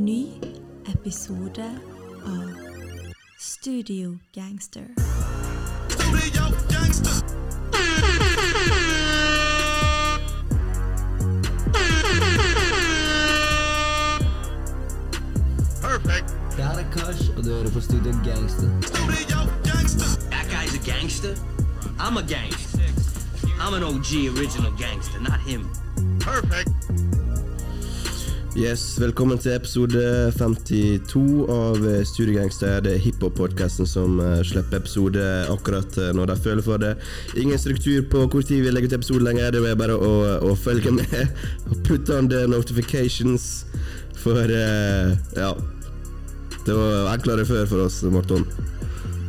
Ny 0.00 0.40
episode 0.86 1.64
av 2.24 2.48
Studio 3.38 4.18
Gangster. 4.32 4.86
Perfect. 15.82 16.28
Det 16.56 16.64
her 16.64 16.78
er 16.78 16.90
Kash, 16.92 17.30
og 17.36 17.44
du 17.44 17.50
hører 17.50 17.70
på 17.70 17.80
Studio 17.80 18.12
Gangster. 18.24 18.70
Studio 18.82 19.38
gangster. 19.64 20.30
That 20.30 20.46
guy's 20.48 20.74
a 20.74 20.92
gangster. 20.92 21.34
I'm 21.98 22.16
a 22.16 22.22
gangster. 22.22 22.80
I'm 23.60 23.74
an 23.74 23.82
OG 23.82 24.38
original 24.38 24.72
gangster, 24.78 25.20
not 25.20 25.40
him. 25.40 25.68
Perfect. 26.20 26.70
Yes, 28.58 28.98
Velkommen 28.98 29.38
til 29.38 29.52
episode 29.54 30.00
52 30.34 31.20
av 31.54 31.84
eh, 31.86 32.00
Studiegangster. 32.02 32.80
Det 32.82 32.96
er 32.96 33.04
hiphop-podkasten 33.04 33.86
som 33.86 34.16
eh, 34.18 34.40
slipper 34.42 34.80
episode 34.80 35.22
akkurat 35.52 35.94
eh, 36.02 36.10
når 36.18 36.32
de 36.32 36.36
føler 36.42 36.66
for 36.66 36.82
det. 36.82 36.96
Ingen 37.38 37.60
struktur 37.62 38.02
på 38.10 38.24
hvor 38.26 38.42
tid 38.42 38.64
vi 38.64 38.72
legger 38.74 38.90
ut 38.90 38.96
episode 38.98 39.22
lenger. 39.22 39.54
Det 39.54 39.62
er 39.70 39.78
bare 39.78 39.94
å, 39.94 40.10
å 40.50 40.56
følge 40.58 40.96
med. 40.98 41.30
Put 41.86 42.10
on 42.10 42.26
the 42.32 42.42
notifications. 42.50 43.68
For 44.20 44.34
uh, 44.36 45.14
ja 45.32 45.54
Det 46.66 46.74
var 46.76 47.14
enklere 47.14 47.46
før 47.48 47.70
for 47.70 47.86
oss, 47.86 48.02
Morton. 48.02 48.44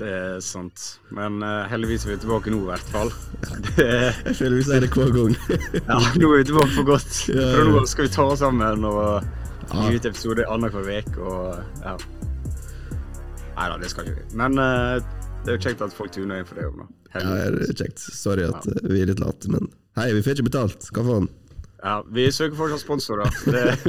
Det 0.01 0.09
er 0.09 0.39
sant. 0.41 0.85
Men 1.13 1.43
uh, 1.45 1.67
heldigvis 1.69 2.07
er 2.07 2.15
vi 2.15 2.21
tilbake 2.23 2.49
nå, 2.53 2.63
i 2.63 2.69
hvert 2.71 2.87
fall. 2.89 3.11
Det, 3.77 3.85
Jeg 4.25 4.35
føler 4.39 4.55
vi 4.57 4.63
sier 4.65 4.81
det 4.81 4.89
hver 4.95 5.11
gang. 5.13 5.35
ja, 5.91 5.99
nå 6.17 6.31
er 6.31 6.41
vi 6.41 6.47
tilbake 6.49 6.73
for 6.73 6.87
godt. 6.89 7.19
Fra 7.29 7.67
nå 7.67 7.83
skal 7.89 8.07
vi 8.07 8.13
ta 8.15 8.25
oss 8.33 8.41
sammen 8.41 8.87
og 8.89 9.27
gi 9.71 9.99
ut 9.99 10.07
episode 10.09 10.47
annenhver 10.49 10.89
uke 10.89 11.21
og 11.21 11.85
ja. 11.85 11.93
Nei 13.51 13.67
da, 13.69 13.77
det 13.77 13.91
skal 13.91 14.09
ikke 14.09 14.23
vi. 14.23 14.39
Men 14.41 14.57
uh, 14.57 14.97
det 15.45 15.53
er 15.53 15.59
jo 15.59 15.63
kjekt 15.67 15.85
at 15.85 15.93
folk 15.93 16.15
tuner 16.15 16.41
inn 16.41 16.49
for 16.49 16.57
det 16.57 16.65
òg, 16.71 16.81
da. 16.81 16.89
Ja, 17.19 17.37
det 17.53 17.69
er 17.69 17.77
kjekt. 17.83 18.01
Sorry 18.01 18.47
at 18.47 18.65
ja. 18.65 18.81
vi 18.87 19.03
er 19.03 19.11
litt 19.11 19.21
late, 19.21 19.51
men 19.53 19.69
hei, 19.99 20.09
vi 20.17 20.25
får 20.25 20.39
ikke 20.39 20.49
betalt. 20.49 20.89
Hva 20.95 21.05
faen? 21.05 21.29
Ja, 21.81 21.95
vi 22.13 22.27
søker 22.33 22.57
fortsatt 22.57 22.83
sponsorer. 22.83 23.29
Det 23.53 23.61
er 23.61 23.79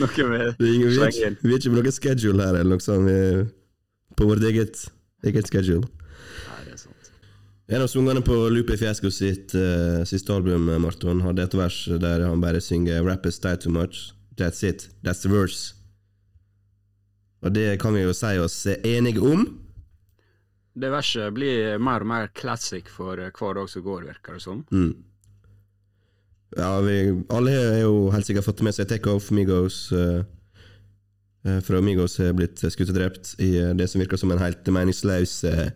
noe 0.00 0.28
vi 0.60 0.76
vi, 0.80 0.96
er 0.96 1.18
inn. 1.28 1.36
vi 1.40 1.52
er 1.52 1.60
ikke 1.60 1.72
på 1.72 1.76
noen 1.76 1.92
schedule 1.92 2.40
her, 2.40 2.56
eller 2.60 2.76
noe 2.76 2.84
sånt. 2.84 3.08
Vi 3.08 3.44
på 4.14 4.28
vårt 4.28 4.44
eget, 4.46 4.84
eget 5.24 5.50
schedule. 5.50 5.88
Nei, 6.48 6.60
det 6.66 6.76
er 6.76 6.82
sant. 6.82 7.12
En 7.68 7.84
av 7.84 7.88
sangene 7.92 8.24
på 8.24 8.36
Lupe 8.52 8.76
Fiesco 8.80 9.10
sitt 9.14 9.54
uh, 9.56 10.02
siste 10.08 10.34
album, 10.34 10.68
eh, 10.68 10.80
Marton, 10.82 11.22
hadde 11.24 11.46
et 11.46 11.56
vers 11.56 11.78
der 12.00 12.26
han 12.28 12.44
bare 12.44 12.60
synger 12.60 13.02
'Rappers 13.02 13.40
die 13.40 13.56
too 13.56 13.72
much'. 13.72 14.12
That's 14.36 14.62
it. 14.66 14.88
That's 15.04 15.22
the 15.22 15.30
verse. 15.30 15.74
Og 17.44 17.52
det 17.54 17.80
kan 17.80 17.94
vi 17.94 18.02
jo 18.02 18.12
si 18.16 18.38
oss 18.40 18.66
enige 18.66 19.20
om. 19.20 19.44
Det 20.74 20.90
verset 20.90 21.34
blir 21.36 21.78
mer 21.78 22.02
og 22.02 22.08
mer 22.10 22.30
classic 22.34 22.88
for 22.90 23.20
eh, 23.20 23.30
hver 23.30 23.58
dag 23.60 23.68
som 23.70 23.84
går, 23.84 24.08
virker 24.08 24.38
det 24.38 24.42
som. 24.42 24.64
Mm. 24.72 24.94
Ja, 26.56 26.80
vi, 26.80 26.96
alle 27.34 27.50
har 27.50 27.80
jo 27.82 28.10
helt 28.14 28.26
sikkert 28.26 28.46
fått 28.48 28.62
med 28.62 28.74
seg 28.74 28.88
Takeoff, 28.90 29.30
Migos 29.34 29.92
eh, 29.94 30.00
eh, 30.18 30.24
Fra 31.44 31.80
Migos 31.84 32.16
har 32.22 32.32
blitt 32.32 32.62
skutt 32.62 32.88
og 32.88 32.96
drept 32.96 33.34
i 33.42 33.50
eh, 33.60 33.74
det 33.76 33.90
som 33.90 34.00
virker 34.00 34.16
som 34.20 34.32
en 34.32 34.40
helt 34.40 34.68
meningsløs 34.72 35.42
eh, 35.50 35.66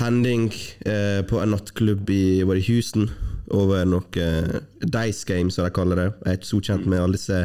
hending 0.00 0.48
eh, 0.86 1.20
på 1.28 1.40
en 1.40 1.52
nattklubb 1.52 2.10
i, 2.10 2.42
var 2.48 2.60
Houston 2.68 3.10
over 3.52 3.84
noe 3.88 4.24
eh, 4.24 4.60
Dice 4.80 5.26
Game, 5.28 5.52
som 5.52 5.66
de 5.66 5.74
kaller 5.74 6.00
det. 6.00 6.08
Jeg 6.22 6.30
er 6.30 6.40
ikke 6.40 6.50
så 6.50 6.60
kjent 6.70 6.88
med 6.88 7.02
alle 7.02 7.18
disse 7.18 7.42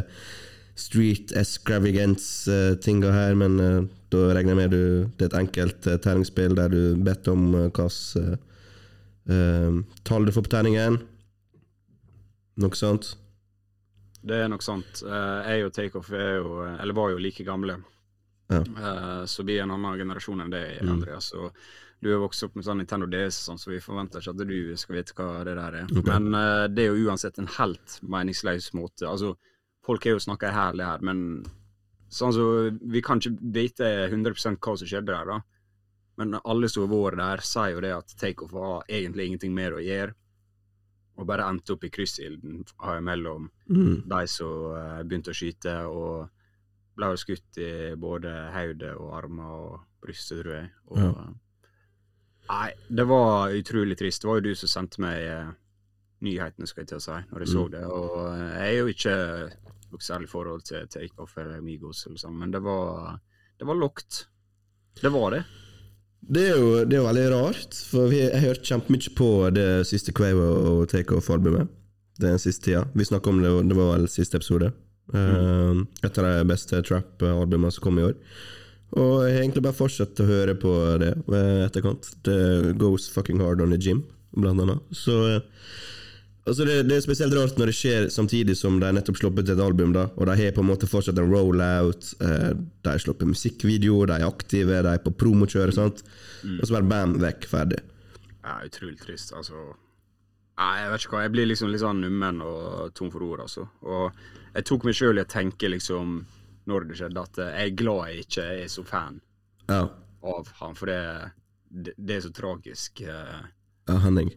street 0.78 1.34
extravagance-tinga 1.36 3.12
her, 3.12 3.36
men 3.38 3.60
eh, 3.60 3.78
da 4.14 4.24
regner 4.32 4.54
jeg 4.54 4.60
med 4.62 4.72
du, 4.72 4.82
det 5.18 5.26
er 5.26 5.32
et 5.32 5.40
enkelt 5.42 5.88
terningsspill 6.04 6.56
der 6.56 6.72
du 6.72 6.82
bedt 7.04 7.28
om 7.28 7.50
hvilket 7.52 8.38
uh, 9.28 9.80
tall 10.08 10.24
du 10.24 10.32
får 10.32 10.46
på 10.46 10.52
terningen. 10.54 10.96
Noe 12.62 12.78
sånt. 12.78 13.10
Det 14.22 14.38
er 14.44 14.48
nok 14.50 14.64
sant. 14.66 15.02
Eh, 15.06 15.50
jeg 15.52 15.66
og 15.68 15.72
Takeoff 15.76 16.10
er 16.12 16.38
jo, 16.40 16.62
eller 16.66 16.96
var 16.96 17.12
jo 17.14 17.20
like 17.22 17.44
gamle. 17.46 17.78
Ja. 18.50 18.62
Eh, 18.62 19.24
så 19.28 19.44
vi 19.46 19.58
er 19.58 19.66
en 19.66 19.74
annen 19.76 19.98
generasjon 20.00 20.40
enn 20.42 20.50
det, 20.50 20.64
Mm. 20.82 20.94
Andreas. 20.96 21.32
Og 21.34 21.52
du 22.02 22.12
er 22.12 22.18
vokst 22.22 22.42
opp 22.46 22.54
med 22.56 22.64
sånn 22.64 22.78
Nintendo 22.78 23.06
DS, 23.06 23.38
sånn, 23.48 23.58
så 23.58 23.70
vi 23.70 23.80
forventer 23.82 24.20
ikke 24.20 24.30
at 24.30 24.48
du 24.48 24.76
skal 24.76 24.96
vite 24.96 25.14
hva 25.18 25.44
det 25.44 25.54
der 25.58 25.74
er. 25.82 25.86
Okay. 25.90 26.18
Men 26.18 26.34
eh, 26.34 26.66
det 26.68 26.84
er 26.86 26.94
jo 26.94 27.08
uansett 27.10 27.38
en 27.38 27.50
helt 27.58 27.98
meningsløs 28.02 28.72
måte. 28.74 29.06
Altså, 29.06 29.36
folk 29.84 30.04
har 30.04 30.16
jo 30.16 30.24
snakka 30.26 30.52
herlig 30.54 30.84
her, 30.86 31.00
men 31.02 31.44
sånn 32.10 32.32
så, 32.32 32.44
vi 32.80 33.02
kan 33.04 33.20
ikke 33.20 33.36
vite 33.54 33.88
100 34.08 34.56
hva 34.56 34.76
som 34.78 34.86
skjedde 34.88 35.12
der, 35.12 35.26
da. 35.26 35.40
Men 36.18 36.34
alle 36.42 36.68
som 36.68 36.82
har 36.82 36.90
vært 36.90 37.18
der, 37.20 37.42
sier 37.46 37.74
jo 37.76 37.82
det 37.84 37.92
at 37.94 38.14
Takeoff 38.18 38.50
har 38.56 38.82
egentlig 38.88 39.28
ingenting 39.28 39.54
mer 39.54 39.76
å 39.76 39.82
gjøre. 39.82 40.14
Og 41.18 41.26
bare 41.26 41.48
endte 41.50 41.72
opp 41.74 41.82
i 41.84 41.90
kryssilden 41.90 42.64
mellom 43.02 43.50
Mm. 43.68 44.04
de 44.08 44.26
som 44.30 44.72
uh, 44.72 45.02
begynte 45.02 45.30
å 45.32 45.34
skyte, 45.36 45.74
og 45.90 46.28
ble 46.96 47.08
skutt 47.18 47.58
i 47.58 47.94
både 47.98 48.30
hodet 48.54 48.94
og 48.96 49.12
armer 49.18 49.44
og 49.44 49.80
brystet, 50.02 50.42
tror 50.44 50.54
jeg. 50.54 50.70
Og, 50.88 50.98
Ja. 50.98 51.28
Nei, 52.48 52.72
det 52.88 53.04
var 53.06 53.50
utrolig 53.52 53.96
trist. 53.98 54.22
Det 54.22 54.28
var 54.30 54.38
jo 54.40 54.46
du 54.48 54.54
som 54.54 54.68
sendte 54.72 55.00
meg 55.04 55.26
uh, 55.28 55.50
nyhetene, 56.24 56.66
skal 56.66 56.82
jeg 56.82 56.88
til 56.88 56.96
å 56.98 57.04
si, 57.04 57.18
når 57.32 57.44
jeg 57.44 57.48
så 57.52 57.64
Mm. 57.66 57.70
det. 57.74 57.82
Og 57.84 58.14
eh, 58.32 58.54
jeg 58.58 58.68
er 58.74 58.78
jo 58.78 58.86
ikke 58.94 59.16
noe 59.92 60.00
særlig 60.00 60.28
forhold 60.28 60.62
til 60.64 60.86
Takeoff 60.88 61.36
eller 61.38 61.60
Migos, 61.60 62.06
eller 62.06 62.18
sånn, 62.18 62.38
men 62.38 62.50
det 62.50 62.62
var, 62.62 63.18
det 63.58 63.66
var 63.68 63.74
lokt. 63.76 64.26
Det 65.02 65.12
var 65.12 65.30
det. 65.30 65.44
Det 66.20 66.44
er 66.50 66.58
jo 66.58 66.84
det 66.84 66.96
er 66.96 67.00
jo 67.02 67.08
veldig 67.08 67.26
rart, 67.32 67.76
for 67.88 68.10
vi, 68.12 68.20
jeg 68.20 68.34
har 68.34 68.50
hørt 68.50 68.66
kjempemye 68.68 69.14
på 69.16 69.30
det 69.54 69.68
siste 69.88 70.12
Quavo 70.12 70.48
og 70.72 70.88
Takeoff-albumet 70.90 71.70
den 72.18 72.38
siste 72.38 72.64
tida. 72.64 72.84
Vi 72.92 73.06
snakka 73.06 73.30
om 73.30 73.42
det, 73.42 73.50
det 73.70 73.78
var 73.78 73.94
vel 73.94 74.08
siste 74.10 74.38
episode. 74.40 74.72
Uh, 75.14 75.86
et 76.04 76.18
av 76.20 76.26
de 76.26 76.46
beste 76.50 76.80
trap-albumene 76.84 77.72
som 77.72 77.84
kom 77.84 78.00
i 78.00 78.06
år. 78.10 78.16
Og 78.98 79.26
jeg 79.26 79.36
har 79.36 79.42
egentlig 79.42 79.64
bare 79.66 79.76
fortsatt 79.76 80.20
å 80.24 80.28
høre 80.28 80.54
på 80.58 80.72
det 81.02 81.12
ved 81.28 81.66
etterkant. 81.66 82.08
Det 82.24 82.74
goes 82.80 83.08
fucking 83.12 83.40
hard 83.44 83.62
on 83.64 83.74
the 83.74 83.80
gym, 83.80 84.02
blant 84.36 84.64
annet. 84.64 84.80
Så 84.96 85.16
eh, 85.28 85.42
Altså 86.48 86.64
det, 86.64 86.76
det 86.88 86.96
er 86.96 87.02
spesielt 87.04 87.34
rart 87.36 87.58
når 87.60 87.70
det 87.70 87.76
skjer 87.76 88.06
samtidig 88.12 88.54
som 88.56 88.78
de 88.80 88.88
nettopp 88.96 89.18
sluppet 89.20 89.50
et 89.52 89.60
album, 89.60 89.92
da, 89.96 90.06
og 90.16 90.28
de 90.30 90.36
har 90.40 90.54
på 90.56 90.62
en 90.64 90.70
måte 90.70 90.88
fortsatt 90.88 91.18
en 91.20 91.28
rollout, 91.28 92.08
eh, 92.24 92.54
de 92.56 92.88
har 92.88 93.02
sluppet 93.02 93.28
musikkvideo, 93.28 93.98
de 94.08 94.16
er 94.16 94.24
aktive, 94.26 94.78
de 94.86 94.94
er 94.96 95.02
på 95.04 95.12
promokjør, 95.20 95.74
sant, 95.76 96.00
og 96.56 96.64
så 96.64 96.78
bare 96.78 96.88
bam, 96.88 97.18
vekk, 97.20 97.46
ferdig. 97.50 97.82
Ja, 98.40 98.58
utrolig 98.64 98.96
trist, 99.02 99.34
altså. 99.36 99.66
Nei, 100.58 100.72
jeg 100.80 100.90
vet 100.90 101.04
ikke 101.04 101.14
hva. 101.14 101.22
Jeg 101.26 101.32
blir 101.36 101.46
liksom 101.50 101.70
litt 101.70 101.82
sånn 101.84 102.00
nummen 102.02 102.40
og 102.42 102.94
tom 102.98 103.12
for 103.14 103.22
ord, 103.28 103.44
altså. 103.44 103.68
Og 103.86 104.56
jeg 104.56 104.66
tok 104.66 104.88
meg 104.88 104.96
sjøl 104.98 105.20
i 105.20 105.22
å 105.22 105.28
tenke, 105.30 105.68
liksom, 105.70 106.16
når 106.66 106.88
det 106.88 106.96
skjedde, 106.98 107.22
at 107.28 107.42
jeg 107.44 107.68
er 107.68 107.76
glad 107.78 108.08
jeg 108.10 108.24
ikke 108.24 108.48
er 108.64 108.72
så 108.72 108.82
fan 108.88 109.20
Ja, 109.68 109.84
av 110.32 110.50
han, 110.58 110.74
for 110.78 110.90
det, 110.90 110.98
det, 111.70 111.94
det 111.96 112.16
er 112.16 112.24
så 112.26 112.32
tragisk. 112.34 113.04
eh, 113.04 113.38
ja 113.88 113.98
Henning. 114.02 114.32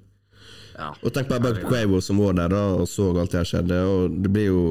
Ja. 0.76 0.92
Og 1.02 1.14
tenk 1.14 1.30
bare 1.32 1.54
på 1.56 1.70
Quavo 1.70 2.00
som 2.04 2.22
var 2.22 2.38
der 2.40 2.54
da, 2.54 2.64
og 2.80 2.88
så 2.90 3.10
alt 3.12 3.34
det 3.34 3.42
her 3.42 3.50
skjedde, 3.50 3.82
og 3.88 4.18
det 4.24 4.32
blir 4.34 4.50
jo 4.50 4.64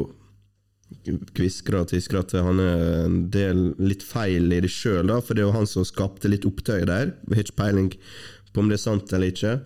kviskra 1.37 1.85
og 1.85 1.91
tiskra 1.93 2.25
at 2.25 2.33
han 2.35 2.59
er 2.63 2.81
en 3.05 3.19
del 3.31 3.71
litt 3.79 4.03
feil 4.03 4.51
i 4.53 4.59
det 4.65 4.73
sjøl, 4.75 5.13
for 5.23 5.37
det 5.37 5.45
er 5.45 5.49
jo 5.49 5.57
han 5.57 5.69
som 5.71 5.87
skapte 5.87 6.31
litt 6.31 6.47
opptøy 6.49 6.83
der. 6.89 7.15
Vi 7.29 7.39
har 7.39 7.47
ikke 7.47 7.61
peiling 7.63 7.93
på 8.51 8.63
om 8.63 8.71
det 8.71 8.81
er 8.81 8.85
sant 8.85 9.13
eller 9.15 9.31
ikke. 9.31 9.59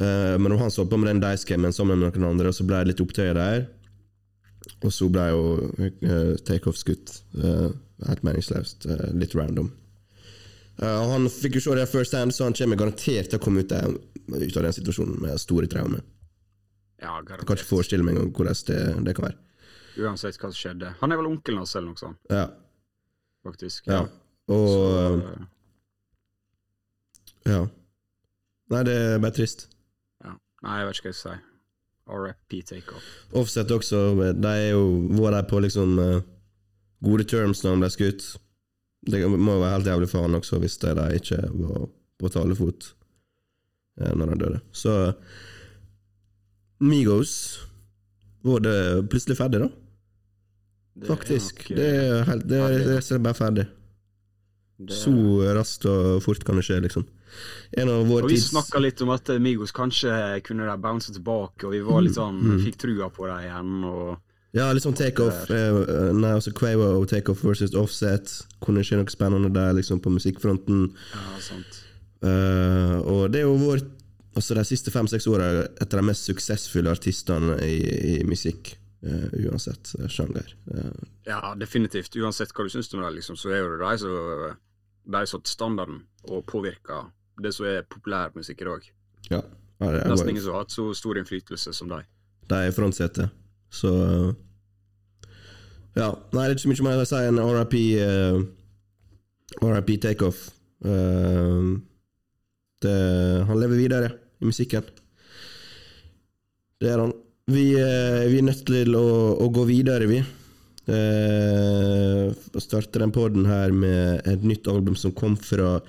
Uh, 0.00 0.36
men 0.40 0.52
om 0.52 0.60
han 0.60 0.68
holdt 0.72 0.90
på 0.92 1.00
med 1.00 1.10
den 1.10 1.22
dice-gamen 1.24 1.72
sammen 1.72 2.00
med 2.00 2.16
noen 2.16 2.30
andre, 2.32 2.52
og 2.52 2.56
så 2.56 2.64
ble 2.68 2.82
det 2.82 2.92
litt 2.92 3.02
opptøy 3.04 3.32
der. 3.36 3.66
Og 4.82 4.92
så 4.92 5.08
ble 5.12 5.28
jo 5.30 5.42
uh, 5.68 6.32
takeoff 6.48 6.80
skutt. 6.80 7.18
Uh, 7.36 7.68
helt 8.08 8.24
meningsløst. 8.24 8.88
Uh, 8.88 9.10
litt 9.16 9.36
random. 9.36 9.70
Eh, 10.82 11.02
han 11.10 11.28
fikk 11.32 11.56
jo 11.56 11.64
se 11.64 11.76
det 11.78 11.88
first 11.88 12.16
hand, 12.16 12.34
så 12.34 12.48
han 12.48 12.56
kommer 12.56 12.80
garantert 12.80 13.30
til 13.30 13.40
å 13.40 13.42
komme 13.42 13.64
ut, 13.64 13.72
der, 13.72 13.96
ut 14.28 14.56
av 14.56 14.62
den 14.66 14.72
situasjonen 14.72 15.20
med 15.22 15.38
store 15.40 15.66
traumer. 15.70 16.00
ja, 17.02 17.16
Jeg 17.28 17.46
kan 17.46 17.56
ikke 17.56 17.68
forestille 17.68 18.02
meg 18.04 18.16
engang 18.16 18.32
hvordan 18.32 18.54
det, 18.66 19.04
det 19.04 19.14
kan 19.16 19.24
være. 19.28 19.38
Uansett 19.96 20.36
hva 20.38 20.50
som 20.52 20.58
skjedde. 20.60 20.94
Han 21.00 21.12
er 21.12 21.16
vel 21.16 21.26
onkelen 21.30 21.58
hans 21.62 21.74
eller 21.76 21.88
noe 21.88 21.96
sånt, 22.00 22.18
Ja, 22.30 22.46
faktisk. 23.44 23.86
ja. 23.86 24.06
Og 24.48 24.68
Så, 24.68 25.18
eh, 25.32 25.46
Ja. 27.46 27.66
Nei, 28.70 28.82
det 28.82 28.94
er 28.96 29.18
bare 29.22 29.30
trist. 29.32 29.68
ja. 30.24 30.32
Nei, 30.62 30.78
jeg 30.80 30.86
vet 30.88 30.96
ikke 30.96 31.02
hva 31.06 31.12
jeg 31.12 31.14
skal 31.20 31.36
si. 31.36 31.42
RFP 32.06 32.62
takeoff. 32.66 33.04
Offset 33.34 33.70
også, 33.70 34.00
de 34.40 34.48
er 34.48 34.70
jo 34.72 35.08
var 35.18 35.30
de 35.34 35.42
på 35.48 35.60
liksom 35.60 35.98
eh, 35.98 36.20
gode 37.02 37.24
terms 37.24 37.62
når 37.64 37.74
de 37.74 37.80
ble 37.80 37.90
skutt. 37.90 38.36
Det 39.06 39.20
må 39.30 39.52
jo 39.56 39.60
være 39.62 39.74
helt 39.76 39.86
jævlig 39.86 40.08
for 40.10 40.22
han 40.22 40.34
også, 40.34 40.58
hvis 40.58 40.78
de 40.78 40.94
ikke 41.18 41.40
var 41.52 41.88
på 42.18 42.28
talefot 42.32 42.92
eh, 44.00 44.12
når 44.14 44.28
han 44.34 44.38
døde. 44.38 44.60
Så 44.72 45.14
Migos 46.80 47.32
var 48.46 48.60
det 48.60 49.08
plutselig 49.10 49.36
ferdig, 49.38 49.60
da? 49.64 49.68
Det 50.96 51.08
er 51.08 51.12
faktisk. 51.16 51.66
Det 51.76 51.86
er 51.92 52.24
helt 52.28 52.46
Det 52.48 52.60
er 52.60 52.78
rett 52.94 53.12
og 53.16 53.22
bare 53.24 53.34
ferdig. 53.40 53.66
det- 54.78 54.96
Så 54.96 55.10
raskt 55.56 55.86
og 55.86 56.22
fort 56.22 56.44
kan 56.44 56.56
det 56.56 56.64
skje, 56.64 56.80
liksom. 56.82 57.06
En 57.76 57.88
av 57.88 58.06
vår 58.06 58.22
Og 58.24 58.28
vi 58.30 58.36
tids 58.36 58.50
snakka 58.52 58.80
litt 58.80 59.00
om 59.02 59.10
at 59.10 59.24
Migos 59.40 59.72
kanskje 59.72 60.42
kunne 60.42 60.64
de 60.66 60.76
bounce 60.80 61.12
tilbake, 61.12 61.64
og 61.64 61.70
vi 61.72 61.80
var 61.80 62.00
litt 62.02 62.14
sånn 62.14 62.40
Mm. 62.42 62.60
Fikk 62.64 62.76
trua 62.76 63.10
på 63.10 63.26
dem 63.26 63.38
igjen, 63.44 63.84
og 63.84 64.18
Ja, 64.52 64.72
sånn 64.74 64.94
takeoff. 64.96 65.50
Eh, 65.50 66.12
nei, 66.14 66.30
altså 66.32 66.50
Quavo 66.54 67.04
takeoff 67.06 67.42
versus 67.44 67.74
offset. 67.74 68.46
Kunne 68.62 68.80
skje 68.80 68.96
noe 68.96 69.04
spennende 69.06 69.52
der, 69.52 69.72
liksom, 69.74 70.00
på 70.00 70.08
musikkfronten. 70.10 70.94
ja, 71.12 71.38
sant. 71.40 71.82
Eh, 72.24 72.96
og 73.02 73.28
det 73.32 73.42
er 73.42 73.48
jo 73.48 73.60
vår 73.60 73.84
Altså 74.36 74.52
de 74.52 74.66
siste 74.68 74.92
fem-seks 74.92 75.24
åra 75.32 75.46
et 75.64 75.86
av 75.86 75.96
de 75.96 76.02
mest 76.04 76.26
suksessfulle 76.28 76.92
artistene 76.92 77.54
i, 77.64 77.78
i 78.12 78.24
musikk. 78.28 78.74
Uh, 79.00 79.30
uansett 79.46 79.92
eh, 79.96 80.08
sjanger. 80.12 80.50
Uh. 80.68 80.90
Ja, 81.24 81.54
definitivt. 81.56 82.16
Uansett 82.20 82.52
hva 82.52 82.66
du 82.66 82.72
syns 82.72 82.90
om 82.92 83.00
det, 83.00 83.14
liksom, 83.16 83.36
så 83.40 83.52
er 83.54 83.62
jo 83.62 83.78
det 83.80 83.94
de 85.06 85.22
som 85.22 85.38
satt 85.38 85.48
standarden 85.52 86.02
og 86.28 86.44
påvirka 86.50 87.04
det 87.40 87.52
som 87.54 87.68
er 87.68 87.86
populærmusikk 87.88 88.60
i 88.64 88.68
dag. 88.68 88.90
ja. 89.30 89.40
ja 89.78 89.90
det 89.92 90.02
er 90.02 90.10
Nesten 90.10 90.32
ingen 90.32 90.42
som 90.42 90.56
har 90.56 90.64
hatt 90.64 90.74
så 90.74 90.88
stor 90.96 91.20
innflytelse 91.20 91.72
som 91.76 91.88
de. 91.92 92.02
De 92.50 92.60
er 92.66 92.76
frontsetet. 92.76 93.32
Så 93.70 93.92
Ja. 95.96 96.12
Nei, 96.32 96.42
det 96.44 96.50
er 96.50 96.56
ikke 96.56 96.66
så 96.66 96.72
mye 96.72 96.88
mer 96.90 97.04
å 97.04 97.08
si 97.08 97.20
enn 97.24 97.40
RIP 97.40 97.76
uh, 98.04 98.40
RIP 99.64 100.00
Takeoff. 100.02 100.48
Uh, 100.84 101.78
det, 102.84 102.96
han 103.48 103.60
lever 103.60 103.78
videre 103.80 104.10
i 104.40 104.48
musikken. 104.48 104.84
Det 106.80 106.90
er 106.92 107.00
han. 107.00 107.14
Vi, 107.46 107.70
eh, 107.78 108.26
vi 108.26 108.40
er 108.40 108.48
nødt 108.48 108.64
til 108.66 108.96
å, 108.98 109.06
å 109.38 109.46
gå 109.54 109.64
videre, 109.68 110.08
vi. 110.10 110.24
Uh, 110.86 112.30
starte 112.62 113.00
den 113.02 113.10
poden 113.10 113.48
her 113.50 113.72
med 113.74 114.22
et 114.30 114.44
nytt 114.46 114.68
album 114.70 114.94
som 114.94 115.10
kom 115.10 115.34
fra 115.34 115.80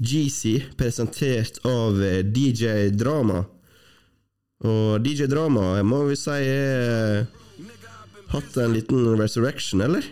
GC, 0.00 0.70
presentert 0.80 1.60
av 1.68 2.00
eh, 2.00 2.22
DJ 2.24 2.88
Drama. 2.96 3.42
Og 4.64 5.04
DJ 5.04 5.28
Drama 5.28 5.74
må 5.84 6.06
vi 6.08 6.16
si 6.16 6.38
er 6.40 7.26
hatt 8.32 8.56
en 8.62 8.72
liten 8.72 9.12
resurrection, 9.20 9.84
eller? 9.84 10.08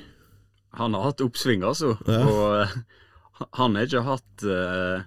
Han 0.76 0.92
har 0.94 1.08
hatt 1.08 1.25
oppsving, 1.25 1.64
altså. 1.64 1.94
Ja. 2.04 2.20
Og 2.28 2.60
eh, 2.60 2.76
han 3.60 3.78
har 3.78 3.88
ikke 3.88 4.04
hatt 4.06 4.44
uh, 4.46 5.04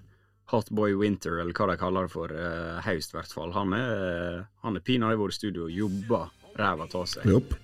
Hotboy 0.47 0.93
Winter, 0.95 1.39
eller 1.41 1.51
hva 1.53 1.67
de 1.71 1.77
kaller 1.79 2.07
det 2.07 2.11
for, 2.13 2.31
uh, 2.31 2.77
haust, 2.85 3.11
i 3.13 3.17
hvert 3.17 3.33
fall. 3.35 3.51
Han 3.55 3.73
er, 3.75 4.45
han 4.63 4.79
er 4.79 4.83
pinadø 4.85 5.17
i 5.17 5.19
vårt 5.19 5.35
studio 5.35 5.65
og 5.67 5.73
jobba 5.75 6.21
ræva 6.57 6.87
av 6.87 7.05
seg. 7.09 7.25
Yep. 7.27 7.57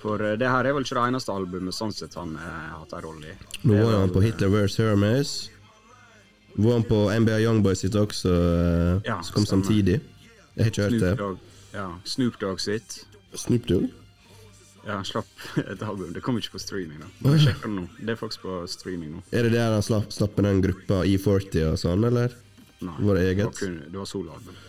For 0.00 0.22
eh, 0.24 0.36
det 0.40 0.48
her 0.48 0.64
er 0.64 0.72
vel 0.76 0.84
ikke 0.86 0.96
det 0.96 1.06
eneste 1.10 1.32
albumet 1.34 1.76
sånn 1.76 1.92
sett 1.92 2.14
han 2.16 2.34
eh, 2.40 2.44
har 2.72 2.82
hatt 2.82 2.94
en 2.96 3.04
rolle 3.04 3.34
i. 3.34 3.36
Nå 3.68 3.78
var 3.84 3.98
han 4.00 4.12
på 4.14 4.22
Hitler 4.24 4.48
vs. 4.52 4.78
Hermes. 4.80 5.32
Var 6.56 6.72
han 6.72 6.86
på 6.88 7.02
NBA 7.20 7.38
Youngboy 7.44 7.76
sitt 7.78 7.94
også, 8.00 8.32
eh, 8.32 9.08
Ja, 9.08 9.20
som 9.22 9.36
kom 9.36 9.46
stemmer. 9.46 9.64
samtidig. 9.68 10.00
Jeg 10.56 10.64
har 10.64 10.70
ikke 10.72 10.88
hørt 10.88 11.00
det. 11.04 11.48
Ja, 11.76 11.86
Snoop 12.04 12.40
Dogg 12.40 12.60
sitt. 12.64 13.04
Snoop 13.38 13.68
Dogg? 13.68 13.90
Ja, 14.86 14.94
han 14.96 15.04
slapp 15.04 15.28
et 15.60 15.82
album. 15.84 16.12
Det 16.16 16.22
kom 16.24 16.38
ikke 16.40 16.54
på 16.56 16.60
streaming, 16.62 17.02
da. 17.02 17.08
Jeg 17.34 17.42
sjekker 17.44 17.68
det 17.68 17.74
nå. 17.76 17.82
Det 18.00 18.14
er 18.14 18.18
faktisk 18.20 18.46
på 18.46 18.54
streaming 18.72 19.10
nå. 19.18 19.22
Er 19.36 19.44
det 19.46 19.52
der 19.58 19.74
han 19.76 19.84
slapp, 19.84 20.08
slapp 20.14 20.38
med 20.40 20.48
den 20.48 20.62
gruppa 20.64 21.02
E40 21.04 21.66
og 21.72 21.76
sånn, 21.82 22.06
eller? 22.08 22.32
Nei, 22.80 22.94
Var 23.04 23.18
det 23.20 23.24
eget? 23.28 23.44
var, 23.50 23.58
kun, 23.60 23.74
det 23.92 23.98
var 24.00 24.08
soloalbum. 24.08 24.60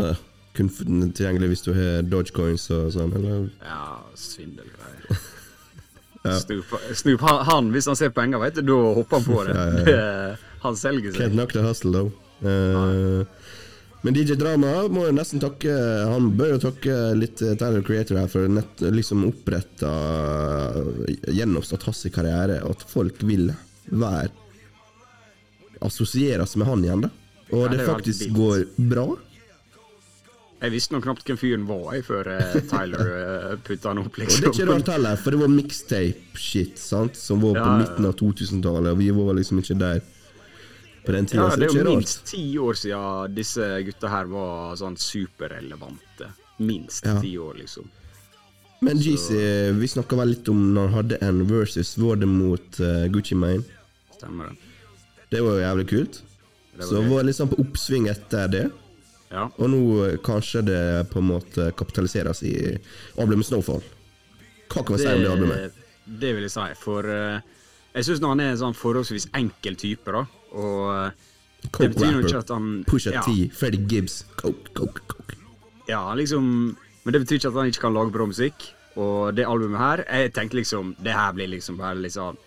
Ja, 0.00 0.14
kun 0.56 0.70
tilgjengelig 1.12 1.50
hvis 1.52 1.64
du 1.66 1.74
har 1.76 2.00
Dogecoins 2.08 2.64
og 2.72 2.88
sånn, 2.96 3.12
eller? 3.20 3.50
Ja, 3.60 3.82
svindelgreier. 4.16 5.20
Snoop, 6.40 6.72
Snoop 6.96 7.22
han, 7.24 7.38
han, 7.48 7.68
hvis 7.72 7.86
han 7.88 7.96
ser 7.96 8.10
penger, 8.16 8.40
vet 8.42 8.58
du, 8.58 8.64
da 8.68 8.80
hopper 8.96 9.20
han 9.20 9.28
på 9.28 9.44
det. 9.48 9.54
Ja, 9.56 9.66
ja, 9.68 9.84
det 9.84 10.00
han 10.64 10.76
selger 10.76 11.12
Can't 11.14 11.30
seg. 11.30 11.36
knock 11.36 11.52
the 11.56 11.62
hustle, 11.64 11.92
though. 11.92 12.10
Eh, 12.40 13.22
men 14.02 14.14
DJ 14.16 14.34
Drama 14.40 14.70
må 14.88 15.02
jo 15.08 15.12
nesten 15.12 15.40
takke 15.42 15.72
Han 16.08 16.30
bør 16.38 16.54
jo 16.54 16.60
takke 16.62 16.94
litt 17.18 17.42
eh, 17.44 17.52
Tyler 17.60 17.82
Creator 17.84 18.16
her 18.22 18.30
for 18.32 18.48
nett, 18.48 18.80
liksom 18.96 19.26
oppretta 19.28 19.90
Gjenoppstått 21.28 21.84
hans 21.88 22.04
karriere, 22.14 22.62
og 22.64 22.78
at 22.78 22.86
folk 22.88 23.20
vil 23.28 23.50
være 23.90 24.30
Assosieres 25.80 26.56
med 26.60 26.68
han 26.68 26.84
igjen, 26.84 27.02
da. 27.06 27.10
Og 27.50 27.64
Ja, 27.64 27.68
det 27.72 27.78
det 27.80 27.86
faktisk 27.88 28.32
går 28.36 28.64
bra. 28.90 29.06
Jeg 30.60 30.74
visste 30.74 30.92
nå 30.92 31.00
knapt 31.00 31.24
hvem 31.24 31.38
fyren 31.40 31.62
var 31.64 31.94
jeg, 31.96 32.04
før 32.04 32.28
eh, 32.34 32.56
Tyler 32.68 33.12
eh, 33.16 33.54
putta 33.64 33.88
han 33.94 34.02
opp, 34.02 34.10
Og 34.12 34.18
det 34.18 34.26
liksom. 34.26 34.44
er 34.44 34.52
ikke 34.52 34.66
rart 34.68 34.90
heller, 34.92 35.16
for 35.22 35.32
det 35.32 35.40
var 35.40 35.52
mixtape-shit 35.54 36.80
sant 36.80 37.16
som 37.16 37.40
var 37.40 37.54
på 37.56 37.62
Ja, 37.64 37.70
ja. 37.72 37.78
midten 37.80 38.08
av 38.10 38.16
2000-tallet, 38.20 38.92
og 38.92 39.00
vi 39.00 39.08
var 39.16 39.38
liksom 39.40 39.62
ikke 39.62 39.78
der 39.80 40.02
på 41.06 41.12
den 41.12 41.26
tida. 41.26 41.42
Ja, 41.42 41.50
så 41.50 41.60
det 41.60 41.68
det 41.72 41.80
er 41.80 41.88
minst 41.90 42.24
ti 42.26 42.44
år 42.58 42.74
siden 42.78 43.34
disse 43.34 43.68
gutta 43.86 44.08
her 44.12 44.24
var 44.30 44.76
sånn 44.76 44.96
superrelevante. 45.00 46.30
Minst 46.58 47.04
Ja. 47.06 47.20
ti 47.20 47.36
år, 47.38 47.54
liksom. 47.58 47.88
Men 48.82 48.96
GC, 48.98 49.30
vi 49.76 49.86
snakka 49.88 50.16
vel 50.16 50.28
litt 50.28 50.48
om 50.48 50.60
når 50.74 50.88
han 50.88 50.94
hadde 50.94 51.18
en 51.22 51.42
versus, 51.46 51.96
var 51.98 52.16
det 52.16 52.26
mot 52.28 52.80
uh, 52.80 53.06
Gucci 53.12 53.34
Mane? 53.36 53.62
Stemmer 54.16 54.48
det. 54.48 54.56
Det 55.30 55.40
var 55.44 55.58
jo 55.58 55.60
jævlig 55.60 55.88
kult. 55.88 56.22
Det 56.72 56.78
var 56.78 56.86
Så 56.86 57.02
gøy. 57.02 57.08
var 57.10 57.22
liksom 57.28 57.48
på 57.48 57.58
oppsving 57.60 58.08
etter 58.08 58.48
det, 58.48 58.70
Ja. 59.30 59.44
og 59.58 59.68
nå 59.70 59.80
eh, 60.08 60.16
kanskje 60.24 60.62
det 60.64 61.10
på 61.12 61.18
en 61.20 61.28
måte 61.28 61.70
kapitaliseres 61.76 62.42
i 62.42 62.78
albumet 63.18 63.46
Snowfall. 63.46 63.82
Hva 64.70 64.82
kan 64.86 64.96
vi 64.96 65.02
si 65.02 65.06
om 65.12 65.22
det 65.22 65.30
albumet? 65.30 65.72
det 66.06 66.32
vil 66.34 66.42
jeg 66.42 66.50
si, 66.50 66.64
for 66.80 67.04
uh, 67.06 67.40
jeg 67.94 68.04
syns 68.04 68.20
han 68.26 68.40
er 68.40 68.50
en 68.50 68.56
sånn 68.58 68.74
forholdsvis 68.74 69.28
enkel 69.34 69.76
type, 69.76 70.10
da. 70.10 70.24
Og 70.52 71.12
Coke 71.68 71.84
det 71.84 71.94
betyr 71.94 72.14
jo 72.14 72.20
ikke 72.24 72.40
at 72.40 72.50
han 72.54 72.68
Pusha 72.88 73.12
ja, 73.12 73.22
T, 73.26 73.50
Freddie 73.52 73.86
Gibbs, 73.88 74.22
coke, 74.40 74.72
coke, 74.74 75.02
coke. 75.06 75.36
Ja, 75.88 76.02
liksom 76.14 76.76
Men 77.04 77.12
det 77.12 77.22
betyr 77.24 77.40
ikke 77.40 77.50
at 77.52 77.58
han 77.60 77.72
ikke 77.72 77.84
kan 77.84 77.96
lage 77.96 78.14
bra 78.14 78.26
musikk. 78.28 78.70
Og 79.00 79.34
det 79.36 79.46
albumet 79.46 79.80
her, 79.80 80.04
jeg 80.08 80.32
tenkte 80.34 80.58
liksom 80.58 80.94
Det 80.98 81.12
her 81.14 81.32
blir 81.36 81.52
liksom 81.52 81.78
bare 81.78 82.00
litt 82.00 82.16
sånn 82.16 82.38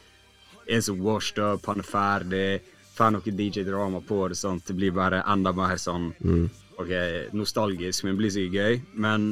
Er 0.67 0.81
så 0.83 0.95
washed 0.97 1.39
up, 1.39 1.65
han 1.67 1.79
er 1.79 1.87
ferdig, 1.87 2.61
får 2.95 3.13
noe 3.15 3.33
DJ-drama 3.37 4.01
på 4.07 4.19
det, 4.31 4.37
sånn. 4.39 4.61
Det 4.63 4.75
blir 4.77 4.93
bare 4.95 5.23
enda 5.27 5.51
mer 5.55 5.75
sånn 5.81 6.13
OK, 6.79 6.91
nostalgisk, 7.35 8.03
men 8.03 8.15
det 8.15 8.21
blir 8.21 8.31
sikkert 8.33 8.55
gøy. 8.55 8.77
Men 8.95 9.25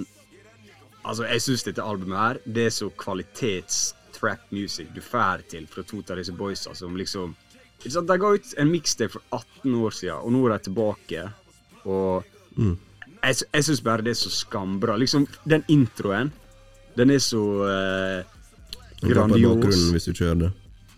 altså, 1.03 1.23
jeg 1.29 1.43
syns 1.45 1.63
dette 1.65 1.85
albumet 1.85 2.19
her, 2.19 2.39
det 2.45 2.65
er 2.67 2.75
så 2.75 2.89
kvalitets-trap 2.99 4.51
music 4.51 4.91
du 4.93 4.99
får 5.01 5.45
til 5.53 5.69
fra 5.71 5.85
to 5.87 6.03
av 6.03 6.19
disse 6.19 6.35
boysa 6.35 6.75
som 6.77 6.99
liksom 6.99 7.31
sant, 7.31 7.50
De 7.83 8.17
ga 8.21 8.33
ut 8.35 8.53
en 8.61 8.69
mixtape 8.71 9.11
for 9.15 9.21
18 9.33 9.75
år 9.81 9.91
siden, 9.97 10.19
og 10.21 10.31
nå 10.35 10.41
er 10.47 10.57
de 10.57 10.63
tilbake. 10.69 11.23
Og 11.85 12.23
jeg, 13.23 13.35
sy- 13.39 13.47
jeg 13.53 13.63
syns 13.69 13.81
bare 13.85 14.01
det 14.05 14.11
er 14.15 14.19
så 14.21 14.29
skambra. 14.29 14.97
Liksom, 15.01 15.25
den 15.49 15.63
introen, 15.67 16.31
den 16.97 17.09
er 17.15 17.19
så 17.23 17.41
eh, 17.65 18.23
grandios. 19.01 19.89
hvis 19.95 20.05
du 20.05 20.13
kjører 20.13 20.39
det. 20.45 20.51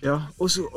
Ja, 0.04 0.18
og 0.40 0.50
så, 0.52 0.68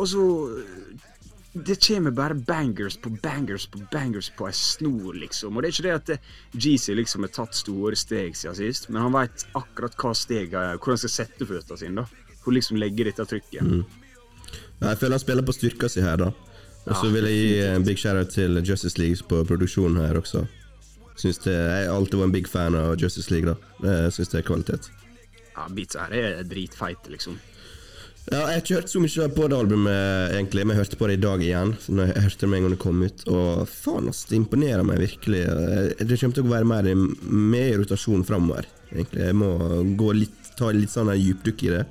Det 1.57 1.79
kommer 1.81 2.11
bare 2.13 2.35
bangers 2.35 2.99
på 3.01 3.09
bangers 3.23 3.65
på 3.67 3.79
bangers 3.91 4.29
på 4.37 4.45
ei 4.47 4.53
snor, 4.53 5.15
liksom. 5.17 5.57
Og 5.57 5.63
det 5.65 5.69
er 5.71 5.73
ikke 5.73 5.87
det 5.87 5.95
at 5.95 6.11
eh, 6.11 6.33
Jeezy 6.61 6.93
liksom 6.95 7.25
har 7.25 7.33
tatt 7.33 7.57
store 7.57 7.97
steg 7.97 8.37
siden 8.37 8.55
sist, 8.59 8.91
men 8.93 9.01
han 9.03 9.15
veit 9.17 9.47
akkurat 9.57 9.97
hva 9.97 10.13
steg 10.15 10.53
er, 10.53 10.77
hvor 10.77 10.93
han 10.93 11.01
skal 11.01 11.15
sette 11.15 11.49
føttene 11.49 11.81
sine, 11.81 12.05
da. 12.05 12.35
Hvor 12.45 12.53
liksom 12.53 12.77
legge 12.77 13.07
dette 13.09 13.25
trykket. 13.25 13.63
Ja, 13.63 13.81
Jeg 14.81 14.99
føler 15.01 15.17
han 15.17 15.23
spiller 15.25 15.43
på 15.47 15.55
styrka 15.57 15.89
si 15.89 16.01
her, 16.05 16.17
da. 16.17 16.33
Og 16.87 16.95
så 16.95 17.07
Ja, 17.09 17.13
vil 17.17 17.25
jeg 17.25 17.35
gi 17.41 17.61
en 17.67 17.85
big 17.85 17.99
shout-out 17.99 18.31
til 18.31 18.61
Justice 18.63 18.99
League 18.99 19.17
på 19.27 19.41
produksjonen 19.49 19.99
her 20.07 20.15
også. 20.21 20.47
Synes 21.17 21.39
det, 21.43 21.53
Jeg 21.57 21.89
har 21.89 21.97
alltid 21.97 22.19
vært 22.21 22.25
en 22.29 22.33
big 22.33 22.47
fan 22.49 22.75
av 22.77 22.97
Justice 23.01 23.31
League, 23.33 23.49
da. 23.49 23.57
Jeg 24.05 24.13
syns 24.13 24.29
det 24.31 24.39
er 24.39 24.47
kvalitet. 24.47 24.91
Ja, 25.57 25.67
Beats 25.73 25.97
her 25.97 26.13
er 26.13 26.43
dritfeite, 26.45 27.09
liksom. 27.11 27.39
Ja, 28.31 28.39
Jeg 28.39 28.47
har 28.47 28.61
ikke 28.61 28.75
hørt 28.75 28.91
så 28.91 29.01
mye 29.01 29.29
på 29.35 29.49
det 29.49 29.57
albumet, 29.57 30.33
egentlig, 30.37 30.67
men 30.67 30.77
jeg 30.77 30.85
hørte 30.85 30.97
på 31.01 31.07
det 31.09 31.17
i 31.19 31.23
dag 31.23 31.41
igjen. 31.41 31.75
Når 31.89 32.07
jeg 32.13 32.23
hørte 32.23 32.41
det 32.41 32.49
med 32.51 32.57
en 32.59 32.63
gang 32.67 32.75
det 32.77 32.79
kom 32.83 33.03
ut 33.03 33.27
Og 33.29 33.69
faen, 33.69 34.09
ass, 34.09 34.25
det 34.27 34.37
imponerer 34.37 34.85
meg 34.85 34.99
virkelig. 34.99 35.43
Det 35.99 36.21
kommer 36.21 36.35
til 36.35 36.45
å 36.45 36.53
være 36.53 36.65
mer 36.67 36.85
i- 36.87 37.77
rotasjon 37.79 38.25
framover. 38.27 38.67
Jeg 38.93 39.35
må 39.35 39.51
gå 39.97 40.13
litt, 40.15 40.55
ta 40.57 40.71
litt 40.71 40.91
sånn 40.91 41.09
dypdykk 41.17 41.63
i 41.65 41.71
det 41.79 41.87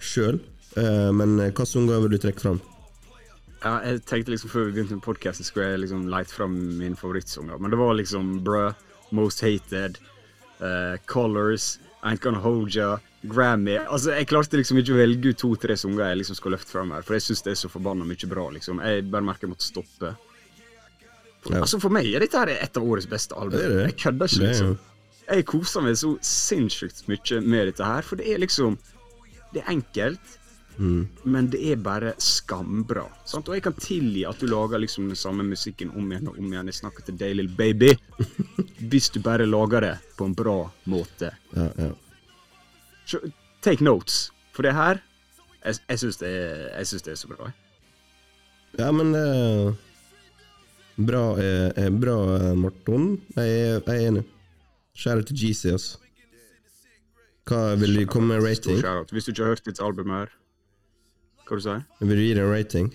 sjøl. 0.00 0.40
Men 0.76 1.36
hva 1.52 1.66
sanger 1.68 2.00
vil 2.00 2.14
du 2.14 2.18
trekke 2.22 2.40
fram? 2.40 2.60
Ja, 3.62 3.76
jeg 3.86 4.02
tenkte 4.08 4.32
liksom 4.32 4.50
Før 4.50 4.64
vi 4.66 4.72
begynte 4.76 4.96
med 4.96 5.04
podkasten, 5.04 5.46
skulle 5.46 5.68
jeg 5.72 5.84
liksom 5.84 6.08
leite 6.10 6.34
fram 6.34 6.56
min 6.80 6.96
favorittsanger. 6.98 7.60
Men 7.62 7.70
det 7.70 7.78
var 7.78 7.94
liksom 7.98 8.32
Bruh, 8.44 8.74
Most 9.14 9.42
Hated, 9.44 10.00
uh, 10.62 10.96
Colors, 11.06 11.76
Ain't 12.02 12.22
Gonna 12.24 12.40
Hold 12.42 12.74
Ya, 12.74 12.96
Grammy 13.22 13.76
Altså, 13.78 14.16
Jeg 14.16 14.26
klarte 14.32 14.58
liksom 14.58 14.80
ikke 14.82 14.96
å 14.96 14.98
velge 14.98 15.30
ut 15.30 15.38
to-tre 15.38 15.76
sanger 15.78 16.08
jeg 16.08 16.22
liksom 16.22 16.38
skal 16.40 16.56
løfte 16.56 16.74
fram 16.74 16.90
her, 16.96 17.06
for 17.06 17.18
jeg 17.18 17.26
syns 17.28 17.44
det 17.46 17.54
er 17.54 17.60
så 17.62 17.70
forbanna 17.70 18.06
mye 18.08 18.30
bra. 18.30 18.48
liksom 18.56 18.82
Jeg 18.82 19.06
bare 19.12 19.28
merker 19.30 19.46
jeg 19.46 19.54
måtte 19.54 19.68
stoppe. 19.68 20.14
For, 21.42 21.54
Ja. 21.54 21.62
Altså, 21.62 21.78
For 21.82 21.90
meg 21.90 22.06
er 22.10 22.22
dette 22.22 22.38
her 22.38 22.50
et 22.54 22.76
av 22.78 22.82
årets 22.86 23.06
beste 23.10 23.34
album. 23.38 23.58
Det 23.58 23.68
det. 23.70 23.86
Jeg 23.92 23.98
kødder 23.98 24.30
ikke, 24.30 24.46
liksom. 24.48 24.78
Jeg 25.22 25.46
koser 25.46 25.82
meg 25.86 25.96
så 25.96 26.16
sinnssykt 26.26 27.06
mye 27.08 27.40
med 27.46 27.66
dette 27.70 27.86
her, 27.86 28.02
for 28.02 28.18
det 28.18 28.26
er 28.30 28.42
liksom 28.42 28.78
Det 29.52 29.60
er 29.62 29.70
enkelt, 29.70 30.38
men 30.76 31.48
det 31.52 31.60
er 31.72 31.76
bare 31.76 32.14
skambra. 32.22 33.04
Sant? 33.28 33.48
Og 33.48 33.56
jeg 33.56 33.64
kan 33.66 33.76
tilgi 33.76 34.24
at 34.28 34.40
du 34.40 34.48
lager 34.50 34.80
liksom 34.80 35.10
den 35.10 35.18
samme 35.18 35.44
musikken 35.46 35.92
om 35.92 36.10
igjen 36.10 36.30
og 36.30 36.38
om 36.40 36.48
igjen. 36.48 36.70
Jeg 36.72 36.78
snakker 36.80 37.06
til 37.06 37.18
deg, 37.20 37.36
lille 37.38 37.54
baby. 37.56 37.92
Hvis 38.90 39.10
du 39.12 39.20
bare 39.22 39.46
lager 39.46 39.84
det 39.84 39.94
på 40.18 40.26
en 40.28 40.34
bra 40.36 40.56
måte. 40.90 41.32
Ja, 41.56 41.68
ja. 41.78 41.90
Så, 43.06 43.20
take 43.62 43.84
notes. 43.84 44.30
For 44.52 44.62
det 44.66 44.74
her 44.76 45.00
Jeg, 45.64 45.78
jeg 45.88 45.98
syns 45.98 46.18
det, 46.20 46.30
det 47.06 47.12
er 47.12 47.16
så 47.16 47.28
bra. 47.30 47.52
ja 48.78 48.90
men 48.92 49.14
eh, 49.14 49.72
Bra, 50.98 51.22
er, 51.40 51.72
eh, 51.78 51.90
bra 51.90 52.16
eh, 52.36 52.52
Morten. 52.58 53.20
Jeg 53.36 53.48
er, 53.48 53.78
jeg 53.78 53.94
er 53.94 54.08
enig. 54.08 54.24
Share 54.94 55.22
til 55.22 55.38
GC, 55.38 55.72
altså. 55.72 55.98
Hva 57.48 57.74
vil 57.80 57.96
du 57.96 58.04
komme 58.06 58.34
med 58.34 58.44
rating? 58.44 58.82
Hvis 59.10 59.24
du 59.24 59.32
ikke 59.32 59.42
har 59.42 59.54
hørt 59.54 59.64
ditt 59.66 59.80
album 59.82 60.10
her 60.14 60.30
Hva 61.52 61.58
du 61.60 61.64
sier 61.66 61.82
Vil 62.00 62.16
du 62.16 62.22
gi 62.24 62.32
det 62.32 62.40
en 62.40 62.48
rating? 62.48 62.86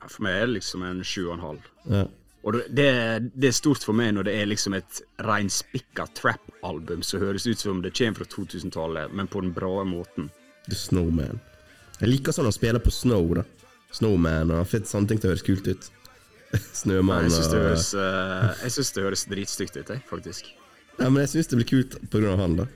Ja, 0.00 0.08
For 0.08 0.24
meg 0.26 0.40
er 0.40 0.48
det 0.48 0.56
liksom 0.56 0.82
en 0.82 1.04
sju 1.06 1.20
og 1.28 1.36
en 1.36 1.44
halv. 1.44 1.68
Ja. 1.86 2.00
Og 2.42 2.56
det, 2.56 2.86
det, 3.36 3.46
er 3.46 3.54
stort 3.54 3.84
for 3.86 3.94
meg 3.94 4.14
når 4.16 4.26
det 4.26 4.34
er 4.40 4.48
liksom 4.48 4.74
et 4.74 4.98
reinspikka 5.22 6.08
trap-album 6.18 7.04
som 7.06 7.22
høres 7.22 7.46
ut 7.46 7.62
som 7.62 7.84
det 7.84 7.92
kommer 7.94 8.24
fra 8.24 8.26
2000-tallet, 8.32 9.14
men 9.14 9.30
på 9.30 9.44
den 9.44 9.52
bra 9.54 9.84
måten. 9.86 10.32
The 10.66 10.78
Snowman. 10.80 11.38
Jeg 12.00 12.10
liker 12.10 12.34
sånn 12.34 12.48
han 12.48 12.56
spiller 12.56 12.82
på 12.82 12.90
snow, 12.90 13.28
da. 13.38 13.44
Snowman 13.94 14.50
og 14.56 14.66
fett 14.66 14.90
sånne 14.90 15.12
ting 15.12 15.22
til 15.22 15.30
å 15.30 15.34
høres 15.36 15.46
kult 15.46 15.70
ut. 15.70 15.90
Snømann 16.80 17.28
Jeg 17.28 17.36
syns 17.36 17.52
det 17.52 17.60
og 17.60 17.68
høres, 17.68 17.88
uh, 17.94 18.94
det 18.96 19.06
høres 19.06 19.26
dritstygt 19.30 19.78
ut, 19.78 19.94
jeg, 19.94 20.02
faktisk. 20.10 20.50
Ja, 20.96 21.06
men 21.06 21.22
jeg 21.22 21.36
syns 21.36 21.52
det 21.52 21.60
blir 21.60 21.70
kult 21.70 22.00
på 22.10 22.18
grunn 22.18 22.34
av 22.34 22.42
han, 22.42 22.58
da. 22.64 22.70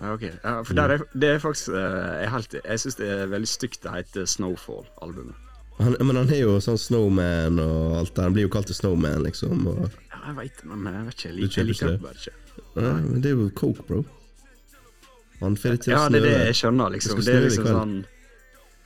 Ok. 0.00 0.22
Ja, 0.44 0.62
for 0.62 0.74
der 0.78 0.92
er, 0.94 1.02
det 1.18 1.28
er 1.34 1.38
faktisk 1.42 1.68
eh, 1.74 2.22
Jeg, 2.22 2.30
helt- 2.30 2.52
jeg 2.64 2.78
syns 2.84 2.94
det 3.00 3.08
er 3.10 3.26
veldig 3.32 3.48
stygt 3.50 3.80
det 3.82 3.92
heter 3.96 4.26
Snowfall-albumet. 4.30 5.34
Han, 5.78 5.94
men 6.06 6.16
han 6.16 6.30
er 6.34 6.40
jo 6.42 6.56
sånn 6.62 6.78
Snowman 6.78 7.58
og 7.62 7.96
alt 8.00 8.14
det. 8.14 8.22
Han 8.26 8.32
blir 8.34 8.46
jo 8.46 8.52
kalt 8.54 8.70
Snowman, 8.74 9.22
liksom. 9.26 9.66
Og, 9.70 9.88
Ja, 10.12 10.20
jeg 10.28 10.36
veit 10.36 10.56
det, 10.62 10.68
men 10.70 10.94
jeg 10.94 11.04
vet 11.08 11.14
ikke. 11.18 11.28
Jeg 11.28 11.36
liker, 11.38 11.58
jeg 11.62 11.66
liker 11.72 11.90
det 11.90 12.00
bare 12.02 12.14
ikke. 12.18 12.36
ja, 12.82 12.92
men 13.02 13.20
det 13.22 13.30
er 13.30 13.36
jo 13.36 13.48
coke, 13.54 13.84
bro. 13.88 14.04
Han 15.40 15.54
får 15.56 15.76
det 15.76 15.80
til 15.84 15.92
å 15.94 15.96
Ja, 15.96 16.08
det 16.10 16.18
er 16.22 16.26
det 16.26 16.46
jeg 16.48 16.56
skjønner, 16.62 16.90
liksom. 16.94 17.18
Det 17.18 17.26
Det 17.26 17.34
er 17.36 17.44
liksom 17.46 17.66
sånn 17.70 17.96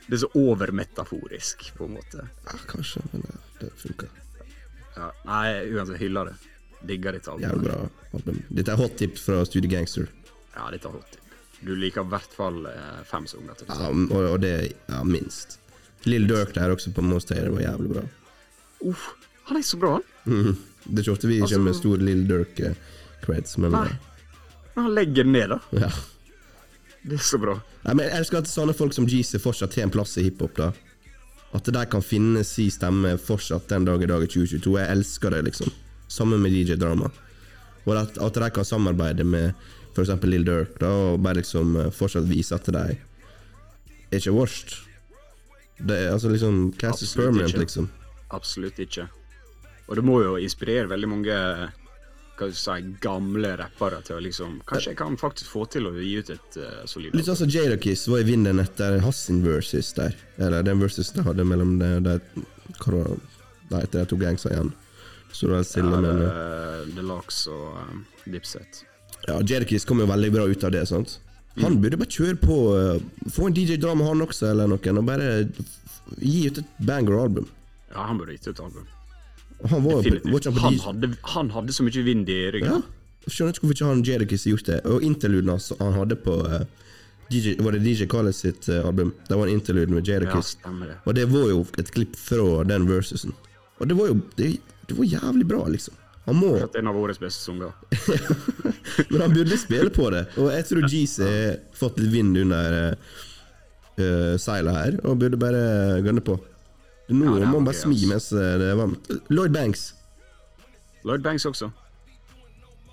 Det 0.07 0.13
er 0.17 0.21
så 0.25 0.29
overmetaforisk, 0.35 1.69
på 1.77 1.85
en 1.87 1.93
måte. 1.97 2.25
Ja, 2.45 2.57
kanskje, 2.67 3.01
men 3.13 3.21
det, 3.25 3.37
det 3.61 3.69
funker. 3.81 4.09
Ja, 4.97 5.11
nei, 5.25 5.45
uansett, 5.73 5.97
hyller 6.01 6.25
det. 6.29 6.35
Digger 6.85 7.15
ditt 7.15 7.27
album. 7.31 7.45
Jævlig 7.47 7.69
bra 7.69 7.77
album. 8.13 8.41
Dette 8.49 8.71
er 8.73 8.81
hot 8.81 8.97
tips 8.99 9.21
fra 9.25 9.39
Studio 9.47 9.69
Gangster. 9.71 10.09
Ja, 10.55 10.69
dette 10.71 10.87
er 10.89 10.97
hot. 10.97 11.17
Du 11.63 11.71
liker 11.79 12.03
i 12.03 12.11
hvert 12.11 12.33
fall 12.35 12.65
eh, 12.69 13.01
fem 13.07 13.25
sanger. 13.29 13.55
til. 13.59 13.67
Ja, 13.71 13.89
og, 13.89 14.11
og 14.33 14.39
det 14.43 14.53
ja, 14.89 15.03
minst. 15.07 15.57
Lill 16.05 16.25
Dirk 16.27 16.53
der 16.57 16.73
også 16.75 16.91
på 16.93 17.01
Most 17.05 17.29
Hater 17.31 17.49
var 17.53 17.61
jævlig 17.63 17.93
bra. 17.93 18.03
Uff, 18.83 19.05
han 19.47 19.57
er 19.57 19.63
så 19.63 19.77
bra, 19.79 19.93
han. 19.97 20.03
Mhm. 20.25 20.57
Det 20.83 20.97
er 20.99 21.03
ikke 21.05 21.13
ofte 21.15 21.27
vi 21.29 21.37
Altså- 21.41 21.55
kommer 21.55 21.69
med 21.71 21.75
stor 21.79 21.97
Lill 22.03 22.25
Dirk-creds, 22.27 23.57
men 23.57 23.71
Nei. 23.71 23.87
Men 24.75 24.83
han 24.83 24.95
legger 24.95 25.23
den 25.23 25.31
ned, 25.31 25.49
da. 25.53 25.59
ja. 25.85 25.91
Det 27.03 27.13
er 27.19 27.23
så 27.23 27.37
bra. 27.39 27.53
Nei, 27.85 27.93
men 27.93 28.05
Jeg 28.09 28.17
elsker 28.19 28.37
at 28.39 28.47
sånne 28.51 28.73
folk 28.75 28.93
som 28.95 29.05
Jeezy 29.07 29.37
fortsatt 29.39 29.75
har 29.75 29.83
en 29.83 29.91
plass 29.91 30.17
i 30.17 30.23
hiphop. 30.23 30.55
da 30.57 30.71
At 31.53 31.63
de 31.63 31.85
kan 31.85 32.01
finne 32.01 32.43
si 32.47 32.69
stemme 32.71 33.17
fortsatt 33.19 33.67
den 33.69 33.85
dag 33.85 34.01
i 34.03 34.07
dag 34.07 34.23
i 34.23 34.27
2022. 34.27 34.77
Jeg 34.79 34.89
elsker 34.97 35.29
det, 35.35 35.41
liksom. 35.45 35.71
Sammen 36.07 36.41
med 36.41 36.51
DJ 36.51 36.75
Drama. 36.75 37.09
Og 37.85 37.95
at, 37.97 38.17
at 38.17 38.33
de 38.33 38.49
kan 38.49 38.65
samarbeide 38.65 39.23
med 39.23 39.53
f.eks. 39.93 40.13
Lill 40.27 40.45
Dirk 40.47 40.79
da 40.81 40.89
og 41.13 41.21
bare 41.23 41.41
liksom 41.41 41.75
eh, 41.79 41.91
fortsatt 41.93 42.25
vise 42.29 42.55
at 42.57 42.69
de 42.73 42.83
er 42.83 44.17
ikke 44.19 44.33
worst. 44.35 44.75
Det 45.81 45.95
er 46.05 46.11
altså 46.13 46.29
liksom 46.29 46.73
Cast 46.79 47.01
is 47.05 47.15
permanent, 47.17 47.49
ikke. 47.53 47.63
liksom. 47.65 47.87
Absolutt 48.33 48.79
ikke. 48.79 49.07
Og 49.87 49.95
det 49.99 50.03
må 50.05 50.19
jo 50.23 50.35
inspirere 50.39 50.87
veldig 50.91 51.09
mange 51.11 51.39
hva 52.33 52.47
jeg 52.49 52.55
si, 52.57 52.75
gamle 53.03 53.51
rappere 53.59 53.99
til 54.05 54.17
å 54.17 54.21
liksom 54.25 54.55
Kanskje 54.65 54.93
jeg 54.93 54.97
kan 54.97 55.17
faktisk 55.21 55.51
få 55.53 55.67
til 55.69 55.85
å 55.85 55.91
gi 55.93 56.15
ut 56.17 56.31
et 56.33 56.55
uh, 56.57 56.79
solid 56.89 57.13
Litt 57.13 57.27
sånn 57.27 57.37
som 57.43 57.51
Jadakiss 57.53 58.07
var 58.09 58.23
i 58.23 58.25
vinden 58.25 58.61
etter 58.63 58.97
Hassin 59.05 59.43
versus 59.45 59.91
der. 59.93 60.15
Eller 60.41 60.65
den 60.65 60.81
versus 60.81 61.11
de 61.13 61.21
hadde 61.27 61.45
mellom 61.45 61.75
de, 61.81 61.91
de, 62.07 62.15
det 63.69 63.83
etter 63.83 63.99
de 63.99 64.07
to 64.09 64.17
gangsa 64.21 64.49
igjen. 64.49 64.73
Så 65.33 65.45
det 65.49 65.53
var 65.59 65.67
stille, 65.67 66.01
ja, 66.01 66.15
det- 66.17 66.95
Deluxe 66.97 67.53
og 67.53 67.77
um, 67.83 68.01
Dipset. 68.25 68.81
Ja, 69.27 69.37
Jadakiss 69.41 69.85
kom 69.87 69.99
jo 70.03 70.07
veldig 70.09 70.31
bra 70.33 70.47
ut 70.51 70.63
av 70.67 70.71
det. 70.75 70.85
sant? 70.89 71.19
Han 71.61 71.77
burde 71.81 71.97
bare 72.01 72.09
kjøre 72.11 72.35
på. 72.41 72.57
eh, 72.79 73.29
få 73.31 73.47
en 73.47 73.53
DJ-drama 73.55 74.07
han 74.09 74.21
også, 74.25 74.49
eller 74.51 74.67
noen, 74.67 74.97
og 74.99 75.05
bare 75.05 75.27
gi 76.19 76.47
ut 76.49 76.57
et 76.63 76.65
banger-album. 76.83 77.47
Ja, 77.93 78.07
han 78.09 78.17
burde 78.17 78.33
gitt 78.35 78.47
ut 78.49 78.59
album. 78.59 78.87
Han 79.69 79.83
var, 79.85 80.01
var 80.03 80.41
han 80.43 80.53
på 80.53 80.59
Han 80.59 80.79
hadde, 80.83 81.09
han 81.35 81.49
hadde 81.53 81.71
så 81.73 81.83
mye 81.87 82.03
vind 82.03 82.27
i 82.29 82.39
Ja, 82.45 82.51
ryggen. 82.51 82.83
jeg 83.23 83.31
skjønner 83.35 83.53
ikke 83.53 83.61
hvorfor 83.67 83.77
ikke 83.77 83.91
han 83.93 84.03
Jadakiss 84.03 84.45
gjort 84.49 84.65
det. 84.67 84.79
Og 84.85 85.03
interluden 85.07 85.49
hans 85.53 85.69
han 85.79 85.93
hadde 85.95 86.17
på 86.19 86.33
uh, 86.43 86.65
DJ, 87.31 87.53
Var 87.63 87.71
det 87.77 87.83
DJ 87.85 88.05
Khaled 88.11 88.35
sitt 88.35 88.67
uh, 88.67 88.81
album? 88.89 89.13
Det 89.29 89.37
var 89.39 89.47
en 89.47 89.53
interlude 89.55 89.93
med 89.93 90.07
Ja, 90.07 90.17
Jadakiss. 90.19 90.57
det. 90.65 90.97
Og 91.05 91.15
det 91.15 91.29
var 91.31 91.47
jo 91.53 91.65
et 91.79 91.91
klipp 91.95 92.15
fra 92.19 92.63
den 92.67 92.89
versusen. 92.89 93.31
Og 93.79 93.87
det 93.87 93.95
var 93.95 94.07
jo 94.11 94.19
det, 94.35 94.49
det 94.89 94.97
var 94.97 95.05
jævlig 95.05 95.47
bra, 95.47 95.63
liksom. 95.71 95.93
Han 96.23 96.37
må 96.39 96.53
Fortsatt 96.53 96.77
en 96.79 96.87
av 96.87 96.97
årets 97.01 97.19
beste 97.19 97.43
sanger. 97.43 97.73
Men 99.11 99.21
han 99.25 99.33
burde 99.33 99.57
spille 99.59 99.91
på 99.91 100.07
det. 100.13 100.23
Og 100.39 100.47
jeg 100.53 100.67
tror 100.69 100.85
Jeezy 100.87 101.25
har 101.27 101.57
fått 101.75 101.99
litt 101.99 102.13
vind 102.13 102.37
under 102.45 102.77
uh, 102.93 104.35
seila 104.39 104.75
her, 104.77 104.99
og 105.03 105.19
burde 105.19 105.39
bare 105.41 105.63
gønne 106.05 106.23
på. 106.23 106.37
Nå 107.11 107.33
Ja, 107.41 107.49
må 107.49 107.59
han 107.59 107.67
bare 107.67 107.75
smi 107.75 107.97
mens 108.07 108.29
eh, 108.31 108.53
det 108.61 108.69
er 108.71 108.77
varmt. 108.79 109.09
Lloyd 109.27 109.51
Banks. 109.51 109.89
Lloyd 111.03 111.25
Banks 111.25 111.43
også. 111.49 111.67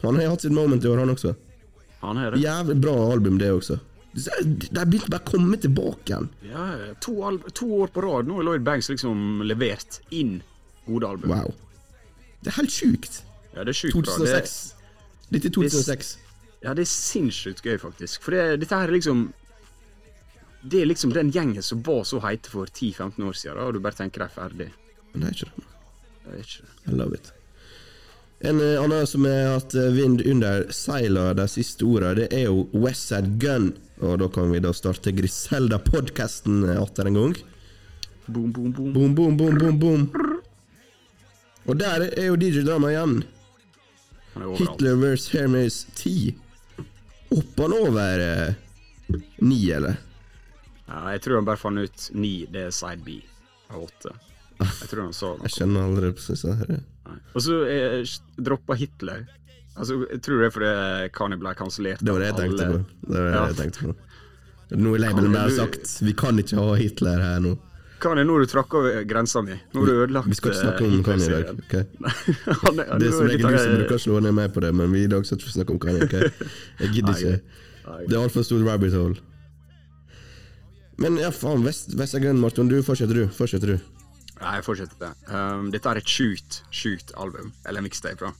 Han 0.02 0.18
har 0.18 0.32
hatt 0.32 0.42
sitt 0.42 0.56
moment 0.56 0.82
i 0.84 0.90
år, 0.90 0.98
han 1.04 1.12
også. 1.14 1.36
Han 2.00 2.18
er 2.18 2.34
det. 2.34 2.42
Jævlig 2.42 2.76
bra 2.82 2.96
album, 3.12 3.38
det 3.38 3.52
også. 3.54 3.78
De 4.10 4.74
har 4.74 4.88
begynt 4.90 5.06
bare 5.12 5.22
å 5.22 5.30
komme 5.30 5.58
tilbake 5.62 6.10
igjen. 6.10 6.26
Ja, 6.50 6.66
to, 7.04 7.14
to 7.54 7.68
år 7.84 7.92
på 7.94 8.02
rad 8.02 8.26
nå 8.26 8.40
har 8.40 8.48
Lloyd 8.48 8.64
Banks 8.66 8.90
liksom 8.90 9.44
levert 9.46 10.00
inn 10.10 10.40
gode 10.88 11.12
album. 11.14 11.30
Wow. 11.30 11.54
Det 12.40 12.52
er 12.52 12.56
helt 12.56 12.72
sjukt. 12.72 13.22
Ja, 13.54 13.64
det 13.64 13.72
er 13.74 13.78
sjukt 13.80 13.94
bra. 13.94 14.16
Det, 14.16 14.30
2006. 14.30 14.74
Dette 15.30 15.48
er 15.50 15.54
2006. 15.56 16.10
ja, 16.64 16.74
det 16.74 16.84
er 16.86 16.90
sinnssykt 16.90 17.62
gøy, 17.66 17.76
faktisk. 17.82 18.22
For 18.24 18.36
det, 18.36 18.60
dette 18.64 18.76
her 18.76 18.88
er 18.88 18.96
liksom 18.96 19.28
Det 20.62 20.82
er 20.82 20.88
liksom 20.90 21.12
den 21.16 21.30
gjengen 21.32 21.62
som 21.64 21.80
var 21.86 22.02
så 22.04 22.18
heite 22.20 22.50
for 22.52 22.68
10-15 22.68 23.24
år 23.24 23.32
siden, 23.32 23.56
da, 23.56 23.64
og 23.64 23.74
du 23.74 23.80
bare 23.80 23.96
tenker 23.96 24.20
de 24.20 24.26
er 24.28 24.34
ferdig. 24.34 24.66
Men 25.12 25.22
det 25.22 25.28
er 25.30 25.36
ikke 25.38 25.52
det. 25.54 25.68
Det 26.24 26.32
er 26.34 26.42
ikke 26.44 26.64
det. 26.66 26.74
I 26.92 26.96
love 26.98 27.16
it. 27.16 27.30
En 28.40 28.60
eh, 28.60 28.82
annen 28.82 29.06
som 29.08 29.24
har 29.24 29.54
hatt 29.54 29.74
eh, 29.74 29.88
vind 29.96 30.20
under 30.28 30.66
seila 30.72 31.30
de 31.36 31.46
siste 31.48 31.84
åra, 31.84 32.12
det 32.16 32.28
er 32.32 32.46
jo 32.50 32.66
Westside 32.76 33.38
Gun. 33.40 33.72
Og 34.00 34.18
da 34.20 34.28
kan 34.32 34.52
vi 34.52 34.60
da 34.60 34.72
starte 34.76 35.12
Griselda-podkasten 35.16 36.64
atter 36.76 37.08
en 37.08 37.18
gang. 37.20 37.34
Boom, 38.28 38.52
boom, 38.52 38.72
boom. 38.72 38.92
Boom, 38.92 39.14
boom, 39.14 39.36
boom, 39.36 39.58
boom, 39.58 39.80
boom. 39.80 40.29
Og 41.70 41.78
der 41.78 42.08
er 42.10 42.26
jo 42.26 42.38
DJ 42.38 42.64
Drama 42.66 42.90
igjen. 42.90 43.20
Er. 44.34 44.54
Hitler 44.58 44.96
vs. 44.98 45.28
Hermes 45.34 45.84
10. 45.94 46.34
Hoppa 47.30 47.62
han 47.68 47.74
over 47.78 48.22
eh, 48.24 48.54
ni, 49.38 49.60
eller? 49.70 50.00
Ja, 50.88 51.04
jeg 51.14 51.22
tror 51.22 51.38
han 51.38 51.46
bare 51.46 51.60
fant 51.60 51.78
ut 51.78 52.08
ni, 52.18 52.32
det 52.50 52.66
er 52.66 52.74
side 52.74 53.04
B 53.06 53.20
av 53.70 53.84
åtte. 53.86 54.16
Jeg 54.58 54.88
tror 54.90 55.04
han 55.06 55.14
sa 55.14 55.34
Jeg 55.46 55.54
kjenner 55.60 55.86
aldri 55.86 56.10
på 56.18 56.38
her. 56.58 56.80
Og 57.38 57.44
så 57.46 57.60
eh, 57.70 58.16
droppa 58.38 58.74
Hitler. 58.78 59.28
Altså, 59.78 60.02
jeg 60.10 60.22
tror 60.26 60.42
det 60.42 60.48
er 60.48 60.54
fordi 60.54 60.74
Kanye 61.14 61.38
ble 61.38 61.54
kansellert. 61.58 62.02
Det 62.02 62.12
var 62.12 62.24
det 62.24 62.32
jeg 62.32 62.40
tenkte 62.42 62.70
på. 62.72 62.80
Det 63.06 63.14
var 63.16 63.30
det 63.30 63.42
jeg 63.52 63.60
tenkte 63.62 63.92
på. 63.92 63.98
Nå 64.80 64.94
er 64.94 65.02
labelen 65.02 65.32
bare 65.34 65.50
sagt 65.50 65.96
Vi 66.06 66.12
kan 66.14 66.38
ikke 66.38 66.58
ha 66.58 66.74
Hitler 66.78 67.22
her 67.22 67.40
nå. 67.42 67.56
Kanye, 68.00 68.24
nå 68.26 68.34
har 68.36 68.44
du 68.44 68.50
trakk 68.50 68.74
over 68.80 69.04
grensa 69.08 69.42
mi. 69.44 69.54
Nå 69.74 69.80
har 69.84 69.86
du 69.90 69.92
ødelagt 70.04 70.28
Vi 70.30 70.34
skal 70.38 70.50
ikke 70.52 70.60
snakke 70.60 70.84
om 70.88 71.02
Kani 71.04 71.04
Kanye 71.04 71.26
i 71.26 71.30
dag. 71.30 71.44
Hitler-serien. 71.46 71.64
ok? 71.64 72.60
Han 72.64 72.80
er- 72.84 72.98
Det 72.98 73.08
er 73.08 73.16
som 73.16 73.26
regel 73.28 73.46
du 73.46 73.58
som 73.58 73.72
er- 73.72 73.78
bruker 73.80 73.94
å 73.96 74.02
slå 74.04 74.20
ned 74.26 74.34
meg 74.40 74.52
på 74.56 74.60
det, 74.64 74.72
men 74.74 74.92
vi 74.92 75.04
i 75.04 75.10
dag 75.12 75.26
skal 75.28 75.38
ikke 75.38 75.54
snakke 75.56 75.70
om 75.76 75.80
Kanye. 75.86 76.04
Okay? 76.08 76.30
Jeg 76.80 76.94
gidder 76.96 77.14
ikke. 77.20 77.40
Det 78.08 78.16
er 78.16 78.20
altfor 78.24 78.44
stort 78.46 78.66
rabbit 78.66 78.92
hole. 78.96 79.16
Men 81.00 81.16
ja, 81.16 81.30
faen, 81.32 81.62
Vest, 81.64 81.94
Vestagrønn, 81.96 82.38
Marton, 82.40 82.68
du 82.68 82.82
fortsetter 82.84 83.14
du. 83.22 83.26
Fortsetter 83.32 83.74
du. 83.74 83.78
Nei, 84.40 84.54
jeg 84.58 84.64
fortsetter 84.66 84.96
det. 85.00 85.12
Um, 85.32 85.70
dette 85.72 85.88
er 85.88 86.00
et 86.00 86.08
sjukt, 86.08 86.60
sjukt 86.72 87.12
album. 87.20 87.52
Eller 87.68 87.80
mixtape, 87.84 88.20
da. 88.20 88.32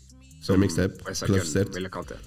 Som 0.45 0.61
mixtape, 0.61 1.01
klassifisert. 1.05 1.73
ville 1.77 1.89
kalt 1.93 2.13
det. 2.13 2.19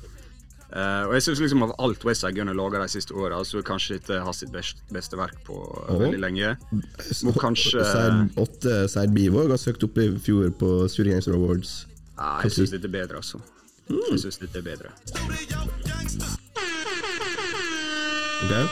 Uh, 0.74 1.06
og 1.06 1.12
jeg 1.14 1.28
syns 1.28 1.42
liksom 1.44 1.64
av 1.68 1.72
alt 1.86 2.02
Westside 2.08 2.42
har 2.48 2.58
laga 2.58 2.80
de 2.82 2.90
siste 2.90 3.14
åra, 3.14 3.44
så 3.46 3.62
kanskje 3.62 4.00
ikke 4.00 4.24
har 4.26 4.34
sitt 4.34 4.50
best, 4.54 4.80
beste 4.90 5.18
verk 5.20 5.36
på 5.46 5.54
uh, 5.54 5.92
Åh. 5.94 6.00
veldig 6.02 6.22
lenge. 6.24 6.56
Må 7.28 7.34
kanskje 7.38 7.84
Side 7.86 8.32
8, 8.42 8.78
Side 8.90 9.14
B 9.14 9.28
var 9.36 9.52
ganske 9.52 9.70
høyt 9.70 9.86
oppe 9.86 10.08
i 10.08 10.14
fjor 10.18 10.50
på 10.58 10.72
Studio 10.90 11.14
Games 11.14 11.30
Awards. 11.30 11.74
Nei, 12.18 12.32
jeg 12.48 12.56
syns 12.58 12.74
dette 12.74 12.90
er 12.90 12.96
bedre, 12.96 13.22
altså. 13.22 13.44
Jeg 13.90 14.24
syns 14.24 14.42
dette 14.42 14.64
er 14.64 14.66
bedre. 14.66 14.94
Okay. 18.44 18.66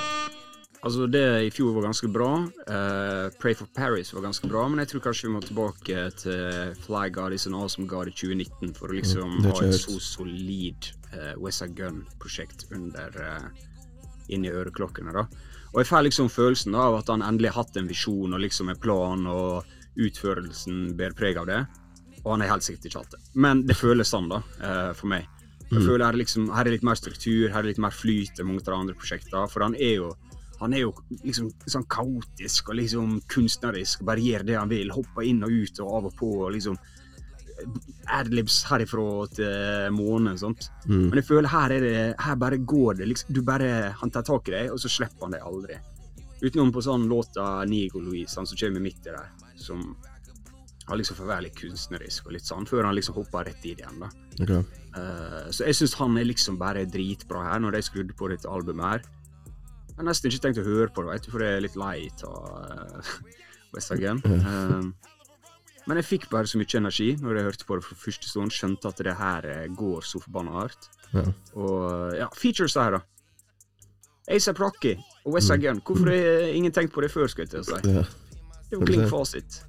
Altså, 0.81 1.05
det 1.05 1.21
i 1.45 1.51
fjor 1.53 1.75
var 1.75 1.85
ganske 1.85 2.09
bra. 2.09 2.31
Uh, 2.65 3.29
Pray 3.37 3.53
for 3.53 3.69
Paris 3.77 4.09
var 4.15 4.25
ganske 4.25 4.49
bra, 4.49 4.65
men 4.71 4.81
jeg 4.81 4.89
tror 4.95 5.03
kanskje 5.05 5.27
vi 5.27 5.35
må 5.35 5.43
tilbake 5.45 6.07
til 6.17 6.73
Fly 6.87 7.11
God 7.13 7.37
is 7.37 7.45
an 7.45 7.53
Awesome 7.53 7.85
God 7.85 8.09
i 8.09 8.15
2019 8.17 8.73
for 8.79 8.89
å 8.89 8.97
liksom 8.97 9.37
Mm, 9.37 9.45
har 9.45 9.61
ha 9.61 9.69
et 9.69 9.77
så 9.77 9.99
solid 10.01 10.89
uh, 11.15 11.33
Wessa 11.41 11.67
Gun-prosjekt 11.67 12.67
under 12.75 13.17
uh, 13.19 13.67
inni 14.31 14.51
øreklokkene, 14.51 15.13
da. 15.15 15.25
Og 15.71 15.81
jeg 15.81 15.87
får 15.87 16.07
liksom 16.07 16.31
følelsen 16.31 16.75
da, 16.75 16.87
av 16.89 16.99
at 16.99 17.11
han 17.13 17.23
endelig 17.23 17.53
har 17.53 17.63
hatt 17.63 17.77
en 17.79 17.87
visjon 17.87 18.33
og 18.35 18.43
liksom 18.43 18.71
en 18.71 18.79
plan, 18.79 19.27
og 19.27 20.01
utførelsen 20.01 20.91
bærer 20.99 21.15
preg 21.15 21.39
av 21.39 21.47
det. 21.47 21.61
Og 22.21 22.33
han 22.33 22.43
har 22.43 22.53
helt 22.53 22.65
sikkert 22.65 22.89
ikke 22.89 23.03
hatt 23.03 23.15
det. 23.15 23.21
Men 23.33 23.63
det 23.67 23.77
føles 23.79 24.11
sånn, 24.11 24.27
da, 24.31 24.41
eh, 24.61 24.91
for 24.97 25.11
meg. 25.11 25.29
Jeg 25.71 25.85
føler 25.85 26.03
her 26.03 26.11
er, 26.11 26.19
liksom, 26.19 26.49
her 26.51 26.67
er 26.67 26.75
litt 26.75 26.83
mer 26.83 26.97
struktur, 26.99 27.45
her 27.47 27.61
er 27.61 27.69
litt 27.69 27.79
mer 27.79 27.95
flyt 27.95 28.41
enn 28.41 28.49
mange 28.49 28.59
av 28.65 28.73
de 28.73 28.75
andre 28.75 28.95
prosjektene. 28.99 29.45
For 29.47 29.63
han 29.63 29.77
er 29.79 29.95
jo 30.01 30.09
han 30.59 30.75
er 30.77 30.83
jo 30.83 30.91
liksom 31.23 31.47
sånn 31.65 31.87
kaotisk 31.89 32.67
og 32.69 32.75
liksom 32.77 33.13
kunstnerisk. 33.31 34.03
Bare 34.05 34.21
gjør 34.21 34.43
det 34.45 34.57
han 34.59 34.69
vil. 34.69 34.91
Hopper 34.93 35.25
inn 35.25 35.39
og 35.47 35.49
ut 35.49 35.79
og 35.81 35.93
av 35.97 36.09
og 36.11 36.17
på. 36.19 36.29
og 36.45 36.51
liksom 36.53 36.75
Adlibs 38.11 38.61
herifra 38.69 39.27
til 39.35 39.95
månen. 39.95 40.37
sånt. 40.39 40.69
Men 40.87 41.19
jeg 41.19 41.27
føler 41.27 41.49
her 41.51 41.71
er 41.77 41.85
det 41.85 42.15
Her 42.19 42.35
bare 42.35 42.57
går 42.57 43.01
det. 43.01 43.07
liksom, 43.07 43.33
du 43.33 43.41
bare, 43.41 43.93
Han 44.01 44.11
tar 44.11 44.23
tak 44.23 44.47
i 44.49 44.51
deg, 44.51 44.71
og 44.71 44.79
så 44.79 44.89
slipper 44.89 45.27
han 45.27 45.35
deg 45.37 45.41
aldri. 45.45 45.79
Utenom 46.41 46.71
på 46.73 46.81
sånn 46.81 47.07
låta 47.09 47.63
Nigo 47.69 48.01
Louise, 48.01 48.35
han 48.39 48.47
som 48.49 48.57
kommer 48.57 48.81
midt 48.81 49.05
i 49.05 49.13
der, 49.13 49.29
som 49.55 49.95
har 50.87 50.97
liksom 50.97 51.15
får 51.15 51.27
være 51.29 51.45
litt 51.45 51.57
kunstnerisk 51.59 52.27
og 52.27 52.33
litt 52.35 52.47
sånn, 52.47 52.65
før 52.67 52.87
han 52.89 52.95
liksom 52.97 53.15
hopper 53.15 53.45
rett 53.47 53.65
i 53.65 53.75
det 53.77 53.85
igjen. 53.85 54.01
da. 54.01 54.09
Okay. 54.41 54.63
Uh, 54.95 55.47
så 55.53 55.67
jeg 55.69 55.77
syns 55.77 55.93
han 55.99 56.17
er 56.17 56.27
liksom 56.27 56.57
bare 56.59 56.87
dritbra 56.89 57.45
her, 57.45 57.61
når 57.63 57.77
de 57.77 57.83
skrudde 57.85 58.17
på 58.17 58.31
dette 58.31 58.49
albumet 58.49 58.87
her. 58.89 59.05
Jeg 59.91 59.99
har 59.99 60.07
nesten 60.07 60.31
ikke 60.31 60.43
tenkt 60.47 60.59
å 60.63 60.65
høre 60.65 60.89
på 60.89 61.05
det, 61.05 61.13
vet 61.13 61.27
du, 61.27 61.31
for 61.31 61.45
jeg 61.45 61.59
er 61.59 61.63
litt 61.67 61.77
lei 61.79 62.09
av 62.25 62.41
uh, 62.57 63.13
West 63.75 63.93
Again. 63.95 64.19
Eh, 64.25 65.11
men 65.91 65.99
jeg 65.99 66.07
fikk 66.07 66.29
bare 66.31 66.47
så 66.47 66.55
mye 66.55 66.77
energi 66.79 67.09
når 67.19 67.37
jeg 67.37 67.47
hørte 67.49 67.65
på 67.67 67.77
det 67.77 67.83
fra 67.83 67.97
første 67.99 68.29
stund. 68.29 68.53
Skjønte 68.55 68.87
at 68.87 69.01
det 69.03 69.15
her 69.19 69.47
eh, 69.51 69.65
går 69.75 70.05
så 70.07 70.21
forbanna 70.23 70.53
hardt. 70.55 70.87
Ja. 71.11 71.25
Og 71.59 72.13
ja, 72.15 72.29
features 72.39 72.77
her, 72.79 72.95
da. 72.95 73.01
ASAP 74.31 74.61
Rocky 74.63 74.93
og 75.25 75.35
West 75.35 75.51
Side 75.51 75.65
Gun. 75.65 75.81
Hvorfor 75.83 76.07
har 76.13 76.47
ingen 76.55 76.71
tenkt 76.71 76.95
på 76.95 77.03
det 77.03 77.11
før, 77.11 77.27
skal 77.27 77.43
jeg 77.43 77.51
til 77.57 77.65
å 77.65 77.67
si? 77.67 77.81
Ja. 77.91 78.05
Det 78.69 78.77
er 78.77 78.79
jo 78.79 78.87
klink 78.87 79.11
fasit. 79.11 79.59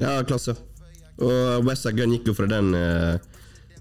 Ja, 0.00 0.16
klasse. 0.26 0.56
Og 1.20 1.66
Westside 1.68 1.94
Gun 2.00 2.16
gikk 2.16 2.32
jo 2.32 2.34
fra 2.34 2.48
den 2.50 2.74
eh, 2.74 3.20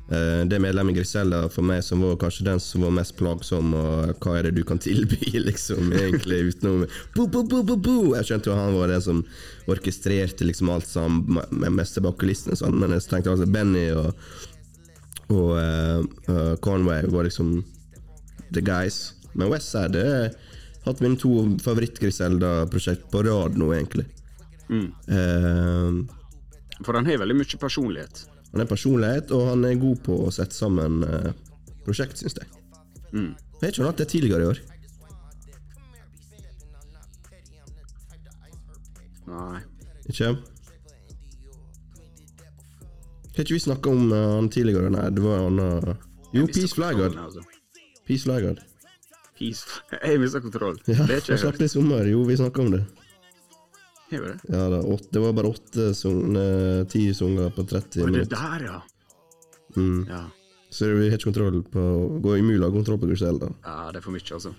det 0.09 0.57
medlemmet 0.57 0.95
Grisella 0.97 1.43
for 1.53 1.61
meg 1.61 1.83
som 1.85 2.01
var 2.01 2.15
kanskje 2.17 2.47
den 2.47 2.61
som 2.63 2.81
var 2.81 2.95
mest 2.97 3.13
plagsom, 3.19 3.75
og 3.77 4.15
hva 4.23 4.39
er 4.39 4.47
det 4.47 4.55
du 4.57 4.63
kan 4.65 4.81
tilby, 4.81 5.19
liksom, 5.49 5.91
egentlig, 5.93 6.39
utenom 6.49 6.85
bo, 7.13 7.27
bo, 7.27 7.43
bo, 7.43 7.61
bo, 7.61 7.75
bo. 7.77 7.97
Jeg 8.17 8.29
skjønte 8.29 8.49
jo 8.49 8.57
han 8.57 8.73
var 8.73 8.89
den 8.89 9.03
som 9.05 9.23
orkestrerte 9.69 10.47
liksom 10.47 10.71
alt 10.73 10.89
sammen, 10.89 11.41
med 11.51 11.77
mest 11.77 12.01
bak 12.01 12.17
kulissene, 12.21 12.57
sånn, 12.57 12.79
men 12.81 12.95
jeg 12.97 13.05
tenkte 13.11 13.35
altså 13.35 13.49
Benny 13.53 13.85
og, 13.93 14.09
og 15.29 15.51
uh, 15.61 16.01
eh, 16.01 16.55
Conway 16.65 17.05
var 17.13 17.29
liksom 17.29 17.59
the 18.49 18.65
guys. 18.65 19.13
Men 19.33 19.51
Westside 19.53 20.01
har 20.09 20.31
hatt 20.85 21.03
mine 21.05 21.19
to 21.21 21.43
favoritt-Griselda-prosjekt 21.61 23.09
på 23.13 23.23
rad 23.27 23.57
nå, 23.59 23.69
egentlig. 23.77 24.07
Eh, 24.69 25.91
For 26.85 26.95
han 26.95 27.05
har 27.09 27.21
veldig 27.21 27.37
mye 27.41 27.61
personlighet. 27.61 28.25
Han 28.51 28.63
er 28.63 28.69
personlighet, 28.69 29.31
og 29.35 29.47
han 29.51 29.65
er 29.67 29.77
god 29.81 30.01
på 30.05 30.15
å 30.25 30.31
sette 30.33 30.57
sammen 30.57 31.03
eh, 31.05 31.31
prosjekt, 31.85 32.17
syns 32.17 32.37
jeg. 32.39 32.49
Mm. 33.13 33.33
Har 33.61 33.73
ikke 33.73 33.85
hatt 33.85 34.01
det 34.01 34.07
tidligere 34.09 34.45
i 34.45 34.49
år. 34.53 34.61
Nei. 39.29 39.59
Ikke? 40.09 40.31
Har 43.35 43.45
ikke 43.45 43.53
vi 43.53 43.61
snakka 43.61 43.91
om 43.93 44.09
uh, 44.11 44.17
han 44.39 44.49
tidligere? 44.49 44.89
Nei, 44.93 45.05
det 45.13 45.23
var 45.23 45.45
han 45.45 45.61
uh, 45.61 45.93
Jo, 46.33 46.47
Peace 46.49 46.73
Flygard. 46.73 47.15
Altså. 47.21 47.45
Peace 48.07 48.25
Flygard. 48.25 48.63
Peace. 49.37 49.65
Jeg 50.03 50.19
mista 50.19 50.41
kontroll. 50.43 50.81
Ja, 50.87 51.05
det 51.05 51.19
er 51.19 51.37
ikke 51.37 51.61
jeg 51.61 51.69
sommer. 51.69 52.03
Jo, 52.09 52.25
vi 52.27 52.35
snakka 52.35 52.65
om 52.65 52.73
det. 52.73 52.81
Det? 54.09 54.39
Ja, 54.49 54.69
da, 54.69 54.79
åtte, 54.81 55.11
Det 55.11 55.19
var 55.21 55.33
bare 55.33 55.51
åtte 55.53 55.89
sang- 55.95 56.35
eh, 56.35 56.83
ti 56.89 57.13
sanger 57.13 57.49
på 57.53 57.63
30 57.69 58.05
minutter. 58.05 58.29
det 58.29 58.29
der, 58.29 58.65
ja. 58.65 58.81
Mm. 59.77 60.05
ja. 60.09 60.23
Så 60.71 60.85
vi 60.95 61.09
har 61.09 61.17
ikke 61.17 61.29
kontroll 61.31 61.63
på 61.63 62.21
Går 62.21 62.39
umulig 62.41 62.61
å 62.61 62.69
ha 62.69 62.75
kontroll 62.75 62.99
på 63.01 63.07
Griselda. 63.09 63.49
Ja, 63.65 63.91
det 63.91 63.97
er 63.97 64.01
for 64.05 64.11
mye, 64.11 64.33
altså. 64.33 64.53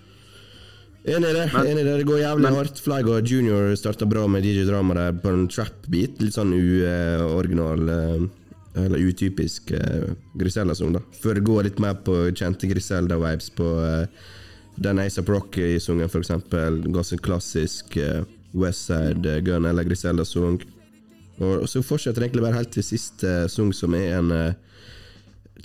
Enig 1.03 1.29
i 1.29 1.33
det. 1.33 1.45
Men- 1.53 1.67
enig 1.67 1.81
i 1.81 1.83
det. 1.83 1.97
Det 1.97 2.05
går 2.07 2.19
jævlig 2.19 2.41
men- 2.43 2.53
hardt. 2.55 2.79
Flyguard 2.79 3.27
Junior 3.27 3.75
starta 3.75 4.05
bra 4.07 4.27
med 4.27 4.43
DJ 4.43 4.65
Drama 4.67 4.93
der 4.93 5.11
på 5.13 5.29
en 5.33 5.47
trap-beat. 5.47 6.19
Litt 6.21 6.33
sånn 6.35 6.53
uoriginal 6.53 7.89
uh, 7.89 8.27
eller 8.75 8.99
utypisk 8.99 9.71
uh, 9.71 10.13
Griselda-sang, 10.37 10.93
da. 10.93 10.99
Før 11.21 11.33
det 11.35 11.43
går 11.43 11.63
litt 11.63 11.79
mer 11.79 11.95
på 11.95 12.31
kjente 12.35 12.69
Griselda-vibes 12.69 13.49
på 13.55 13.65
uh, 13.81 14.05
den 14.79 14.99
ASAP 14.99 15.27
Rocky-sungen, 15.27 16.09
for 16.09 16.19
eksempel. 16.21 16.81
Ganske 16.93 17.19
klassisk 17.19 17.97
uh, 17.97 18.23
Westside 18.53 19.39
Gun 19.45 19.65
eller 19.65 19.87
Griselda 19.87 20.25
Song. 20.27 20.59
Og, 21.41 21.67
så 21.69 21.81
fortsetter 21.81 22.21
det 22.21 22.29
egentlig 22.29 22.45
bare 22.45 22.59
helt 22.59 22.73
til 22.75 22.85
siste 22.85 23.29
sang, 23.49 23.71
som 23.73 23.95
er 23.97 24.17
en 24.19 24.33
eh, 24.35 24.57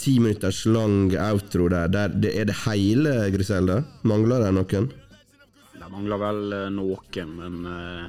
ti 0.00 0.18
minutters 0.22 0.62
lang 0.68 1.10
outro 1.20 1.68
der. 1.72 1.90
der 1.92 2.14
det 2.14 2.32
er 2.38 2.46
det 2.48 2.62
hele 2.64 3.16
Griselda? 3.34 3.82
Mangler 4.02 4.46
det 4.46 4.54
noen? 4.56 4.88
Det 5.76 5.90
mangler 5.92 6.22
vel 6.22 6.54
eh, 6.56 6.70
noen, 6.72 7.34
men 7.36 7.58
uh, 7.68 8.06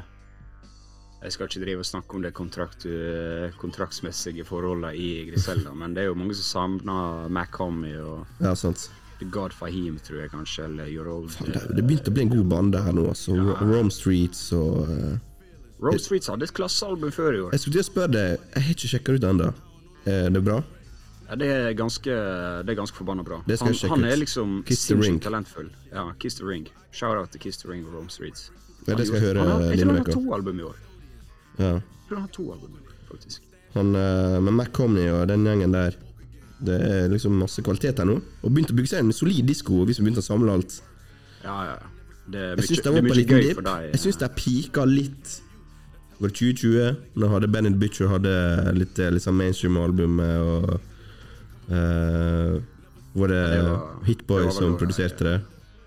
jeg 1.24 1.34
skal 1.34 1.50
ikke 1.50 1.64
drive 1.66 1.84
og 1.84 1.90
snakke 1.90 2.16
om 2.16 2.24
det 2.24 2.34
kontrakt, 2.38 2.88
uh, 2.88 3.50
kontraktsmessige 3.60 4.48
forholdet 4.48 4.96
i 4.96 5.10
Griselda, 5.32 5.76
men 5.76 5.98
det 5.98 6.06
er 6.06 6.12
jo 6.12 6.20
mange 6.20 6.38
som 6.40 6.48
savner 6.48 7.28
Mac 7.34 7.60
Homie 7.60 8.00
og 8.00 8.24
Ja, 8.40 8.56
sant. 8.56 8.88
The 9.20 9.26
God 9.34 9.54
Fahim, 9.58 9.98
tror 10.06 10.20
jeg 10.22 10.30
kanskje, 10.32 10.66
eller 10.70 10.90
Your 10.94 11.08
Old 11.10 11.32
Fan, 11.34 11.50
det, 11.54 11.64
det 11.76 11.84
begynte 11.88 12.12
å 12.12 12.14
bli 12.14 12.26
en 12.28 12.30
god 12.36 12.46
bande 12.52 12.82
her 12.86 12.94
nå, 12.94 13.08
altså. 13.10 13.34
Ja. 13.36 13.56
Rome 13.66 13.90
Streets 13.94 14.44
og 14.54 14.92
uh, 14.92 15.18
Rome 15.82 16.00
Streets 16.02 16.30
hadde 16.30 16.46
et 16.46 16.54
klassealbum 16.58 17.12
før 17.14 17.34
i 17.34 17.42
år. 17.48 17.52
Jeg 17.56 17.64
skulle 17.64 17.80
til 17.80 17.86
å 17.86 17.90
spørre 17.92 18.12
deg, 18.14 18.46
jeg 18.54 18.66
har 18.68 18.76
ikke 18.76 18.92
sjekka 18.94 19.16
ut 19.18 19.24
det 19.24 19.32
ennå. 19.34 19.50
Er 20.08 20.30
det 20.34 20.44
bra? 20.46 20.62
Ja, 21.28 21.36
det 21.36 21.48
er 21.52 21.74
ganske, 21.76 22.14
det 22.64 22.72
er 22.72 22.78
ganske 22.80 22.96
forbanna 22.96 23.24
bra. 23.28 23.42
Han, 23.44 23.74
han 23.92 24.06
er 24.08 24.22
liksom 24.22 24.62
sinnssykt 24.70 25.26
talentfull. 25.26 25.68
Ja, 25.92 26.06
Kiss 26.22 26.38
the 26.40 26.46
Ring. 26.48 26.70
Shout 26.96 27.18
out 27.20 27.34
til 27.34 27.42
Kiss 27.44 27.60
the 27.64 27.68
Ring 27.72 27.84
og 27.90 27.98
Rome 27.98 28.10
Streets. 28.14 28.48
Ja, 28.88 28.96
det 28.96 29.10
skal 29.10 29.20
jeg 29.20 29.26
Han 29.26 29.28
høre 29.28 29.50
har- 29.52 29.66
Jeg 29.74 29.82
tror 29.82 29.92
han 29.92 30.06
har 30.06 30.14
to 30.14 30.34
album 30.38 30.60
i 30.60 30.64
år. 30.64 30.78
Ja. 31.60 31.74
Jeg 31.74 32.08
tror 32.08 32.16
han 32.16 32.24
har 32.30 32.34
to 32.38 32.52
album, 32.54 32.78
faktisk. 33.10 33.42
Han, 33.74 33.92
med 33.92 34.42
men 34.48 34.54
Mac 34.54 34.72
Comney 34.72 35.10
og 35.12 35.28
den 35.28 35.44
gjengen 35.44 35.74
der, 35.76 35.98
det 36.60 36.78
er 36.82 37.10
liksom 37.10 37.36
masse 37.38 37.62
kvalitet 37.62 38.00
her 38.02 38.06
nå. 38.10 38.16
Og 38.44 38.52
begynte 38.52 38.74
å 38.74 38.78
bygge 38.78 38.90
seg 38.96 39.00
en 39.06 39.12
solid 39.14 39.46
disko, 39.46 39.84
vi 39.86 39.94
som 39.94 40.06
begynte 40.06 40.24
å 40.24 40.26
samle 40.26 40.52
alt. 40.58 40.80
Ja, 41.44 41.58
ja. 41.66 41.76
Det 42.28 42.40
er 42.40 42.48
Jeg 42.50 42.58
mye, 42.58 42.68
syns 42.68 42.78
det 42.82 42.84
det 42.84 42.98
er 42.98 43.06
mye 43.08 43.26
gøy 43.28 43.44
dip. 43.46 43.56
for 43.56 43.62
deg. 43.68 43.84
Jeg 43.94 44.00
syns 44.04 44.18
det 44.20 44.30
pika 44.36 44.84
litt 44.86 45.36
Var 46.20 46.30
2020? 46.34 46.98
Når 47.16 47.30
hadde 47.30 47.48
Benny 47.54 47.70
the 47.70 47.78
Butcher 47.78 48.08
hadde 48.10 48.34
litt, 48.76 48.98
litt 48.98 49.22
sånn 49.24 49.38
mainstream-albumet 49.38 50.42
og 50.42 50.80
uh, 51.72 52.58
Var 53.18 53.28
det, 53.32 53.44
det 53.54 53.62
var- 53.64 54.04
Hitboy 54.06 54.42
det 54.42 54.46
var 54.50 54.52
som 54.58 54.78
produserte 54.78 55.24
det? 55.24 55.36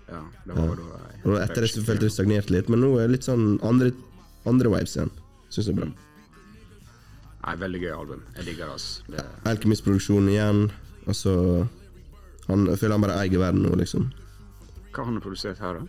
Ja, 0.09 0.21
det 0.47 0.55
var 0.55 0.75
da 0.75 0.81
jeg- 0.81 1.25
Og 1.25 1.37
etter 1.41 1.61
det 1.61 1.69
så 1.69 1.83
følte 1.83 2.01
jeg 2.07 2.09
det 2.09 2.15
stagnerte 2.15 2.49
litt, 2.55 2.69
men 2.69 2.79
nå 2.81 2.95
er 2.97 3.07
det 3.07 3.11
litt 3.19 3.27
sånn 3.27 3.59
andre, 3.61 3.91
andre 4.45 4.69
vibes 4.73 4.95
igjen. 4.97 5.11
Syns 5.51 5.65
det 5.67 5.75
er 5.75 5.79
bra. 5.81 5.91
Nei, 7.41 7.55
veldig 7.57 7.79
gøy 7.81 7.91
album. 7.95 8.21
Jeg 8.37 8.45
digger 8.51 8.65
det. 8.69 8.73
altså. 8.73 9.03
Det, 9.09 9.23
Alkymist-produksjonen 9.49 10.29
igjen. 10.29 10.59
Altså 11.09 11.31
han, 12.47 12.67
Jeg 12.69 12.77
føler 12.79 12.93
han 12.97 13.01
bare 13.07 13.15
eier 13.23 13.39
verden 13.41 13.63
nå, 13.65 13.71
liksom. 13.79 14.11
hva 14.91 15.01
har 15.03 15.09
han 15.09 15.21
produsert 15.23 15.57
her, 15.63 15.79
da? 15.79 15.87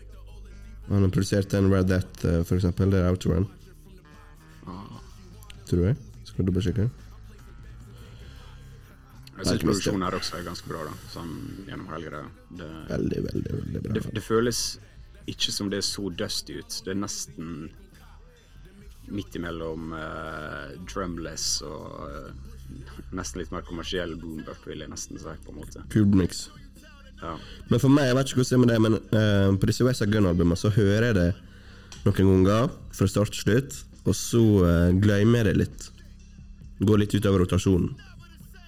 Han 0.88 1.02
har 1.04 1.10
produsert 1.14 1.52
en 1.54 1.68
Red 1.72 1.88
Death, 1.90 2.24
eh, 2.26 2.42
for 2.48 2.56
eksempel. 2.56 2.90
Det 2.90 3.00
er 3.02 3.10
Outrun. 3.12 3.46
Ah. 4.66 4.98
Tror 5.68 5.84
jeg. 5.90 5.96
Skal 6.24 6.46
du 6.48 6.52
bare 6.52 6.64
sjekke? 6.64 6.88
Jeg 9.42 9.46
syns 9.48 9.62
produksjonen 9.64 10.04
her 10.06 10.14
også 10.18 10.36
er 10.38 10.44
ganske 10.46 10.68
bra, 10.70 10.82
da. 10.86 10.92
Sånn 11.12 11.30
gjennom 11.66 11.88
hele 11.90 12.10
greia. 12.10 12.26
Det, 12.60 12.68
Veldig, 12.90 13.20
veldig 13.28 13.54
veldig 13.58 13.82
bra. 13.86 13.94
det, 13.96 14.02
det 14.18 14.22
føles 14.22 14.60
ikke 15.30 15.54
som 15.54 15.70
det 15.72 15.80
er 15.82 15.86
så 15.86 16.04
dusty 16.18 16.58
ut. 16.60 16.76
Det 16.84 16.92
er 16.94 16.98
nesten 17.00 17.48
midt 19.12 19.36
imellom 19.38 19.92
uh, 19.94 20.72
drumless 20.88 21.60
og 21.66 22.08
eh, 22.08 22.32
nesten 23.12 23.42
litt 23.42 23.52
mer 23.52 23.64
kommersiell 23.68 24.14
boombap, 24.20 24.60
vil 24.68 24.82
jeg 24.82 24.90
nesten 24.92 25.20
si, 25.20 25.36
på 25.44 25.52
en 25.52 25.60
måte. 25.60 25.84
Kul 25.92 26.08
mix. 26.16 26.46
Ja. 27.22 27.36
Men 27.68 27.82
for 27.82 27.92
meg, 27.92 28.08
jeg 28.08 28.18
vet 28.18 28.30
ikke 28.30 28.42
hvordan 28.42 28.68
det 28.68 28.76
er 28.76 28.82
med 28.84 28.96
det, 28.96 29.00
men 29.12 29.54
uh, 29.54 29.58
på 29.60 29.70
disse 29.70 29.86
West 29.86 30.04
Gun-albumene 30.08 30.58
så 30.58 30.72
hører 30.74 31.10
jeg 31.10 31.18
det 31.20 31.28
noen 32.06 32.46
ganger 32.48 32.72
fra 32.96 33.10
start 33.10 33.34
til 33.34 33.44
slutt, 33.44 33.82
og 34.02 34.16
så 34.18 34.42
uh, 34.64 34.88
glemmer 35.02 35.42
jeg 35.42 35.52
det 35.52 35.58
litt. 35.60 35.88
Går 36.82 37.04
litt 37.04 37.14
utover 37.14 37.44
rotasjonen. 37.44 37.92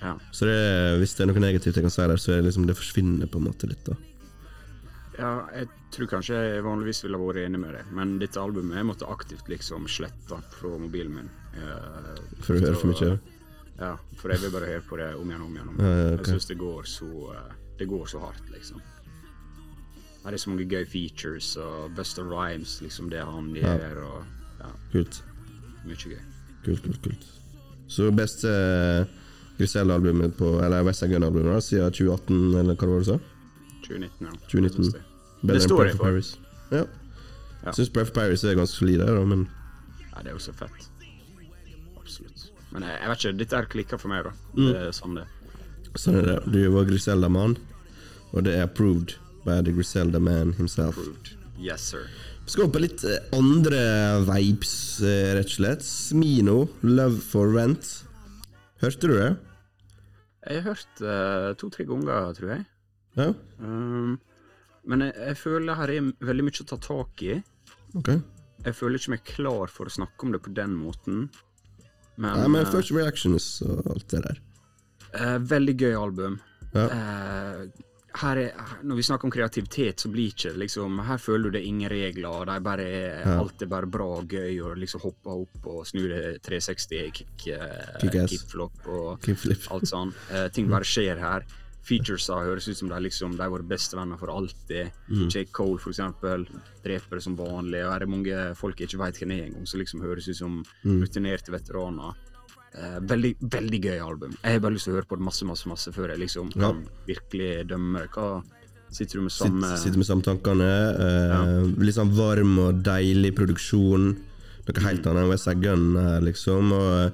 ja. 0.05 0.15
Så 0.31 0.47
det, 0.47 0.59
hvis 1.01 1.17
det 1.17 1.25
er 1.25 1.33
noe 1.33 1.43
negativt 1.43 1.81
jeg 1.81 1.87
kan 1.87 1.95
si 1.95 2.05
der, 2.05 2.21
så 2.21 2.35
er 2.35 2.43
det 2.43 2.51
liksom 2.51 2.69
det 2.69 2.79
forsvinner 2.79 3.31
på 3.31 3.41
en 3.41 3.49
måte 3.49 3.71
litt, 3.71 3.89
da. 3.89 3.97
Ja, 5.19 5.33
jeg 5.55 5.69
tror 5.95 6.09
kanskje 6.11 6.39
jeg 6.43 6.65
vanligvis 6.67 7.05
ville 7.05 7.19
vært 7.21 7.45
enig 7.45 7.61
med 7.63 7.77
deg, 7.77 7.91
men 7.95 8.17
dette 8.19 8.41
albumet 8.43 8.81
jeg 8.81 8.89
måtte 8.89 9.07
aktivt 9.11 9.47
liksom 9.53 9.87
slette 9.91 10.41
fra 10.57 10.73
mobilen 10.81 11.21
min. 11.21 11.29
Uh, 11.55 12.17
For 12.43 12.57
å 12.57 12.65
høre 12.65 12.81
for 12.81 12.91
mye? 12.91 13.13
Ja, 13.79 13.93
for 14.19 14.31
jeg 14.35 14.43
vil 14.43 14.53
bare 14.55 14.71
høre 14.71 14.83
på 14.87 14.99
det 14.99 15.13
om 15.19 15.31
igjen 15.31 15.43
og 15.45 15.49
om 15.51 15.55
igjen. 15.59 15.71
Ja, 15.79 15.87
ja, 15.93 16.03
igjen. 16.09 16.19
Jeg 16.19 16.33
syns 16.33 16.51
det 16.51 16.57
går 16.61 16.87
så 16.87 17.09
eh, 17.35 17.55
Det 17.79 17.89
går 17.91 18.05
så 18.07 18.21
hardt, 18.23 18.51
liksom. 18.55 18.83
Her 20.25 20.33
er 20.33 20.41
så 20.41 20.51
mange 20.53 20.67
gøye 20.71 20.87
features, 20.87 21.49
og 21.61 21.91
Buster 21.97 22.25
Rhymes, 22.31 22.77
liksom 22.83 23.11
det 23.11 23.23
han 23.27 23.51
gjør, 23.59 23.99
og 24.07 24.63
ja, 24.63 24.71
Kult. 24.93 25.19
mye 25.85 25.99
gøy. 25.99 26.23
Kult, 26.65 26.87
kult, 26.87 27.01
kult. 27.05 27.27
Så 27.91 28.09
beste 28.15 28.49
uh, 28.49 29.11
Griselda-albumet 29.59 30.39
på 30.39 30.55
Eller 30.65 30.87
Western 30.87 31.11
Gun-albumet 31.13 31.67
siden 31.67 31.93
2018, 31.93 32.55
eller 32.63 32.79
hva 32.79 32.89
var 32.89 33.03
det 33.03 33.05
du 33.05 33.11
sa? 33.13 33.19
2019, 33.85 34.27
ja. 34.27 34.35
2019. 34.51 34.91
Jeg 34.91 35.05
det. 35.45 35.55
Enn 35.55 35.65
står 35.65 35.87
jeg 35.91 35.99
for. 35.99 36.09
Paris. 36.09 36.35
Ja. 36.73 36.85
Ja. 37.65 37.73
Syns 37.73 37.93
Breath 37.93 38.11
of 38.13 38.17
Paris 38.17 38.45
er 38.45 38.59
ganske 38.59 38.77
solid, 38.77 39.01
da, 39.01 39.23
men 39.25 39.47
Ja, 40.11 40.23
det 40.23 40.33
er 40.33 40.37
jo 40.37 40.43
så 40.43 40.53
fett. 40.57 40.91
Absolutt. 42.01 42.51
Men 42.75 42.85
jeg, 42.85 42.99
jeg 43.01 43.11
vet 43.11 43.25
ikke, 43.25 43.39
dette 43.41 43.57
her 43.61 43.71
klikker 43.73 44.01
for 44.01 44.13
meg, 44.13 44.27
da. 44.27 44.35
Mm. 44.57 44.67
Det 44.67 44.83
er 44.83 44.93
sånn 44.97 45.17
det 45.21 45.25
sånn 46.01 46.19
er 46.19 46.29
det. 46.29 46.37
Du 46.51 46.61
var 46.75 46.89
Griselda-mann, 46.89 47.57
og 48.33 48.47
det 48.47 48.57
er 48.59 48.67
approved 48.67 49.17
by 49.45 49.61
the 49.63 49.75
Griselda 49.75 50.21
man 50.23 50.55
himself. 50.59 50.99
Approved. 50.99 51.35
Yes, 51.61 51.87
sir. 51.93 52.09
Vi 52.45 52.53
skal 52.53 52.67
over 52.67 52.75
på 52.77 52.83
litt 52.83 53.05
eh, 53.09 53.23
andre 53.37 53.81
vibes, 54.27 54.75
eh, 55.07 55.33
rett 55.39 55.49
og 55.49 55.57
slett. 55.57 55.87
Smino, 55.87 56.65
Love 56.83 57.23
for 57.25 57.53
Rent. 57.55 57.89
Hørte 58.83 59.09
du 59.09 59.15
det? 59.17 59.31
Jeg 60.45 60.61
har 60.61 60.75
hørt 60.75 61.01
uh, 61.01 61.55
to-tre 61.57 61.87
ganger, 61.89 62.35
tror 62.37 62.51
jeg. 62.53 62.65
Ja? 63.19 63.31
Um, 63.59 64.17
men 64.85 65.07
jeg, 65.07 65.15
jeg 65.31 65.39
føler 65.41 65.79
her 65.79 65.93
er 65.95 66.11
veldig 66.29 66.47
mye 66.49 66.65
å 66.65 66.69
ta 66.75 66.79
tak 66.83 67.25
i. 67.25 67.39
Okay. 67.97 68.21
Jeg 68.65 68.77
føler 68.79 69.01
ikke 69.01 69.15
meg 69.15 69.25
klar 69.29 69.73
for 69.73 69.89
å 69.89 69.93
snakke 69.93 70.27
om 70.27 70.35
det 70.35 70.43
på 70.45 70.53
den 70.57 70.75
måten. 70.77 71.27
Men, 72.17 72.37
Nei, 72.39 72.49
men 72.49 72.63
eh, 72.63 72.71
First 72.71 72.93
Reactions 72.95 73.49
og 73.67 73.89
alt 73.95 74.07
det 74.13 74.23
der. 74.29 74.39
Uh, 75.15 75.39
veldig 75.43 75.75
gøy 75.79 75.97
album. 75.99 76.39
Ja. 76.75 76.87
Uh, 76.91 77.91
her 78.15 78.39
er, 78.39 78.61
når 78.87 79.01
vi 79.01 79.05
snakker 79.09 79.27
om 79.27 79.33
kreativitet, 79.35 80.05
så 80.05 80.09
blir 80.11 80.31
ikke 80.31 80.53
liksom 80.63 81.01
Her 81.03 81.19
føler 81.19 81.51
du 81.51 81.57
det 81.57 81.65
er 81.65 81.71
ingen 81.73 81.91
regler. 81.91 82.45
Det 82.47 82.55
er 82.55 82.63
bare, 82.63 82.87
Ja. 83.25 83.33
Alt 83.41 83.65
er 83.67 83.71
bare 83.73 83.89
bra 83.91 84.07
og 84.21 84.31
gøy, 84.31 84.61
og 84.63 84.77
liksom 84.79 85.03
hoppe 85.03 85.35
opp 85.35 85.67
og 85.73 85.81
snu 85.91 86.05
det 86.13 86.21
360, 86.47 87.11
kick, 87.19 87.35
Kick-ass. 87.43 88.31
kickflop 88.31 88.87
og 88.87 89.21
Kickflip. 89.27 89.67
alt 89.75 89.91
sånn. 89.91 90.15
Uh, 90.31 90.47
ting 90.55 90.71
bare 90.71 90.87
skjer 90.87 91.19
her. 91.19 91.47
Featuresa 91.85 92.39
høres 92.41 92.67
ut 92.69 92.77
som 92.79 92.89
de 92.89 92.99
liksom, 93.05 93.37
de 93.37 93.43
er 93.45 93.51
våre 93.53 93.67
bestevenner 93.69 94.19
for 94.19 94.29
alltid. 94.33 94.91
Mm. 95.11 95.27
Jake 95.31 95.53
Cole, 95.53 95.79
for 95.79 95.91
eksempel, 95.93 96.47
dreper 96.85 97.21
som 97.21 97.37
vanlig. 97.37 97.83
Og 97.85 97.93
her 97.93 98.03
er 98.07 98.07
mange 98.07 98.39
folk 98.57 98.79
jeg 98.81 98.89
ikke 98.89 99.03
veit 99.03 99.19
hvem 99.21 99.33
er 99.37 99.43
engang, 99.51 99.67
som 99.69 99.81
liksom 99.81 100.01
høres 100.01 100.29
ut 100.29 100.37
som 100.37 100.63
Mm. 100.85 101.03
rutinerte 101.05 101.51
veteraner. 101.53 102.15
Eh, 102.75 102.99
veldig, 103.01 103.37
veldig 103.41 103.81
gøy 103.85 104.01
album. 104.03 104.33
Jeg 104.43 104.53
har 104.53 104.61
bare 104.61 104.73
lyst 104.75 104.85
til 104.89 104.95
å 104.95 104.97
høre 104.97 105.07
på 105.07 105.17
det 105.19 105.25
masse, 105.25 105.45
masse, 105.45 105.67
masse 105.69 105.93
før 105.93 106.09
jeg 106.11 106.19
liksom 106.25 106.51
Ja. 106.57 106.73
kan 106.73 106.87
virkelig 107.07 107.67
dømme. 107.69 108.09
Hva 108.09 108.43
Sitter 108.91 109.15
du 109.19 109.23
med 109.23 109.33
Sitt, 109.33 109.49
samme 109.49 109.77
sitter 109.77 109.97
med 109.99 110.07
samme 110.07 110.23
tankene. 110.23 110.71
eh, 111.01 111.83
Litt 111.83 111.95
sånn 111.97 112.13
varm 112.15 112.59
og 112.61 112.83
deilig 112.83 113.35
produksjon. 113.35 114.17
Noe 114.69 114.81
helt 114.85 115.05
annet 115.07 115.23
enn 115.25 115.29
West 115.29 115.47
Gun 115.61 115.97
her, 115.97 116.21
liksom. 116.21 116.73
Og, 116.73 117.13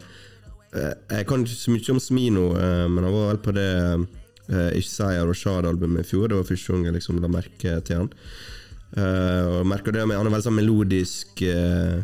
eh, 0.75 0.95
jeg 1.11 1.27
kan 1.27 1.43
ikke 1.45 1.57
så 1.57 1.71
mye 1.73 1.91
om 1.91 1.99
Smino, 1.99 2.55
eh, 2.57 2.87
men 2.89 3.05
han 3.05 3.13
var 3.13 3.35
vel 3.35 3.39
på 3.39 3.55
det 3.55 4.09
uh, 4.51 5.23
og 5.23 5.31
Rashad-albumet 5.31 6.05
i 6.05 6.09
fjor. 6.09 6.29
Det 6.29 6.39
var 6.39 6.49
første 6.49 6.73
gang 6.73 6.89
jeg 6.89 6.97
liksom 6.99 7.21
la 7.23 7.31
merke 7.31 7.77
til 7.87 8.03
han. 8.03 8.13
Uh, 8.91 9.61
og 9.61 9.67
merker 9.71 9.95
det 9.95 10.07
med, 10.09 10.19
Han 10.19 10.27
er 10.27 10.35
veldig 10.35 10.49
sånn 10.49 10.57
melodisk 10.57 11.43
eh, 11.47 12.01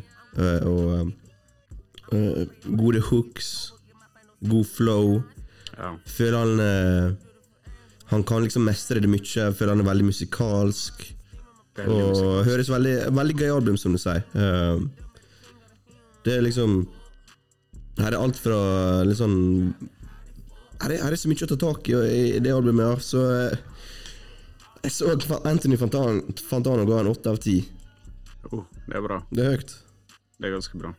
og 0.62 1.10
gode 2.78 3.00
hooks. 3.08 3.72
God 4.46 4.68
flow. 4.70 5.16
Ja. 5.76 5.96
Føler 6.06 6.38
han 6.38 7.16
Han 8.12 8.22
kan 8.22 8.44
liksom 8.44 8.62
mestre 8.68 9.00
det 9.02 9.10
mye. 9.10 9.50
Føler 9.50 9.74
han 9.74 9.82
er 9.82 9.88
veldig 9.90 10.06
musikalsk. 10.12 11.02
veldig 11.74 11.96
Og 11.96 12.12
musikalsk. 12.12 12.50
høres 12.50 12.70
veldig 12.70 12.94
Veldig 13.16 13.36
gøy 13.40 13.50
album, 13.56 13.76
som 13.76 13.96
du 13.96 13.98
sier. 13.98 14.22
Det 16.22 16.36
er 16.36 16.46
liksom 16.46 16.86
Her 17.98 18.12
er 18.12 18.20
alt 18.20 18.38
fra 18.38 18.60
litt 19.08 19.18
sånn 19.18 19.74
er, 20.84 20.96
her 21.02 21.12
er 21.12 21.16
så 21.20 21.30
mye 21.30 21.46
å 21.46 21.50
ta 21.50 21.58
tak 21.60 21.88
i 21.88 21.96
i, 21.96 22.22
det 22.42 22.52
albumet. 22.52 22.86
Ja. 22.86 23.00
Så 23.02 23.24
eh, 23.32 23.58
Jeg 24.84 24.92
så 24.94 25.16
Anthony 25.48 25.76
Fantano, 25.80 26.22
Fantano 26.50 26.84
ga 26.86 27.00
en 27.00 27.10
åtte 27.10 27.32
av 27.32 27.40
ti. 27.42 27.58
Oh, 28.52 28.62
det 28.86 28.96
er 28.98 29.02
bra. 29.02 29.20
Det 29.32 29.42
er 29.44 29.56
høyt. 29.56 29.72
Det 30.38 30.48
er 30.48 30.54
ganske 30.54 30.78
bra. 30.78 30.92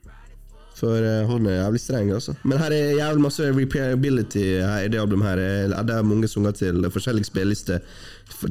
For 0.78 1.02
uh, 1.02 1.24
han 1.30 1.48
er 1.50 1.56
jævlig 1.62 1.80
streng, 1.82 2.12
altså. 2.14 2.36
Men 2.46 2.60
her 2.62 2.74
er 2.76 2.98
jævlig 3.00 3.24
masse 3.24 3.48
repairability 3.50 4.44
her, 4.62 4.84
i 4.86 4.92
det 4.94 5.00
albumet. 5.02 5.26
her 5.32 5.40
Eh, 5.42 5.84
Det 5.88 5.96
er 5.96 6.04
mange 6.06 6.28
sanger 6.28 6.52
til 6.52 6.86
forskjellige 6.94 7.30
spillelister 7.32 7.80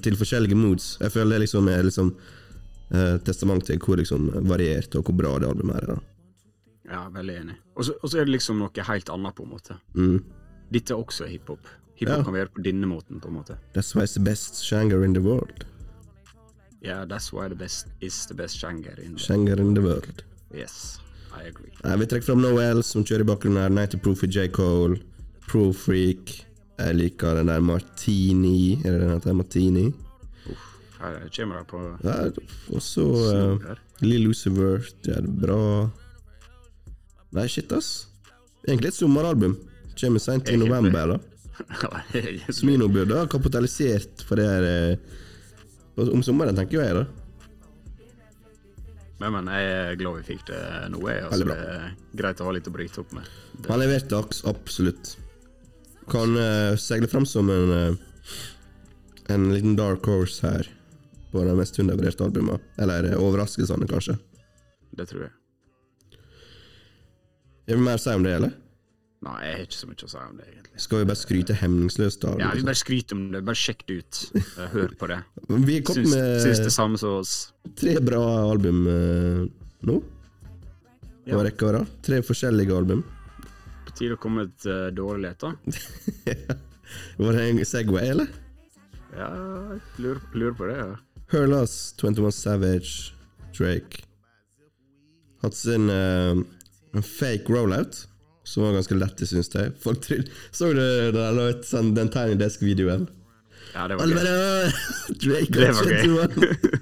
til 0.03 0.17
forskjellige 0.17 0.57
moods. 0.59 0.97
Jeg 1.01 1.13
føler 1.13 1.37
det 1.37 1.45
liksom 1.47 1.69
er 1.69 1.83
liksom 1.87 2.11
uh, 2.95 3.17
testament 3.23 3.67
til 3.67 3.79
hvor 3.79 3.97
liksom 4.01 4.31
variert 4.49 4.95
og 4.97 5.05
hvor 5.05 5.15
bra 5.21 5.39
det 5.39 5.49
albumet 5.53 5.75
her 5.77 5.83
er. 5.83 5.95
da. 5.95 6.01
Ja, 6.87 7.05
veldig 7.11 7.37
enig. 7.43 7.55
Og 7.77 7.85
så 7.85 8.19
er 8.19 8.25
det 8.25 8.35
liksom 8.39 8.59
noe 8.63 8.89
helt 8.89 9.09
annet, 9.11 9.35
på 9.35 9.43
en 9.43 9.51
måte. 9.51 9.79
Mm. 9.95 10.19
Dette 10.73 10.95
er 10.95 10.99
også 10.99 11.27
hiphop. 11.31 11.69
Hiphop 11.97 12.17
Ja. 12.19 12.23
kan 12.25 12.35
være 12.35 12.49
på 12.55 12.63
denne 12.65 12.87
måten, 12.87 13.21
på 13.21 13.29
en 13.29 13.35
måte. 13.35 13.57
That's 13.75 13.95
why 13.95 14.03
it's 14.03 14.15
the 14.15 14.25
best 14.25 14.63
shanger 14.65 15.05
in 15.05 15.15
the 15.15 15.23
world. 15.23 15.65
Yeah, 16.85 17.05
that's 17.07 17.33
why 17.33 17.49
the 17.49 17.55
best 17.57 17.87
is 18.01 18.27
the 18.27 18.35
best 18.35 18.59
shanger 18.59 18.99
in 19.03 19.17
the 19.17 19.19
Shanger 19.19 19.59
in 19.61 19.75
the 19.75 19.83
world. 19.83 20.23
Yes, 20.55 20.99
I 21.35 21.47
agree. 21.49 21.73
Nei, 21.85 21.97
vi 21.97 22.07
trekker 22.07 22.27
fram 22.27 22.41
Noel, 22.43 22.83
som 22.85 23.05
kjører 23.05 23.21
i 23.25 23.29
bakgrunnen 23.31 23.63
her. 23.63 23.71
90 23.71 24.03
Proof 24.03 24.19
for 24.21 24.27
J. 24.27 24.49
Cole. 24.53 25.01
Pro 25.49 25.73
Freak. 25.73 26.43
Jeg 26.79 26.95
liker 26.95 27.35
den 27.39 27.47
der 27.49 27.61
Martini. 27.61 28.75
Er 28.85 28.91
det 28.93 29.01
den 29.01 29.11
heter? 29.11 29.33
Martini? 29.33 29.87
Her 31.01 31.29
kommer 31.37 31.59
det 31.59 31.67
på 31.69 31.81
Ja, 32.05 32.31
og 32.73 32.83
så 32.83 33.05
uh, 33.05 33.59
snurr. 33.61 33.79
Lill 34.01 34.29
Uzi 34.31 34.51
Vert 34.51 35.03
gjør 35.05 35.21
det 35.27 35.35
bra. 35.41 35.91
Nei, 37.37 37.47
shit, 37.49 37.73
ass. 37.73 38.07
Egentlig 38.69 38.89
et 38.93 38.95
sommeralbum. 38.99 39.57
Kommer 40.01 40.21
seint 40.21 40.49
i 40.49 40.57
november. 40.61 41.15
da. 41.15 41.19
Smino 42.53 42.89
burde 42.89 43.17
ha 43.17 43.27
kapitalisert 43.27 44.25
for 44.29 44.37
det 44.41 44.49
her 44.49 44.67
eh, 44.69 44.99
om 45.97 46.23
sommeren, 46.25 46.57
tenker 46.57 46.83
jeg. 46.83 46.99
da 46.99 47.07
Men, 49.21 49.33
men 49.33 49.49
jeg 49.55 49.71
er 49.73 49.95
glad 50.01 50.19
vi 50.21 50.27
fikk 50.35 50.45
det 50.51 50.61
nå. 50.93 51.01
Jeg, 51.09 51.25
altså, 51.25 51.49
det 51.49 51.57
er 51.57 51.95
greit 52.21 52.43
å 52.43 52.49
ha 52.49 52.57
litt 52.59 52.69
å 52.69 52.75
bryte 52.75 53.01
opp 53.01 53.15
med. 53.17 53.31
Det, 53.55 53.71
Han 53.71 53.81
leverte 53.81 54.21
absolutt. 54.51 55.15
Kan 56.13 56.37
uh, 56.37 56.77
seile 56.79 57.09
fram 57.11 57.25
som 57.27 57.49
en 57.51 57.73
uh, 57.73 58.05
En 59.33 59.49
liten 59.51 59.73
dark 59.75 60.05
horse 60.07 60.45
her 60.45 60.69
på 61.33 61.43
de 61.43 61.57
mest 61.59 61.81
undervurderte 61.83 62.29
albumene. 62.29 62.61
Eller 62.79 63.09
uh, 63.15 63.17
overraskelsene, 63.25 63.89
kanskje. 63.91 64.21
det 64.97 65.09
tror 65.09 65.27
jeg. 65.27 65.35
Jeg 67.67 67.75
vil 67.75 67.83
mer 67.83 67.99
si 67.99 68.13
om 68.15 68.23
det, 68.23 68.37
eller? 68.37 68.53
Nei, 69.27 69.37
jeg 69.43 69.55
har 69.57 69.63
ikke 69.67 69.79
så 69.81 69.89
mye 69.91 70.07
å 70.07 70.11
si 70.13 70.19
om 70.23 70.37
det, 70.39 70.45
egentlig. 70.53 70.81
Skal 70.85 71.01
vi 71.01 71.07
bare 71.11 71.19
skryte 71.19 71.55
hemningsløst 71.59 72.27
av 72.29 72.37
Ja. 72.43 72.51
Vi 72.55 72.63
bare 72.69 72.79
skryter 72.79 73.17
om 73.19 73.25
det. 73.33 73.41
Bare 73.49 73.59
sjekk 73.59 73.81
det 73.89 73.97
ut. 74.03 74.21
Eh, 74.39 74.69
Hør 74.75 74.93
på 75.01 75.09
det. 75.11 75.17
liksom? 75.41 75.65
Vi 75.67 75.77
er 75.81 75.87
kommet 75.89 76.11
med 76.13 76.43
syns 76.45 76.61
det 76.63 76.73
samme 76.75 77.01
som 77.01 77.17
oss. 77.23 77.33
tre 77.81 77.97
bra 78.07 78.23
album 78.53 78.85
eh, 78.93 79.41
nå. 79.89 79.99
På 81.27 81.33
Ja. 81.33 81.43
rekke 81.43 81.67
og 81.67 81.75
rad. 81.81 81.95
Tre 82.07 82.21
forskjellige 82.23 82.77
album. 82.77 83.03
På 83.87 83.97
tide 83.99 84.15
å 84.15 84.21
komme 84.23 84.45
et 84.47 84.67
uh, 84.71 84.91
dårlig 84.95 85.33
etter. 85.33 85.57
Var 87.19 87.33
det 87.35 87.47
en 87.51 87.65
Segway, 87.67 88.13
eller? 88.13 88.29
Ja, 89.17 89.31
lurer, 89.99 90.21
lurer 90.37 90.55
på 90.59 90.69
det, 90.71 90.77
ja. 90.79 90.93
Her 91.33 91.49
Loss, 91.51 91.95
21 91.99 92.31
Savage, 92.37 93.13
Drake. 93.57 94.05
Hatt 95.43 95.57
sin 95.59 95.89
uh, 95.91 96.39
fake 97.03 97.51
rollout, 97.51 98.05
som 98.47 98.63
var 98.63 98.77
ganske 98.79 98.97
lett, 98.99 99.23
syns 99.27 99.51
jeg. 99.53 99.73
Folk 99.83 100.01
trodde 100.07 100.31
Så 100.55 100.73
du 100.77 101.63
sånn, 101.67 101.93
den 101.97 102.11
Tiny 102.15 102.37
Desk-videoen? 102.41 103.09
Ja, 103.75 103.87
det 103.91 103.99
var 103.99 104.09
gøy. 104.09 104.71
Drake 105.23 105.53
Det 105.53 105.71
var 105.77 105.91
gøy. 105.91 106.77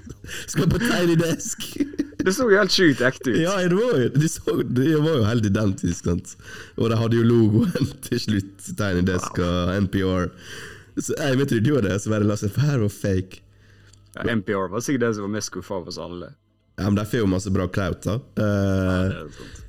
skal 0.47 0.69
på 0.71 0.79
Tiny 0.83 1.17
Desk! 1.19 1.65
Det 2.25 2.31
så 2.33 2.47
jo 2.49 2.57
helt 2.57 2.73
sjukt 2.73 3.01
ekte 3.05 3.29
ut. 3.29 3.35
ja, 3.37 3.51
det 3.69 3.75
var 3.77 3.99
jo, 4.01 4.05
de 4.15 4.27
så, 4.33 4.53
de 4.65 4.85
var 4.97 5.17
jo 5.19 5.25
helt 5.27 5.45
identisk, 5.45 6.07
sant. 6.07 6.31
Og 6.73 6.87
de 6.89 6.97
hadde 6.97 7.19
jo 7.19 7.25
logoen 7.27 7.91
til 8.07 8.17
slutt. 8.23 8.63
Tiny 8.79 9.03
Desk 9.05 9.37
og 9.45 9.73
NPR. 9.85 10.31
Så 10.97 11.13
jeg 11.19 11.37
vet 11.37 11.53
ikke, 11.53 11.65
du 11.67 11.69
var 11.75 11.85
det 11.85 11.99
så 12.01 12.09
bare 12.15 12.25
la 12.25 12.37
seg 12.39 12.49
For 12.55 12.65
her 12.65 12.81
var 12.81 12.89
fake. 12.95 13.43
Ja, 14.15 14.25
NPR 14.39 14.71
var 14.73 14.81
sikkert 14.81 15.03
det 15.05 15.11
som 15.19 15.27
var 15.27 15.35
mest 15.35 15.51
skuffa 15.51 15.77
av 15.77 15.91
oss 15.91 15.99
alle. 16.01 16.31
Ja, 16.79 16.87
men 16.89 16.97
de 16.97 17.05
får 17.11 17.21
jo 17.21 17.29
masse 17.35 17.53
bra 17.53 17.67
clout, 17.77 18.01
da. 18.07 18.17
Ja, 18.17 18.47
Eh, 18.47 19.05
det 19.11 19.21
er 19.21 19.29
sant. 19.37 19.61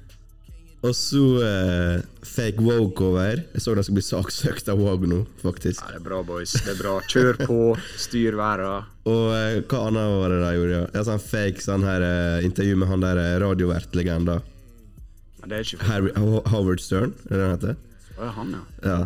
Og 0.84 0.92
så 0.94 1.22
eh, 1.42 2.02
fake 2.26 2.62
Woke 2.62 3.04
over. 3.04 3.40
Jeg 3.54 3.62
så 3.64 3.74
de 3.74 3.82
skulle 3.86 3.98
bli 3.98 4.04
saksøkt 4.06 4.68
av 4.70 4.80
Wogue 4.80 5.08
nå, 5.10 5.22
faktisk. 5.40 5.80
Ja, 5.80 5.94
det 5.94 6.02
er 6.02 6.04
bra, 6.04 6.20
boys. 6.26 6.52
Det 6.52 6.74
er 6.74 6.80
bra. 6.82 6.98
Kjør 7.10 7.40
på. 7.40 7.58
Styr 8.00 8.36
verden. 8.38 8.90
Og 9.08 9.32
eh, 9.34 9.62
hva 9.64 9.80
annet 9.88 10.12
var 10.20 10.34
det 10.34 10.42
de 10.42 10.52
gjorde? 10.58 10.82
Ja, 10.92 11.06
sånn 11.08 11.22
fake 11.22 11.64
sånn 11.64 11.86
her 11.86 12.04
eh, 12.06 12.44
intervju 12.46 12.76
med 12.82 12.92
han 12.92 13.06
der 13.06 13.22
eh, 13.22 13.32
radiovertlegenda. 13.42 14.38
Ja, 15.40 15.48
det 15.50 15.58
er 15.58 15.66
ikke 15.66 15.88
Harry 15.88 16.12
Howard 16.52 16.84
Stern, 16.84 17.16
er 17.30 17.34
det 17.34 17.46
han 17.46 17.56
heter? 17.56 17.80
Å, 18.16 18.20
ja, 18.20 18.30
han, 18.36 18.54
ja. 18.54 18.62
Ja. 18.84 19.00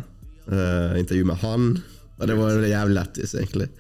Eh, 0.51 0.99
intervju 1.05 1.31
med 1.31 1.41
han. 1.45 1.71
Og 2.19 2.29
det 2.29 2.37
var 2.37 2.67
jævlig 2.67 2.99
lættis, 2.99 3.35
egentlig. 3.39 3.71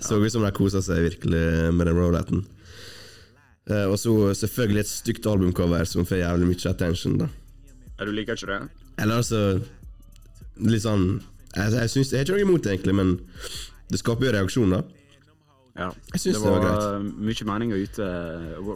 Så 0.00 0.20
ut 0.20 0.32
som 0.32 0.44
de 0.44 0.52
kosa 0.56 0.80
seg 0.84 1.02
virkelig 1.08 1.72
med 1.74 1.88
den 1.88 1.98
roletten. 1.98 2.44
Eh, 3.70 3.86
og 3.86 3.98
så 4.02 4.14
selvfølgelig 4.34 4.82
et 4.84 4.90
stygt 4.90 5.26
albumcover 5.30 5.84
som 5.88 6.06
får 6.08 6.22
jævlig 6.24 6.48
mye 6.50 6.70
attention, 6.72 7.18
da. 7.22 7.28
ja. 7.98 8.06
Du 8.06 8.12
liker 8.16 8.38
ikke 8.38 8.50
det? 8.50 8.62
Eller 9.00 9.20
altså 9.20 9.60
Litt 10.60 10.82
sånn 10.84 11.04
Jeg, 11.54 11.72
jeg, 11.72 11.90
synes, 11.92 12.10
jeg 12.12 12.18
har 12.20 12.26
ikke 12.26 12.36
noe 12.36 12.46
imot 12.46 12.64
det, 12.64 12.72
egentlig, 12.74 12.94
men 12.96 13.12
det 13.90 13.98
skaper 14.00 14.28
jo 14.28 14.32
reaksjon, 14.36 14.74
da. 14.74 14.82
Ja. 15.80 15.88
Jeg 16.12 16.20
synes 16.22 16.36
det 16.42 16.50
var 16.50 16.60
greit. 16.62 16.82
Det 16.82 16.90
var 16.90 17.06
mye 17.30 17.46
meninger 17.48 17.80
ute. 17.86 18.08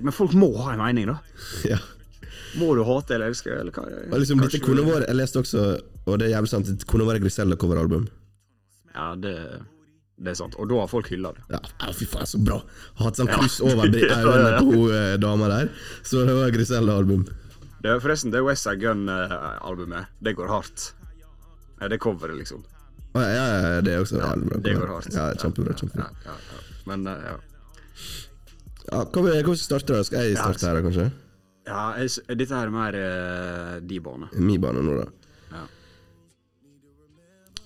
Men 0.07 0.15
folk 0.17 0.35
må 0.39 0.49
ha 0.65 0.73
en 0.75 0.83
mening, 0.83 1.11
da. 1.13 1.19
Ja. 1.75 1.79
Må 2.59 2.71
du 2.79 2.85
hate 2.87 3.17
eller 3.17 3.33
elske, 3.33 3.51
eller 3.51 3.75
hva? 3.75 3.85
Og 4.13 4.21
liksom, 4.23 4.39
dette 4.43 4.61
kunne 4.63 4.85
vært 4.87 5.09
Jeg 5.09 5.19
leste 5.19 5.41
også, 5.43 5.63
og 6.07 6.19
det 6.21 6.29
er 6.29 6.37
jævlig 6.37 6.51
sant, 6.53 6.69
det 6.71 6.87
kunne 6.91 7.07
vært 7.09 7.23
Grisella-coveralbum. 7.25 8.05
Ja, 8.95 9.09
det, 9.19 9.35
det 10.17 10.31
er 10.31 10.37
sant. 10.39 10.55
Og 10.63 10.69
da 10.71 10.79
har 10.83 10.91
folk 10.91 11.09
hylla 11.11 11.33
det. 11.35 11.45
Ja, 11.51 11.61
fy 11.93 12.07
faen, 12.07 12.27
så 12.31 12.39
bra! 12.39 12.61
Hatt 13.01 13.19
sånn 13.19 13.31
Ja. 13.33 13.39
over 13.67 13.89
øynene 13.91 14.53
på 14.63 14.69
hun 14.71 14.93
eh, 14.95 15.17
dama 15.23 15.49
der. 15.51 15.73
Så 16.07 16.23
det 16.29 16.37
var 16.37 16.53
Griselda-album. 16.55 17.25
forresten, 18.01 18.31
det 18.33 18.43
West 18.45 18.63
Side 18.65 18.81
Gun-albumet, 18.81 20.07
det 20.23 20.37
går 20.39 20.49
hardt. 20.49 20.93
Det 21.85 21.99
coveret, 22.01 22.39
liksom. 22.39 22.63
Ja, 23.15 23.23
ja, 23.29 23.43
ja, 23.75 23.81
det 23.85 23.93
er 23.95 24.01
også 24.03 24.17
Ja, 24.19 24.31
bra. 24.35 24.59
det 24.63 24.73
går 24.79 24.89
hardt. 24.89 25.11
Ja, 25.15 25.27
kjempebra. 25.39 25.75
Kjempebra. 25.79 26.07
ja, 26.25 26.33
ja. 26.33 26.63
Men 26.87 27.07
eh, 27.07 27.27
ja. 27.29 27.37
Ja, 28.93 29.03
hva 29.05 29.11
skal 29.11 29.51
vi 29.51 29.57
starte 29.61 29.95
da? 29.97 30.05
Skal 30.05 30.27
jeg 30.29 30.39
starte 30.39 30.67
her, 30.67 30.79
da, 30.79 30.83
kanskje? 30.89 31.11
ja 31.65 31.85
jeg, 31.97 32.11
dette 32.37 32.53
her 32.53 32.69
er 32.69 32.73
mer 32.75 32.97
uh, 33.01 33.77
de 33.81 34.01
bane. 34.05 34.27
Min 34.37 34.61
bane 34.61 34.83
nå, 34.85 34.97
da. 35.01 35.07
Ja. 35.55 35.63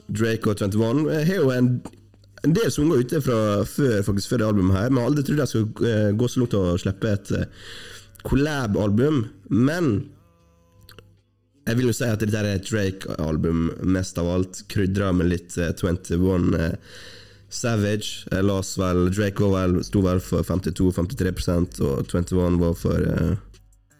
Drake 0.08 0.52
og 0.52 0.60
21 0.62 1.08
har 1.10 1.34
jo 1.40 1.50
en, 1.52 1.70
en 2.48 2.54
del 2.56 2.70
sanger 2.72 3.02
ute 3.04 3.20
fra 3.24 3.40
før, 3.68 3.98
faktisk, 4.06 4.32
før 4.32 4.42
det 4.42 4.48
albumet 4.48 4.78
her. 4.78 4.92
Men 4.92 5.02
jeg 5.02 5.10
aldri 5.12 5.24
trodd 5.26 5.42
jeg 5.42 5.52
skulle 5.52 5.90
eh, 5.92 6.12
gå 6.16 6.28
så 6.28 6.40
langt 6.42 6.54
til 6.54 6.64
å 6.64 6.78
slippe 6.80 7.10
et 7.12 7.32
eh, 7.36 7.66
collab-album. 8.28 9.20
Men 9.52 9.90
jeg 11.68 11.76
vil 11.76 11.90
jo 11.90 11.96
si 11.96 12.08
at 12.08 12.22
dette 12.22 12.40
er 12.40 12.54
et 12.54 12.68
Drake-album 12.68 13.68
mest 13.92 14.18
av 14.20 14.30
alt. 14.32 14.62
Krydra 14.72 15.12
med 15.16 15.28
litt 15.34 15.58
eh, 15.60 15.74
21 15.76 16.56
eh, 16.56 16.72
Savage. 17.52 18.40
Las 18.44 18.74
vel 18.80 19.10
Drake 19.12 19.44
var 19.44 19.54
vel, 19.58 19.84
sto 19.84 20.02
vel 20.04 20.24
for 20.24 20.46
52-53% 20.48 21.82
og 21.84 22.08
21 22.08 22.58
var 22.64 22.74
for 22.80 23.12
eh, 23.12 23.36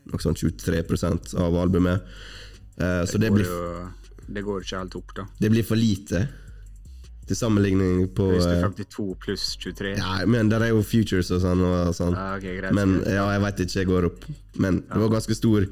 noe 0.09 0.25
sånt 0.25 0.41
23% 0.41 1.37
av 1.45 1.61
albumet. 1.61 2.19
Eh, 2.81 3.05
så 3.09 3.21
det 3.21 3.33
blir 3.35 3.49
jo, 3.49 3.89
det 4.29 4.45
går 4.45 4.65
ikke 4.65 4.85
helt 4.85 5.01
opp, 5.01 5.17
da. 5.17 5.25
det 5.41 5.51
blir 5.53 5.65
for 5.65 5.81
lite 5.81 6.27
til 7.29 7.37
sammenligning 7.39 8.07
på 8.17 8.27
Hvis 8.33 8.47
du 8.49 8.53
er 8.55 8.65
eh, 8.65 8.69
52 8.85 9.07
pluss 9.23 9.45
23 9.63 9.95
Ja, 9.99 10.13
Ja, 10.23 10.27
men 10.27 10.49
der 10.53 10.65
er 10.67 10.73
jo 10.73 10.83
futures 10.87 11.31
og 11.35 11.43
sånn. 11.45 11.63
Og 11.65 11.95
sånn. 11.97 12.17
ok, 12.17 12.47
greit. 12.61 12.75
Men 12.77 12.99
ja, 13.05 13.27
jeg 13.35 13.43
veit 13.45 13.61
ikke, 13.65 13.77
jeg 13.83 13.89
går 13.91 14.09
opp. 14.11 14.25
Men 14.59 14.83
det 14.89 15.03
var 15.05 15.13
ganske 15.19 15.37
stor 15.39 15.69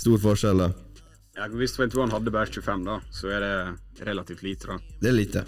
Stor 0.00 0.16
forskjell, 0.16 0.56
da. 0.62 0.70
Ja, 1.36 1.46
hvis 1.52 1.74
21 1.76 2.08
hadde 2.14 2.32
bare 2.32 2.48
25, 2.48 2.84
da, 2.86 2.94
så 3.12 3.28
er 3.36 3.42
det 3.44 4.04
relativt 4.08 4.40
lite, 4.46 4.70
da. 4.70 4.94
Det 5.02 5.10
er 5.10 5.16
lite. 5.18 5.42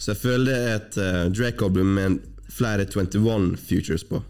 Så 0.00 0.14
jeg 0.14 0.20
føler 0.22 0.46
det 0.48 0.54
er 0.56 0.76
et 0.78 0.96
uh, 0.96 1.26
Drake-album 1.28 1.90
med 1.98 2.16
flere 2.50 2.86
21 2.88 3.50
futures 3.60 4.04
på. 4.08 4.22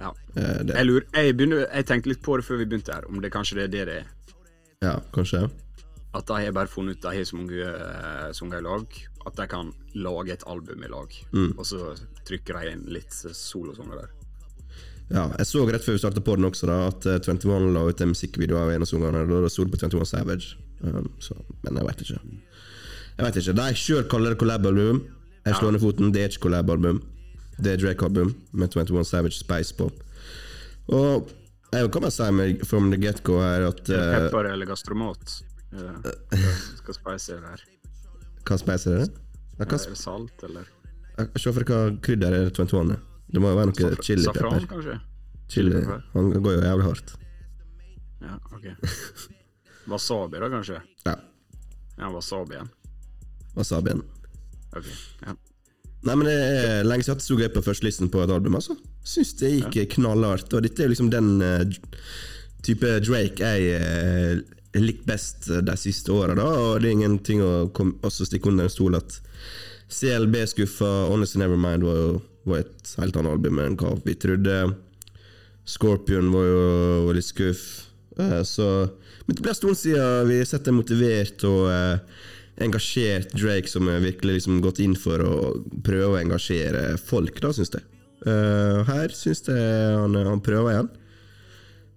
Ja. 0.00 0.14
Uh, 0.32 0.64
Jeg 0.64 0.86
lurer, 0.88 1.04
jeg, 1.12 1.36
begynner, 1.36 1.66
jeg 1.68 1.86
tenkte 1.90 2.08
litt 2.14 2.22
på 2.24 2.38
det 2.40 2.46
før 2.48 2.62
vi 2.62 2.68
begynte 2.72 2.96
her, 2.96 3.04
om 3.12 3.20
det 3.20 3.30
kanskje 3.36 3.60
det 3.60 3.66
er 3.68 3.74
det 3.76 3.84
det 3.90 3.98
er. 4.00 4.08
ja, 4.82 4.94
kanskje. 5.14 5.44
At 6.12 6.28
de 6.28 6.40
har 6.44 6.52
bare 6.52 6.68
funnet 6.68 6.98
ut 6.98 7.04
de 7.06 7.16
har 7.16 7.24
så 7.24 7.38
mange 7.38 7.56
uh, 7.56 8.32
sanger 8.36 8.60
i 8.60 8.66
lag, 8.66 8.98
at 9.26 9.38
de 9.38 9.46
kan 9.48 9.70
lage 9.94 10.34
et 10.34 10.44
album 10.46 10.82
i 10.84 10.90
lag. 10.92 11.14
Mm. 11.32 11.54
Og 11.56 11.64
så 11.66 11.94
trykker 12.28 12.58
de 12.58 12.74
inn 12.74 12.82
litt 12.92 13.14
eh, 13.24 13.36
solosanger 13.36 14.02
der. 14.02 14.10
Ja, 15.12 15.26
jeg 15.36 15.48
så 15.48 15.64
rett 15.68 15.84
før 15.84 15.96
vi 15.96 16.02
startet 16.02 16.24
på 16.24 16.36
den 16.38 16.48
også, 16.48 16.68
da 16.68 16.78
at 16.88 17.06
eh, 17.08 17.20
21 17.20 17.72
la 17.74 17.84
ut 17.88 18.04
en 18.04 18.12
musikkvideo 18.12 18.60
av 18.60 18.72
en 18.72 18.84
av 18.84 18.88
sangene. 18.88 19.24
Da 19.28 19.50
sto 19.52 19.66
det 19.66 19.74
på 19.74 19.80
21 19.80 20.08
Savage. 20.08 20.56
Um, 20.82 21.10
så, 21.22 21.36
men 21.62 21.78
jeg 21.78 21.88
veit 21.88 22.04
ikke. 22.04 22.20
Jeg 23.16 23.26
vet 23.26 23.40
ikke. 23.42 23.56
De 23.58 23.66
sjøl 23.78 24.06
kaller 24.10 24.34
det 24.34 24.40
collab-album. 24.42 25.02
Jeg 25.46 25.58
slår 25.58 25.74
ned 25.74 25.82
foten. 25.82 26.12
Det 26.14 26.22
er 26.22 26.32
ikke 26.32 26.46
collab-album. 26.48 27.02
Det 27.62 27.74
er 27.74 27.82
Drake-album 27.82 28.34
med 28.56 28.74
21 28.74 29.04
Savage 29.08 29.38
Space 29.38 29.76
på. 29.76 29.90
Og 30.92 31.30
jeg 31.72 31.88
kan 31.92 32.04
bare 32.04 32.12
si 32.12 32.28
med 32.36 32.66
from 32.68 32.90
the 32.92 32.98
get-go 33.00 33.38
her 33.40 33.68
at 33.68 33.80
uh, 33.88 34.00
Pepper 34.16 34.50
eller 34.52 34.68
gastromat. 34.68 35.42
Uh, 35.72 35.98
skal 36.80 36.96
spice 36.98 37.38
det 37.38 37.52
her. 37.54 37.64
Hva 38.48 38.58
spice 38.60 38.92
er 38.92 39.04
det? 39.04 39.08
Ja, 39.58 39.64
hva, 39.64 39.78
Er 39.78 39.94
det 39.94 40.00
salt, 40.00 40.44
eller? 40.48 40.68
Se 41.38 41.52
for 41.52 41.68
hva 41.68 41.80
krydder 42.04 42.36
er 42.36 42.50
21 42.50 42.94
er. 42.96 43.00
Det 43.32 43.40
må 43.40 43.52
jo 43.52 43.58
være 43.58 43.70
noe 43.70 43.78
chili 43.78 44.04
chili 44.04 44.26
Safran, 44.26 44.66
kanskje? 44.68 44.98
Chili. 45.52 45.76
pepper. 45.78 46.02
Han 46.14 46.32
går 46.34 46.56
jo 46.58 46.64
jævlig 46.64 46.88
hardt. 46.88 47.14
Ja, 48.22 48.38
ok. 48.52 48.66
Wasabi, 49.92 50.42
da, 50.42 50.50
kanskje? 50.52 50.82
Ja. 51.08 51.16
Ja, 51.98 52.08
wasabi 52.10 52.56
igjen. 52.56 52.70
Wasabien. 53.54 54.00
Ok, 54.72 54.86
ja. 55.26 55.34
Nei, 56.02 56.14
men 56.16 56.26
det 56.26 56.34
er 56.34 56.86
lenge 56.86 57.04
siden 57.06 57.20
jeg 57.20 57.26
så 57.26 57.36
gøy 57.38 57.50
på 57.54 57.62
førstelisten 57.62 58.10
på 58.10 58.24
et 58.24 58.32
album, 58.34 58.56
altså. 58.58 58.74
Syns 59.06 59.36
det 59.38 59.52
gikk 59.52 59.92
knallhardt. 59.94 60.50
Og 60.56 60.64
dette 60.64 60.82
er 60.82 60.88
jo 60.88 60.94
liksom 60.94 61.10
den 61.12 61.28
uh, 61.44 61.62
type 62.66 62.96
Drake 63.06 63.52
jeg 63.52 63.76
uh, 63.78 64.40
likt 64.78 65.04
best 65.08 65.50
de 65.50 65.76
siste 65.76 66.12
åra. 66.14 66.36
Og 66.38 66.80
det 66.80 66.88
er 66.88 66.96
ingenting 66.96 67.42
å 67.44 67.68
kom, 67.76 67.96
også 68.06 68.28
stikke 68.28 68.52
under 68.52 68.68
en 68.68 68.72
stol 68.72 68.96
at 68.96 69.18
CLB-skuffa 69.92 70.90
Honestly 71.10 71.42
Nevermind 71.42 71.84
var 71.84 71.98
jo 71.98 72.12
var 72.48 72.64
et 72.64 72.94
helt 72.98 73.16
annet 73.18 73.36
album 73.36 73.60
enn 73.62 73.78
hva 73.78 73.94
vi 74.02 74.16
trodde. 74.18 74.58
Scorpion 75.68 76.32
var 76.34 76.46
jo 76.48 76.62
var 77.06 77.18
litt 77.18 77.28
skuff. 77.28 77.64
Eh, 78.18 78.42
så 78.46 78.68
Men 79.26 79.36
det 79.36 79.44
ble 79.44 79.52
en 79.52 79.58
stund 79.60 79.78
siden 79.78 80.28
vi 80.28 80.40
har 80.40 80.48
sett 80.50 80.68
en 80.68 80.76
motivert 80.80 81.44
og 81.46 81.68
eh, 81.70 82.22
engasjert 82.66 83.30
Drake 83.36 83.70
som 83.70 83.86
har 83.88 84.02
virkelig 84.02 84.40
liksom 84.40 84.58
gått 84.64 84.82
inn 84.82 84.96
for 84.98 85.22
å 85.22 85.36
prøve 85.86 86.16
å 86.16 86.20
engasjere 86.20 86.96
folk, 87.00 87.38
da, 87.40 87.52
syns 87.54 87.72
jeg. 87.76 87.86
Eh, 88.26 88.82
her 88.88 89.14
syns 89.16 89.46
jeg 89.46 89.94
han, 89.98 90.18
han 90.26 90.42
prøver 90.44 90.74
igjen. 90.74 90.90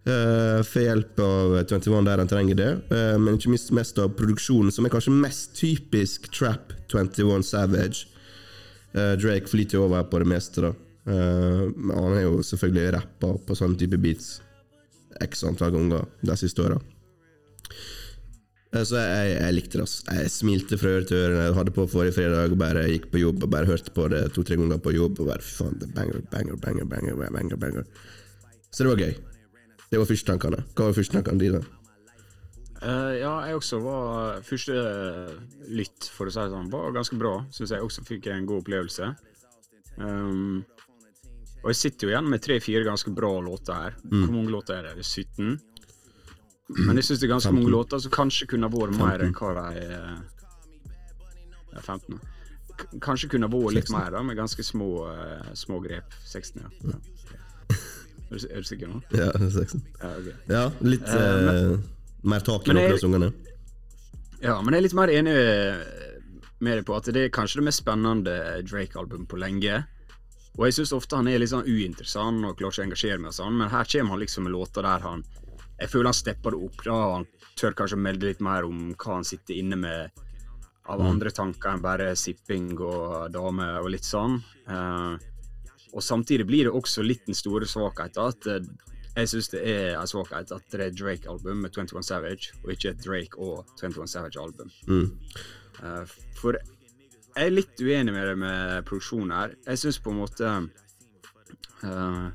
Uh, 0.06 0.62
får 0.62 0.84
hjelp 0.84 1.20
av 1.26 1.56
21 1.66 2.06
der 2.06 2.22
han 2.22 2.30
trenger 2.30 2.58
det, 2.60 2.72
Uh, 2.94 3.16
men 3.18 3.40
ikke 3.40 3.50
minst 3.56 3.72
mest 3.74 3.98
av 3.98 4.12
produksjonen, 4.14 4.70
som 4.72 4.86
er 4.86 4.94
kanskje 4.94 5.14
mest 5.14 5.56
typisk 5.58 6.30
Trap 6.30 6.76
21 6.94 7.42
Savage. 7.48 8.06
Uh, 8.94 9.16
Drake 9.18 9.50
flyter 9.50 9.82
over 9.82 10.06
på 10.06 10.22
det 10.22 10.30
meste, 10.30 10.62
da. 10.68 10.76
Eh, 11.06 11.62
han 11.94 12.14
har 12.14 12.24
jo 12.24 12.42
selvfølgelig 12.42 12.94
rappa 12.96 13.36
på 13.46 13.56
sånne 13.58 13.78
type 13.78 13.98
beats 14.02 14.40
x 15.22 15.44
antall 15.46 15.76
ganger 15.76 16.08
de 16.26 16.38
siste 16.40 16.64
åra. 16.64 16.80
Så 18.76 18.98
jeg, 19.00 19.36
jeg 19.38 19.56
likte 19.56 19.80
det. 19.80 19.86
Jeg 20.10 20.32
smilte 20.34 20.80
fra 20.82 20.96
øre 20.98 21.06
til 21.08 21.22
øre. 21.22 21.46
Jeg 21.46 21.56
hadde 21.56 21.76
på 21.78 21.86
forrige 21.88 22.18
fredag 22.18 22.52
og 22.52 22.60
bare 22.60 22.88
gikk 22.90 23.06
på 23.14 23.22
jobb 23.22 23.46
og 23.46 23.54
bare 23.54 23.70
hørte 23.70 23.94
på 23.96 24.10
det 24.12 24.26
to-tre 24.36 24.58
ganger 24.60 24.82
på 24.84 24.92
jobb. 24.98 25.22
Og 25.24 25.30
bare 25.30 25.46
faen, 25.46 25.78
er 25.80 25.94
banger, 25.96 26.26
banger, 26.34 26.58
banger, 26.60 26.90
banger, 26.90 27.32
banger, 27.38 27.62
banger. 27.62 27.88
Så 28.74 28.84
det 28.84 28.92
var 28.92 29.06
gøy. 29.06 29.16
Det 29.92 30.02
var 30.02 30.10
førstetankene. 30.10 30.62
Hva 30.74 30.90
var 30.90 30.98
førstetankene 30.98 31.42
dine? 31.42 31.64
Uh, 32.82 33.14
ja, 33.18 33.32
jeg 33.48 33.58
også 33.58 33.80
var 33.82 34.42
Første 34.46 34.74
lytt, 35.74 36.10
for 36.14 36.30
å 36.30 36.34
si 36.34 36.42
det 36.42 36.54
sånn, 36.54 36.72
var 36.74 36.94
ganske 36.96 37.18
bra. 37.20 37.38
Syns 37.56 37.74
jeg 37.74 37.86
også 37.86 38.06
fikk 38.06 38.30
en 38.34 38.50
god 38.50 38.66
opplevelse. 38.66 39.14
Um, 39.98 40.66
og 41.66 41.72
jeg 41.72 41.80
sitter 41.80 42.06
jo 42.06 42.12
igjen 42.14 42.28
med 42.30 42.44
tre-fire 42.46 42.86
ganske 42.86 43.10
bra 43.16 43.32
låter 43.42 43.74
her. 43.74 43.96
Mm. 44.04 44.20
Hvor 44.20 44.34
mange 44.36 44.54
låter 44.54 44.78
er 44.78 45.00
det? 45.00 45.06
17? 45.06 45.56
Men 46.86 46.98
jeg 47.00 47.08
syns 47.08 47.22
det 47.22 47.28
er 47.28 47.34
ganske 47.34 47.54
mange 47.54 47.74
låter 47.74 48.02
som 48.02 48.14
kanskje 48.14 48.48
kunne 48.54 48.70
vært 48.74 48.98
mer 48.98 49.22
enn 49.26 49.34
hva 49.38 49.52
de 49.58 49.82
eh, 49.82 50.14
Ja, 51.74 51.82
15. 51.82 52.22
K 52.76 52.88
kanskje 53.02 53.30
kunne 53.34 53.50
vært 53.50 53.78
litt 53.78 53.90
16. 53.90 53.96
mer, 53.98 54.14
da, 54.14 54.22
med 54.26 54.38
ganske 54.38 54.66
små, 54.66 54.90
eh, 55.10 55.52
små 55.58 55.80
grep. 55.82 56.14
16, 56.26 56.62
ja. 56.62 56.72
ja. 56.92 57.15
Er, 58.32 58.38
du, 58.38 58.48
er 58.50 58.62
du 58.64 58.68
sikker 58.68 58.90
nå? 58.90 59.02
Ja, 59.14 59.30
sexen. 59.54 59.84
Ja, 60.02 60.12
ok. 60.18 60.30
ja 60.50 60.64
litt 60.82 61.08
uh, 61.08 61.20
men- 61.46 61.74
eh, 61.76 61.90
mer 62.26 62.40
tak 62.46 62.66
i 62.68 62.74
noen 62.74 62.92
av 62.96 63.02
sangene. 63.04 63.32
Ja, 64.42 64.56
men 64.62 64.74
jeg 64.74 64.80
er 64.82 64.86
litt 64.88 64.96
mer 64.98 65.12
enig 65.14 65.36
med 66.66 66.80
deg 66.80 66.86
på 66.88 66.96
at 66.98 67.08
det 67.14 67.28
er 67.28 67.34
kanskje 67.34 67.60
det 67.62 67.68
mest 67.68 67.82
spennende 67.84 68.34
Drake-albumet 68.66 69.28
på 69.30 69.38
lenge. 69.42 69.84
Og 70.56 70.66
jeg 70.70 70.78
syns 70.78 70.94
ofte 70.96 71.18
han 71.20 71.28
er 71.28 71.40
litt 71.42 71.52
sånn 71.52 71.68
uinteressant 71.68 72.46
og 72.48 72.56
klarer 72.58 72.74
ikke 72.74 72.82
å 72.82 72.88
engasjere 72.88 73.20
meg 73.22 73.34
og 73.34 73.38
sånn, 73.38 73.58
men 73.60 73.70
her 73.74 73.88
kommer 73.92 74.16
han 74.16 74.22
liksom 74.24 74.46
med 74.48 74.54
låter 74.56 74.86
der 74.88 75.04
han 75.04 75.24
Jeg 75.76 75.90
føler 75.92 76.08
han 76.08 76.16
stepper 76.16 76.52
det 76.56 76.60
opp. 76.64 76.84
da 76.86 76.98
Han 77.16 77.26
tør 77.60 77.74
kanskje 77.76 77.98
melde 78.00 78.30
litt 78.30 78.40
mer 78.42 78.64
om 78.64 78.94
hva 78.96 79.18
han 79.18 79.28
sitter 79.28 79.58
inne 79.60 79.76
med 79.76 80.22
av 80.88 81.02
andre 81.02 81.32
tanker 81.34 81.74
enn 81.74 81.82
bare 81.82 82.12
sipping 82.16 82.78
og 82.80 83.32
damer 83.34 83.80
og 83.82 83.90
litt 83.90 84.06
sånn. 84.06 84.38
Eh, 84.70 85.18
og 85.96 86.04
samtidig 86.04 86.46
blir 86.50 86.68
det 86.68 86.76
også 86.76 87.04
litt 87.06 87.24
den 87.26 87.38
store 87.38 87.68
svakheten 87.70 88.28
at 88.28 88.48
eh, 88.52 88.68
jeg 89.16 89.32
syns 89.32 89.48
det 89.54 89.62
er 89.72 89.94
en 89.96 90.10
svakhet 90.12 90.52
at 90.52 90.74
det 90.74 90.90
er 90.90 90.96
Drake-album 91.00 91.62
med 91.64 91.72
21 91.72 92.04
Savage, 92.04 92.52
og 92.66 92.74
ikke 92.74 92.92
et 92.92 93.04
Drake 93.04 93.40
og 93.40 93.70
21 93.80 94.10
Savage-album. 94.12 94.74
Mm. 94.92 95.08
for 96.36 96.58
jeg 97.36 97.48
er 97.48 97.54
litt 97.54 97.80
uenig 97.80 98.12
med 98.16 98.28
det 98.28 98.36
med 98.40 98.86
produksjonen 98.88 99.32
her. 99.36 99.56
Jeg 99.68 99.80
syns 99.80 100.02
på 100.04 100.12
en 100.12 100.20
måte 100.22 100.52
uh, 101.84 102.28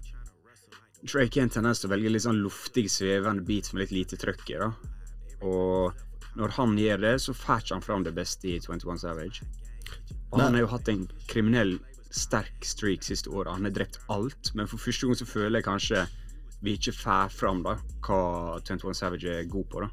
Drake 1.01 1.41
har 1.41 1.47
en 1.47 1.53
tendens 1.53 1.81
til 1.81 1.89
å 1.89 1.93
velge 1.95 2.13
litt 2.13 2.25
sånn 2.27 2.43
luftig, 2.45 2.87
svevende 2.93 3.45
beats 3.45 3.73
med 3.73 3.87
litt 3.87 3.95
lite 3.97 4.21
trøkk 4.21 4.45
i. 4.53 4.59
da. 4.61 4.69
Og 5.49 6.37
når 6.37 6.57
han 6.57 6.77
gjør 6.79 7.01
det, 7.07 7.15
så 7.25 7.37
får 7.37 7.65
ikke 7.65 7.79
han 7.79 7.87
fram 7.87 8.05
det 8.05 8.13
beste 8.17 8.53
i 8.53 8.59
21 8.61 9.01
Savage. 9.01 9.49
Og 10.31 10.41
han 10.41 10.55
har 10.55 10.65
jo 10.65 10.73
hatt 10.75 10.93
en 10.93 11.07
kriminell 11.29 11.79
sterk 12.11 12.65
streak 12.67 13.05
siste 13.07 13.31
året. 13.31 13.53
Han 13.55 13.65
har 13.69 13.75
drept 13.75 13.99
alt, 14.11 14.53
men 14.55 14.67
for 14.67 14.79
første 14.83 15.07
gang 15.07 15.19
så 15.19 15.27
føler 15.29 15.61
jeg 15.61 15.65
kanskje 15.69 16.07
vi 16.63 16.75
ikke 16.77 16.93
får 16.93 17.31
fram 17.33 17.63
da, 17.65 17.77
hva 18.05 18.61
21 18.67 18.95
Savage 18.99 19.31
er 19.31 19.45
god 19.49 19.65
på. 19.73 19.81
da. 19.81 19.89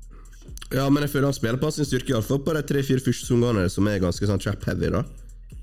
Ja, 0.73 0.89
men 0.89 1.03
jeg 1.03 1.11
føler 1.11 1.29
han 1.29 1.35
spiller 1.35 1.59
på 1.61 1.71
sin 1.71 1.85
styrke, 1.87 2.11
iallfall 2.11 2.41
på 2.43 2.53
de 2.55 2.61
tre-fire 2.67 3.03
første 3.03 3.27
sangene 3.27 3.67
som 3.71 3.87
er 3.87 3.99
ganske 4.03 4.27
sånn 4.27 4.39
trap-heavy. 4.43 4.89
da 4.91 5.03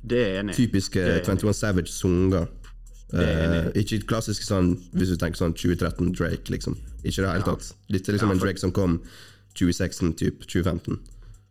Det 0.04 0.20
er 0.20 0.40
enig. 0.42 0.54
Typiske 0.56 1.00
Det 1.00 1.26
er 1.26 1.32
enig 1.32 1.40
21 1.44 1.54
Savage-sanger. 1.60 2.46
Er 3.14 3.68
Eh, 3.68 3.70
ikke 3.78 4.00
klassisk 4.08 4.42
sånn, 4.42 4.74
hvis 4.92 5.12
du 5.12 5.16
tenker 5.16 5.38
sånn 5.38 5.54
2013 5.54 6.12
Drake, 6.16 6.50
liksom. 6.50 6.74
Ikke 7.04 7.22
det 7.22 7.30
hele 7.30 7.44
tatt. 7.44 7.72
Dette 7.88 8.08
er 8.08 8.16
liksom 8.16 8.28
Ja, 8.28 8.34
en 8.34 8.40
Drake 8.40 8.58
som 8.58 8.72
kom 8.72 9.00
2016-type. 9.54 10.46
2015. 10.46 10.98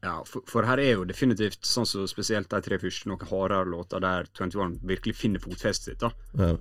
Ja, 0.04 0.18
for, 0.28 0.44
for 0.52 0.68
her 0.68 0.82
er 0.84 0.98
jo 0.98 1.06
definitivt 1.08 1.64
sånn 1.64 1.88
som 1.88 2.04
spesielt 2.12 2.50
de 2.52 2.60
tre 2.66 2.78
første 2.82 3.08
noen 3.08 3.24
hardere 3.30 3.70
låter 3.72 4.04
der 4.04 4.28
21 4.36 4.82
virkelig 4.84 5.16
finner 5.16 5.40
fotfestet 5.40 5.94
sitt. 5.94 6.00
da. 6.04 6.10
Ja, 6.40 6.58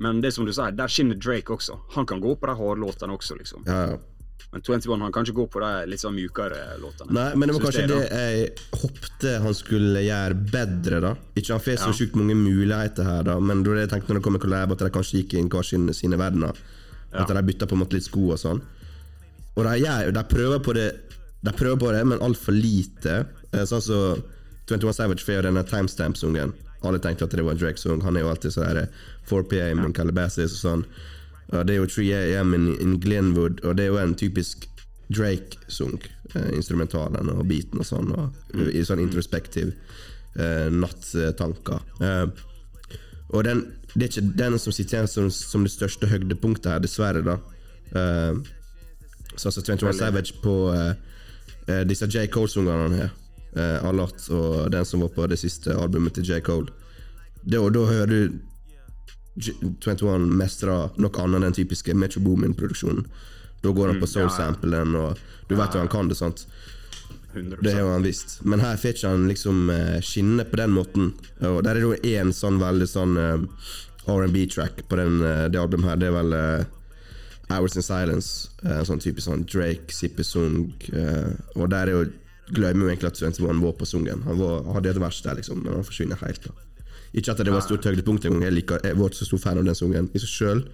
Men 0.00 0.20
det 0.20 0.34
som 0.36 0.44
du 0.44 0.52
sier, 0.52 0.72
der 0.76 0.88
skinner 0.92 1.16
Drake 1.16 1.52
også. 1.54 1.78
Han 1.96 2.06
kan 2.08 2.20
gå 2.20 2.34
på 2.40 2.46
de 2.50 2.54
harde 2.58 2.80
låtene 2.84 3.16
også, 3.16 3.38
liksom. 3.40 3.64
ja, 3.68 3.86
ja. 3.94 4.02
Men 4.52 4.62
21 4.62 5.00
han 5.02 5.12
kan 5.12 5.24
ikke 5.24 5.34
gå 5.34 5.44
på 5.50 5.60
de 5.62 5.70
litt 5.90 6.00
sånn 6.02 6.14
mjukere 6.14 6.58
låtene. 6.78 7.10
Nei, 7.16 7.30
men 7.34 7.48
det 7.48 7.54
var 7.56 7.64
kanskje 7.64 7.86
det, 7.90 7.96
det 8.10 8.20
jeg 8.20 8.82
håpte 8.84 9.32
han 9.42 9.56
skulle 9.56 10.02
gjøre 10.04 10.36
bedre, 10.52 11.00
da. 11.02 11.12
Ikke 11.34 11.56
han 11.56 11.62
får 11.64 11.80
så 11.80 11.88
Ja. 11.90 11.96
sjukt 11.98 12.14
mange 12.20 12.36
muligheter 12.38 13.08
her, 13.08 13.22
da, 13.26 13.38
men 13.40 13.64
det 13.64 13.74
jeg 13.80 13.90
tenkte 13.90 14.12
når 14.12 14.20
det 14.20 14.24
kom 14.28 14.36
en 14.38 14.44
collab, 14.44 14.72
at 14.76 14.84
de 14.84 14.90
kanskje 14.94 15.22
gikk 15.22 15.34
inn 15.40 15.48
hver 15.50 15.64
sine, 15.66 15.94
sine 15.96 16.20
verdener. 16.20 16.54
At 17.14 17.28
de 17.32 17.42
bytta 17.42 17.66
på 17.66 17.74
en 17.74 17.82
måte 17.82 17.94
litt 17.96 18.06
sko 18.06 18.28
og 18.34 18.38
sånn. 18.38 18.60
Og 19.56 19.64
de, 19.64 19.74
gjør, 19.84 20.12
de 20.12 20.24
prøver 20.30 20.62
på 20.66 20.74
det 20.74 20.88
De 21.44 21.52
prøver 21.52 21.80
på 21.80 21.92
det, 21.92 22.04
men 22.08 22.22
altfor 22.24 22.56
lite. 22.56 23.24
Eh, 23.52 23.64
Sånn 23.68 23.82
som 23.84 24.22
21 24.70 24.94
Savage 24.96 25.24
får 25.26 25.44
denne 25.44 25.64
timestamp-sungen. 25.68 26.54
Alle 26.84 27.00
tenkte 27.00 27.26
at 27.26 27.34
det 27.36 27.44
var 27.44 27.56
en 27.56 27.60
Drake-sang. 27.60 28.02
Han 28.04 28.16
er 28.16 28.24
jo 28.24 28.30
alltid 28.32 28.54
sånn 28.54 28.86
4PM 29.28 29.84
in 29.84 29.92
Calabasas 29.96 30.56
og 30.56 30.60
sånn. 30.60 30.86
Det 31.54 31.74
er 31.74 31.78
jo 31.78 31.88
3 31.88 32.06
AM 32.16 32.54
in, 32.56 32.70
in 32.80 32.96
Glenwood, 33.00 33.60
og 33.64 33.76
det 33.76 33.86
er 33.86 33.92
jo 33.92 34.00
en 34.00 34.16
typisk 34.16 34.66
Drake-sang. 35.12 36.00
Eh, 36.34 36.50
instrumentalen 36.56 37.30
og 37.32 37.44
beaten 37.48 37.80
og 37.80 37.88
sånn. 37.88 38.12
Og, 38.16 38.58
I 38.72 38.84
sånn 38.84 39.04
introspektiv 39.04 39.72
uh, 40.40 40.68
nattanker. 40.72 41.84
Uh, 42.00 42.28
og 43.34 43.44
den, 43.46 43.64
det 43.94 44.06
er 44.06 44.10
ikke 44.10 44.36
den 44.40 44.58
som 44.60 44.74
sitter 44.74 45.00
igjen 45.00 45.10
som, 45.10 45.30
som 45.32 45.64
det 45.66 45.72
største 45.74 46.08
høydepunktet 46.08 46.72
her, 46.72 46.84
dessverre, 46.84 47.24
da. 47.24 47.38
Uh, 47.94 48.40
så 49.36 49.50
altså 49.50 49.64
21 49.66 49.96
Savage 49.98 50.36
på 50.42 50.52
eh, 50.70 50.92
eh, 51.66 51.84
disse 51.88 52.08
J. 52.08 52.26
Cole-sangerne 52.32 52.98
her. 53.02 53.12
Eh, 53.54 53.84
Alat 53.86 54.26
og 54.34 54.70
den 54.74 54.84
som 54.88 55.04
var 55.04 55.12
på 55.14 55.28
det 55.30 55.38
siste 55.38 55.76
albumet 55.78 56.16
til 56.18 56.26
J. 56.26 56.40
Cole. 56.44 56.72
Og 57.58 57.70
da 57.74 57.86
hører 57.86 58.10
du 58.10 58.40
J 59.34 59.52
21 59.82 60.28
mestre 60.38 60.74
noe 60.94 61.22
annet 61.22 61.40
enn 61.40 61.48
den 61.48 61.56
typiske 61.56 61.94
Metro 61.98 62.22
Boomin-produksjonen. 62.22 63.06
Da 63.64 63.72
går 63.72 63.90
han 63.90 64.00
på 64.00 64.06
soul-samplen, 64.06 64.94
og 65.00 65.18
du 65.48 65.56
vet 65.56 65.74
jo 65.74 65.80
han 65.82 65.90
kan 65.90 66.10
det, 66.10 66.18
sant? 66.18 66.44
100%. 67.34 67.62
Det 67.64 67.72
har 67.72 67.88
han 67.90 68.04
visst. 68.04 68.36
Men 68.44 68.60
her 68.62 68.76
får 68.76 69.06
han 69.08 69.26
liksom 69.28 69.70
eh, 69.70 70.00
skinne 70.00 70.44
på 70.44 70.56
den 70.60 70.70
måten. 70.70 71.12
Og 71.40 71.62
der 71.66 71.80
er 71.80 71.82
det 71.82 72.12
én 72.14 72.30
sånn 72.32 72.60
veldig 72.62 72.86
sånn 72.86 73.16
eh, 73.18 73.42
R&B-track 74.06 74.84
på 74.88 74.98
den, 75.00 75.18
eh, 75.24 75.46
det 75.50 75.58
albumet 75.58 75.90
her. 75.90 75.98
Det 75.98 76.10
er 76.10 76.16
vel 76.20 76.36
Hours 77.50 77.76
in 77.76 77.84
Silence. 77.84 78.50
en 78.62 78.86
sånn 78.88 79.02
typisk 79.02 79.28
sånn 79.28 79.46
Drake, 79.46 79.92
Sippesung. 79.92 80.72
Eh, 80.92 81.32
og 81.56 81.70
der 81.70 81.90
er 81.90 81.92
jo 81.92 82.04
glemmer 82.52 82.86
jo 82.86 82.92
egentlig 82.92 83.10
at 83.12 83.20
21 83.20 83.62
var 83.62 83.76
på 83.78 83.88
sungen. 83.88 84.22
Han 84.26 84.38
var, 84.38 84.64
hadde 84.76 84.90
et 84.90 85.00
vers 85.00 85.20
der, 85.24 85.38
liksom, 85.40 85.62
men 85.64 85.78
han 85.78 85.84
forsvinner 85.86 86.20
helt. 86.20 86.44
da 86.44 86.52
Ikke 87.14 87.32
at 87.32 87.44
det 87.44 87.52
var 87.52 87.62
et 87.62 87.68
stort 87.68 87.84
høydepunkt 87.88 88.24
engang. 88.24 88.44
Jeg, 88.44 88.56
liker, 88.58 88.80
jeg 88.84 88.98
var 88.98 89.12
ikke 89.12 89.22
så 89.22 89.28
stor 89.30 89.42
fan 89.46 89.60
av 89.60 89.68
den 89.68 89.78
sungen 89.78 90.10
i 90.12 90.22
seg 90.22 90.32
sjøl. 90.32 90.64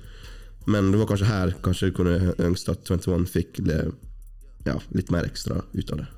Men 0.71 0.91
det 0.93 1.01
var 1.01 1.09
kanskje 1.09 1.29
her 1.31 1.55
Kanskje 1.65 1.89
jeg 1.89 1.95
kunne 1.97 2.35
ønske 2.37 2.75
at 2.75 2.85
21 2.85 3.27
fikk 3.31 3.63
det, 3.65 3.81
ja, 4.67 4.77
litt 4.93 5.11
mer 5.15 5.29
ekstra 5.29 5.63
ut 5.73 5.93
av 5.95 6.03
det. 6.03 6.09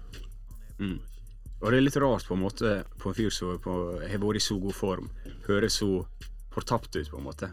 Og 1.62 1.70
det 1.70 1.78
er 1.78 1.84
litt 1.84 1.98
rart 2.02 2.26
på 2.26 2.34
en 2.34 2.42
måte 2.42 2.72
på 2.98 3.12
en 3.12 3.16
fyr 3.16 3.30
som 3.30 3.52
har 3.52 3.60
vært 3.62 4.40
i 4.40 4.42
så 4.42 4.56
god 4.58 4.74
form, 4.74 5.10
høres 5.46 5.78
så 5.78 6.02
fortapt 6.52 6.96
ut, 6.96 7.06
på 7.08 7.20
en 7.20 7.28
måte. 7.28 7.52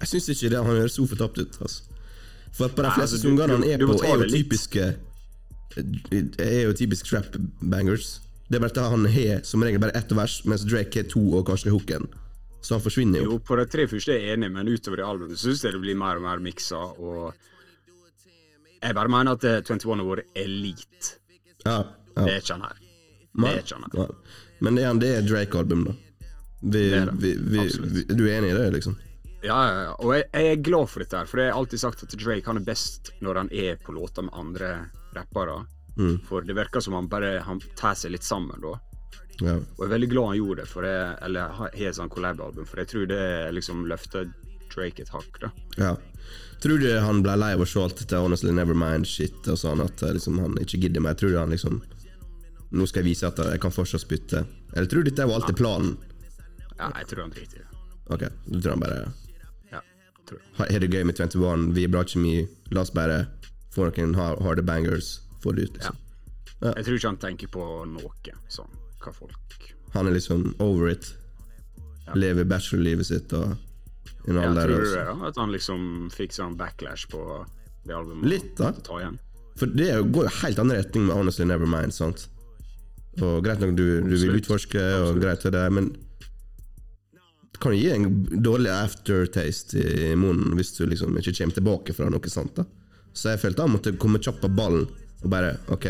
Jeg 0.00 0.08
syns 0.08 0.30
ikke 0.32 0.54
det 0.54 0.62
han 0.62 0.72
høres 0.72 0.96
så 0.96 1.04
fortapt 1.06 1.38
ut. 1.38 1.58
Altså. 1.60 1.91
For 2.52 2.68
på 2.68 2.84
de 2.84 2.90
fleste 2.92 3.16
altså, 3.16 3.22
sangene 3.22 3.56
han 3.56 3.64
er 3.64 3.80
på, 3.80 3.96
er 4.04 4.24
jo 4.24 4.28
typiske 4.28 4.88
Er 6.38 6.58
jo 6.66 6.72
typisk 6.76 7.06
trap 7.08 7.36
bangers. 7.60 8.18
Det 8.48 8.58
er 8.58 8.64
bare 8.66 8.74
at 8.74 8.90
han 8.92 9.06
har 9.08 9.40
som 9.48 9.62
regel 9.64 9.80
bare 9.80 9.94
ett 9.96 10.12
vers, 10.12 10.42
mens 10.44 10.66
Drake 10.68 11.00
har 11.00 11.08
to 11.08 11.22
og 11.38 11.46
kanskje 11.48 11.72
hooken. 11.72 12.10
Så 12.62 12.76
han 12.76 12.82
forsvinner 12.84 13.22
jo. 13.22 13.30
Jo, 13.32 13.38
på 13.40 13.56
de 13.58 13.64
tre 13.72 13.86
første 13.90 14.12
er 14.12 14.20
jeg 14.26 14.36
enig, 14.36 14.50
men 14.52 14.68
utover 14.68 15.00
i 15.00 15.06
albumet 15.06 15.40
syns 15.40 15.64
jeg 15.64 15.72
det 15.74 15.80
blir 15.82 15.96
mer 15.98 16.20
og 16.20 16.26
mer 16.26 16.42
miksa, 16.44 16.82
og 17.00 17.32
Jeg 18.82 18.94
bare 18.98 19.08
mener 19.08 19.36
at 19.38 19.44
eh, 19.46 19.60
21 19.62 19.92
har 19.94 20.06
vært 20.08 20.38
elite. 20.42 21.12
Ja, 21.64 21.76
ja. 22.16 22.24
Det 22.26 22.32
er 22.32 22.40
ikke 22.42 22.56
han 22.56 22.64
her. 22.66 22.78
Det 23.38 23.50
er 23.52 23.60
ikke 23.62 23.76
han 23.78 23.92
her. 23.94 24.14
Men 24.58 24.78
det 24.78 24.84
er, 24.84 24.96
det 24.98 25.10
er 25.16 25.28
Drake-album, 25.28 25.84
da. 25.86 25.92
Vi, 26.62 26.72
Det 26.72 26.82
er 26.98 27.04
det. 27.06 27.14
vi, 27.22 27.30
vi, 27.38 28.02
du 28.10 28.24
er 28.26 28.40
enig 28.40 28.50
i 28.50 28.56
det, 28.58 28.66
liksom? 28.74 28.96
Ja, 29.42 29.58
ja. 29.68 29.94
Og 29.98 30.14
jeg, 30.16 30.28
jeg 30.30 30.52
er 30.52 30.64
glad 30.64 30.90
for 30.90 31.02
dette, 31.02 31.18
her, 31.18 31.28
for 31.30 31.42
jeg 31.42 31.50
har 31.50 31.58
alltid 31.58 31.82
sagt 31.82 32.04
at 32.06 32.14
Drake 32.18 32.46
han 32.46 32.60
er 32.60 32.66
best 32.66 33.12
når 33.24 33.42
han 33.42 33.52
er 33.52 33.80
på 33.82 33.94
låter 33.96 34.26
med 34.26 34.36
andre 34.38 34.72
rappere. 35.16 35.64
Mm. 35.98 36.22
For 36.28 36.46
det 36.46 36.56
virker 36.56 36.80
som 36.80 36.94
han 36.96 37.08
bare 37.12 37.42
Han 37.44 37.58
tar 37.76 37.92
seg 38.00 38.14
litt 38.14 38.24
sammen 38.24 38.62
da. 38.62 38.78
Ja. 39.42 39.58
Og 39.58 39.82
jeg 39.82 39.88
er 39.88 39.92
veldig 39.92 40.08
glad 40.12 40.30
han 40.30 40.38
gjorde 40.38 40.62
det, 40.62 40.70
for 40.70 40.86
jeg, 40.86 41.16
eller 41.26 41.58
har 41.58 41.74
et 41.74 41.98
sånt 41.98 42.12
collab-album, 42.14 42.68
for 42.68 42.80
jeg 42.80 42.90
tror 42.92 43.10
det 43.10 43.26
liksom 43.56 43.84
løfter 43.90 44.30
Drake 44.72 45.04
et 45.04 45.12
hakk. 45.12 45.40
da. 45.42 45.50
ja. 45.76 45.96
Tror 46.62 46.78
du 46.78 46.86
han 47.02 47.24
ble 47.24 47.34
lei 47.36 47.50
av 47.56 47.64
å 47.64 47.66
se 47.66 47.80
alt 47.82 47.98
dette 47.98 48.20
Honestly 48.22 48.52
Nevermind-shit 48.54 49.48
og 49.50 49.58
sånn, 49.58 49.82
at 49.82 50.04
eh, 50.06 50.14
liksom, 50.14 50.38
han 50.38 50.54
ikke 50.62 50.78
gidder 50.84 51.02
mer? 51.02 51.16
Tror 51.18 51.34
du 51.34 51.40
han 51.40 51.50
liksom 51.50 51.80
Nå 52.72 52.86
skal 52.88 53.02
jeg 53.02 53.10
vise 53.10 53.28
at 53.28 53.40
jeg 53.42 53.60
kan 53.60 53.74
fortsatt 53.74 54.04
spytte? 54.04 54.44
Eller 54.72 54.86
tror 54.88 55.02
du 55.02 55.10
dette 55.10 55.26
var 55.28 55.42
alltid 55.42 55.58
planen? 55.58 55.96
Ja, 56.78 56.88
jeg 57.02 57.10
tror 57.10 57.26
han 57.26 57.34
driter 57.34 57.58
i 57.58 57.64
det. 57.64 57.82
Ok, 58.14 58.22
du 58.46 58.56
tror 58.62 58.76
han 58.76 58.84
bare. 58.84 59.00
Har 60.58 60.84
det 60.84 60.90
gøy 60.92 61.04
med 61.08 61.18
21, 61.18 61.72
vi 61.76 61.86
er 61.86 61.92
bra 61.92 62.04
kjemi, 62.04 62.36
la 62.72 62.84
oss 62.84 62.92
bare 62.94 63.24
få 63.72 63.88
noen 63.88 64.14
harde 64.16 64.64
bangers, 64.66 65.18
få 65.42 65.54
det 65.56 65.68
ut, 65.68 65.76
liksom. 65.78 65.98
Jeg 66.62 66.84
tror 66.86 66.96
ikke 66.96 67.10
han 67.10 67.22
tenker 67.22 67.50
på 67.50 67.64
noe 67.90 68.36
sånn, 68.52 68.70
hva 69.02 69.10
folk 69.16 69.72
Han 69.96 70.06
er 70.06 70.14
liksom 70.14 70.52
over 70.62 70.92
it. 70.92 71.08
Lever 72.14 72.46
bachelorlivet 72.48 73.08
sitt 73.08 73.32
og 73.36 73.56
en 74.28 74.38
ja, 74.38 74.46
alder. 74.46 74.70
Tror 74.70 74.84
du 74.84 74.92
det, 74.92 75.04
da? 75.08 75.16
At 75.28 75.40
han 75.40 75.52
liksom 75.52 75.82
fikk 76.14 76.36
sånn 76.36 76.54
backlash 76.58 77.08
på 77.10 77.20
det 77.86 77.96
albumet? 77.96 78.28
Litt, 78.30 78.52
da. 78.60 78.70
Ta 78.86 79.00
igjen? 79.00 79.18
For 79.58 79.68
det 79.68 79.90
går 80.14 80.28
jo 80.28 80.34
helt 80.38 80.62
annen 80.62 80.78
retning 80.78 81.08
med 81.08 81.16
Honestly 81.18 81.46
Nevermind, 81.48 81.94
sant? 81.96 82.28
Og 83.20 83.42
greit 83.44 83.60
nok 83.60 83.74
du, 83.76 83.84
du 84.00 84.14
vil 84.14 84.14
Absolutt. 84.16 84.40
utforske, 84.40 84.84
og 85.02 85.20
greit 85.20 85.44
det 85.44 85.66
men 85.74 85.90
kan 87.60 87.74
gi 87.76 87.90
en 87.92 88.06
dårlig 88.42 88.70
aftertaste 88.72 89.78
i, 89.78 90.14
munnen 90.16 90.54
hvis 90.56 90.72
du 90.78 90.86
liksom 90.86 91.16
ikke 91.20 91.34
kommer 91.36 91.54
tilbake 91.58 91.94
fra 91.94 92.08
noe 92.10 92.30
sånt. 92.32 92.56
da 92.56 92.64
Så 93.12 93.30
jeg 93.34 93.40
følte 93.42 93.62
han 93.66 93.74
måtte 93.74 93.92
komme 94.00 94.18
kjapt 94.22 94.40
på 94.40 94.48
ballen 94.56 94.86
og 95.22 95.28
bare 95.30 95.56
OK, 95.68 95.86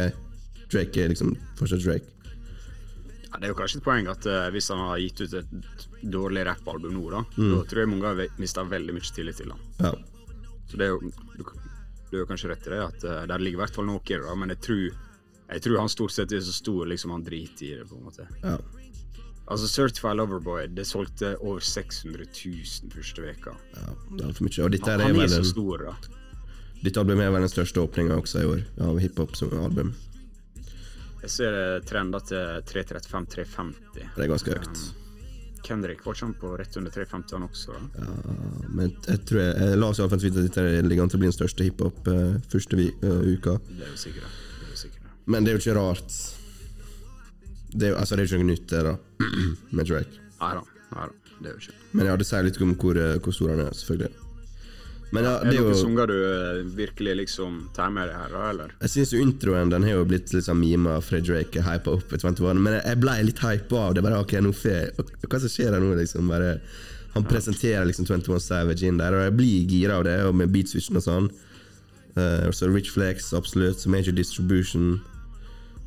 Drake 0.73 1.05
er 1.05 1.09
liksom 1.13 1.37
fortsatt 1.57 1.85
Drake. 1.85 2.09
Ja, 3.33 3.39
det 3.41 3.47
er 3.47 3.53
jo 3.55 3.57
kanskje 3.57 3.79
et 3.81 3.85
poeng 3.87 4.09
at 4.13 4.27
uh, 4.29 4.51
hvis 4.53 4.69
han 4.69 4.83
har 4.85 4.99
gitt 5.01 5.23
ut 5.25 5.35
et 5.39 5.87
dårlig 6.13 6.43
rappalbum 6.45 6.93
nå, 6.93 7.07
da, 7.15 7.23
Mm. 7.39 7.55
da 7.55 7.63
tror 7.71 7.81
jeg 7.81 7.89
mange 7.89 8.11
har 8.11 8.27
mista 8.43 8.65
veldig 8.69 8.93
mye 8.99 9.15
tillit 9.17 9.39
til 9.41 9.55
han. 9.55 9.63
Ja. 9.81 9.95
Så 10.69 10.77
det 10.77 10.85
er 10.87 10.93
jo 10.93 11.01
Du, 11.39 11.45
du 12.11 12.17
har 12.19 12.25
jo 12.25 12.29
kanskje 12.29 12.51
rett 12.53 12.67
i 12.67 12.71
det, 12.75 12.83
at 12.85 13.05
uh, 13.09 13.23
der 13.31 13.39
ligger 13.41 13.63
i 13.63 13.63
hvert 13.65 13.75
fall 13.75 13.87
noe 13.89 14.03
i 14.05 14.13
det, 14.13 14.21
da, 14.27 14.35
men 14.37 14.53
jeg 14.53 14.61
tror, 14.67 14.85
jeg 15.53 15.63
tror 15.65 15.79
han 15.81 15.89
stort 15.89 16.13
sett 16.13 16.33
er 16.37 16.41
så 16.45 16.53
stor 16.53 16.85
liksom 16.93 17.11
han 17.17 17.25
driter 17.25 17.65
i 17.71 17.75
det, 17.81 17.89
på 17.89 17.97
en 17.97 18.05
måte. 18.11 18.29
ja. 18.43 18.59
Altså, 19.53 19.69
Certified 19.69 20.17
Loverboy, 20.17 20.67
det 20.73 20.87
solgte 20.89 21.35
over 21.41 21.61
600 21.61 22.25
000 22.25 22.93
første 22.95 23.25
veka. 23.25 23.53
ja 23.77 23.91
det 24.13 24.23
er 24.23 24.31
altfor 24.31 24.49
mye. 24.49 24.65
Og 24.65 24.73
dette 24.73 24.91
her 24.91 25.03
Han 25.05 25.11
er 25.11 25.15
er 25.15 25.21
vel 25.27 25.35
så 25.35 25.43
en 25.43 25.51
stor, 25.51 25.85
da. 25.91 26.19
Ditt 26.83 26.97
album 26.99 27.21
er 27.21 27.31
vel 27.31 27.45
den 27.45 27.53
største 27.53 27.85
åpninga 27.85 28.17
også 28.19 28.43
i 28.43 28.49
år 28.49 28.65
av 28.89 28.99
hiphop 28.99 29.37
som 29.39 29.53
album. 29.61 29.93
Jeg 31.23 31.31
ser 31.31 31.55
trenda 31.87 32.19
til 32.27 32.65
335-350. 32.67 33.79
Det 33.95 34.25
er 34.25 34.33
ganske 34.33 34.57
høyt. 34.57 34.83
Kendrick 35.63 36.01
var 36.03 36.17
ikke 36.19 36.33
på 36.41 36.57
rett 36.59 36.77
under 36.81 36.91
350 36.91 37.37
han 37.37 37.45
også? 37.47 37.77
da? 37.77 38.03
Ja, 38.03 38.37
men 38.75 38.91
jeg 39.07 39.21
tror 39.29 39.41
jeg, 39.45 39.53
jeg 39.61 39.79
la 39.79 39.91
oss 39.93 40.01
iallfall 40.03 40.25
vite 40.25 40.43
at 40.43 40.49
dette 40.49 40.83
ligger 40.89 41.05
an 41.05 41.13
til 41.13 41.21
å 41.21 41.23
bli 41.23 41.31
den 41.31 41.37
største 41.37 41.67
hiphop 41.69 42.11
uh, 42.11 42.35
første 42.51 42.79
vi, 42.81 42.89
uh, 43.05 43.21
uka. 43.31 43.61
Det 43.69 43.87
er 43.87 43.93
jo 43.93 44.01
sikkert 44.01 44.27
det, 44.27 44.67
er 44.67 44.73
jo 44.73 44.81
sikkert. 44.81 45.13
Men 45.31 45.47
det 45.47 45.53
er 45.53 45.59
jo 45.59 45.63
ikke 45.63 45.77
rart. 45.79 46.17
Det 47.73 47.89
er, 47.89 47.93
jo- 47.95 47.99
altså, 48.01 48.17
det 48.17 48.25
er 48.25 48.31
ikke 48.31 48.43
noe 48.45 48.53
nytt, 48.53 48.67
det, 48.69 48.83
da, 48.85 48.97
med 49.77 49.87
Drake. 49.89 50.19
Nei 50.41 50.55
da. 50.59 50.63
Det 51.43 51.49
er 51.49 51.55
jo 51.57 51.61
ikke 51.65 51.79
Men 51.97 52.07
ja, 52.07 52.17
det 52.21 52.27
sier 52.29 52.45
litt 52.47 52.59
om 52.63 52.75
hvor, 52.79 52.99
eh, 53.01 53.17
hvor 53.25 53.33
stor 53.35 53.51
han 53.55 53.63
er, 53.65 53.73
selvfølgelig. 53.75 54.13
Men 55.13 55.25
ja, 55.27 55.33
Er 55.41 55.45
det 55.45 55.51
det 55.51 55.59
er 55.59 55.65
noen 55.67 55.75
jo 55.75 55.81
sanger 55.83 56.07
du 56.09 56.15
eh, 56.25 56.61
virkelig 56.77 57.15
liksom 57.19 57.57
tar 57.77 57.91
med 57.93 58.09
deg 58.09 58.17
her, 58.17 58.37
eller? 58.51 58.71
Jeg 58.81 58.93
syns 58.95 59.11
introen 59.19 59.69
den 59.73 59.85
har 59.85 59.99
jo 59.99 60.07
blitt 60.09 60.33
litt 60.33 60.47
sånn 60.47 60.61
mima 60.61 60.95
fra 61.05 61.21
Drake, 61.21 61.61
hypa 61.67 61.97
opp 61.99 62.13
i 62.17 62.21
21, 62.23 62.61
men 62.65 62.79
jeg- 62.79 63.01
ble 63.03 63.17
litt 63.29 63.43
hypa 63.45 63.83
av 63.91 63.95
det. 63.99 64.03
Bare 64.07 64.21
ok, 64.25 64.33
nå 64.41 64.53
får 64.57 64.71
jeg 64.73 65.07
Hva 65.29 65.41
som 65.43 65.53
skjer 65.53 65.73
her 65.77 65.81
nå, 65.85 65.93
liksom? 66.01 66.29
Bare 66.33 66.55
Han 67.13 67.25
presenterer 67.29 67.85
liksom 67.85 68.07
21 68.09 68.41
Savage 68.41 68.87
inn 68.89 68.97
der, 68.97 69.13
og 69.13 69.27
jeg 69.27 69.37
blir 69.37 69.67
gira 69.69 69.99
av 69.99 70.05
det, 70.09 70.17
og 70.25 70.35
med 70.35 70.49
beatswitchen 70.55 70.97
og 70.97 71.05
sånn. 71.05 71.27
Uh, 72.17 72.49
så 72.53 72.69
Rich 72.73 72.89
Flex, 72.95 73.33
absolutt. 73.37 73.85
Major 73.87 74.13
Distribution. 74.17 75.03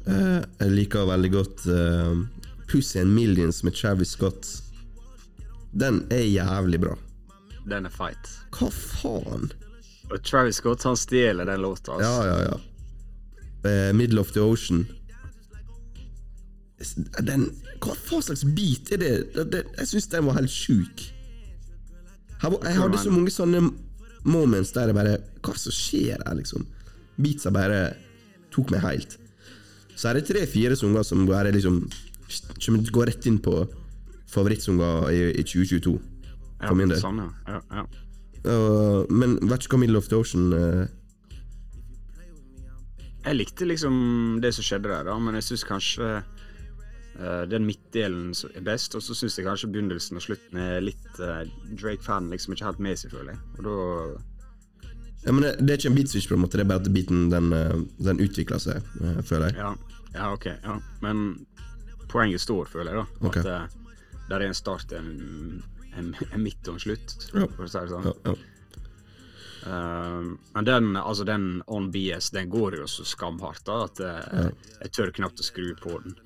Eh, 0.08 0.42
jeg 0.62 0.72
liker 0.72 1.08
veldig 1.10 1.32
godt 1.34 1.66
uh, 1.72 2.14
Pussy 2.70 3.00
and 3.02 3.14
Millions 3.16 3.64
med 3.66 3.76
Travis 3.78 4.14
Scott. 4.18 4.48
Den 5.74 6.04
er 6.14 6.26
jævlig 6.28 6.80
bra. 6.84 6.96
Den 7.66 7.88
er 7.90 7.94
fight. 7.94 8.30
Hva 8.56 8.70
faen? 8.72 9.50
Og 10.12 10.22
Travis 10.24 10.62
Scott 10.62 10.86
han 10.86 10.98
stjeler 11.00 11.50
den 11.50 11.64
låta. 11.66 11.98
Ja, 12.00 12.14
Altså. 12.22 12.28
ja, 12.30 12.38
ja. 12.52 12.62
Eh, 13.66 13.94
Middle 13.98 14.22
of 14.22 14.32
the 14.32 14.42
Ocean. 14.46 14.86
Den, 17.26 17.48
hva 17.82 17.96
faen 17.98 18.22
slags 18.22 18.44
beat 18.54 18.92
er 18.94 19.00
det 19.02 19.62
jeg 19.80 19.88
syns 19.90 20.10
den 20.12 20.28
var 20.28 20.38
helt 20.38 20.52
sjuk. 20.54 21.06
Jeg 22.46 22.78
hadde 22.78 23.00
så 23.02 23.10
mange 23.10 23.32
sånne 23.34 23.64
moments 24.28 24.74
der 24.76 24.92
jeg 24.92 24.98
bare 24.98 25.16
Hva 25.46 25.54
som 25.58 25.74
skjer 25.74 26.20
her, 26.20 26.36
liksom? 26.38 26.66
Beatsa 27.18 27.50
bare 27.54 27.96
tok 28.54 28.74
meg 28.76 28.84
helt. 28.86 29.16
Så 29.96 30.10
er 30.10 30.20
det 30.20 30.28
tre-fire 30.28 30.76
sanger 30.76 31.06
som 31.08 31.24
bare 31.28 31.54
liksom 31.56 31.86
som 32.60 32.78
går 32.84 33.12
rett 33.12 33.26
inn 33.30 33.38
på 33.44 33.54
favorittsanger 34.32 35.10
i, 35.14 35.22
i 35.40 35.44
2022. 35.46 35.96
Ja, 36.62 36.68
For 36.68 36.78
min 36.78 36.92
del. 36.92 37.00
Sånn, 37.02 37.22
ja. 37.22 37.30
ja, 37.48 37.82
ja. 37.82 37.86
Uh, 38.46 39.02
men 39.10 39.40
vet 39.50 39.66
ikke 39.66 39.78
hva 39.78 39.82
Middle 39.82 40.02
of 40.02 40.10
the 40.12 40.20
Ocean 40.20 40.52
uh... 40.54 40.86
Jeg 43.26 43.40
likte 43.40 43.66
liksom 43.66 43.96
det 44.44 44.52
som 44.54 44.66
skjedde 44.66 44.92
der, 44.92 45.08
da, 45.08 45.16
men 45.18 45.38
jeg 45.40 45.48
syns 45.48 45.64
kanskje 45.66 46.10
uh, 46.22 47.44
den 47.50 47.66
midtdelen 47.66 48.36
er 48.54 48.66
best, 48.66 48.94
og 48.98 49.02
så 49.02 49.18
syns 49.18 49.40
jeg 49.40 49.48
kanskje 49.48 49.72
begynnelsen 49.74 50.20
og 50.20 50.26
slutten 50.28 50.62
er 50.62 50.86
litt 50.86 51.08
uh, 51.18 51.42
Drake-fanen 51.74 52.30
liksom 52.34 52.54
ikke 52.54 52.70
helt 52.70 52.84
med 52.86 53.02
seg, 53.02 53.16
føler 53.16 53.34
jeg. 53.34 53.42
Og 53.58 53.66
da 53.66 53.78
Ja, 55.26 55.32
men 55.34 55.42
det, 55.42 55.56
det 55.60 55.74
er 55.74 55.80
ikke 55.82 55.92
en 55.92 55.98
beatswitch, 55.98 56.30
på 56.30 56.38
en 56.38 56.44
måte, 56.44 56.60
det 56.60 56.66
er 56.66 56.70
bare 56.70 56.84
at 56.84 56.92
beaten 56.94 57.30
den, 57.34 57.52
eh, 57.58 57.78
den 58.10 58.22
utvikler 58.22 58.62
seg, 58.62 58.82
eh, 59.02 59.22
føler 59.26 59.50
jeg. 59.50 59.58
Ja, 59.58 60.02
ja 60.14 60.32
ok. 60.36 60.46
Ja. 60.64 60.76
Men 61.02 61.24
poenget 62.12 62.44
står, 62.46 62.70
føler 62.70 62.94
jeg, 62.94 63.06
da. 63.06 63.28
Ok. 63.30 63.40
At 63.42 63.50
uh, 63.50 64.20
der 64.30 64.42
er 64.44 64.52
en 64.52 64.58
start, 64.58 64.94
en, 64.94 65.64
en, 65.98 66.12
en 66.30 66.44
midt 66.44 66.70
og 66.70 66.78
en 66.78 66.84
slutt, 66.86 67.18
Ja. 67.34 67.48
for 67.58 67.66
å 67.66 67.72
si 67.72 67.82
det 67.82 67.94
sånn. 67.96 68.12
Ja. 68.26 68.36
Eh, 69.66 70.22
men 70.54 70.66
den, 70.66 70.98
altså 70.98 71.24
den 71.24 71.64
On 71.68 71.92
BS, 71.92 72.30
den 72.32 72.50
går 72.50 72.78
jo 72.80 72.88
så 72.88 73.06
skamhardt 73.08 73.66
da, 73.66 73.80
at 73.88 74.02
eh, 74.04 74.50
jeg 74.84 74.94
tør 74.94 75.14
knapt 75.20 75.42
å 75.42 75.48
skru 75.48 75.72
på 75.82 75.98
den. 76.04 76.18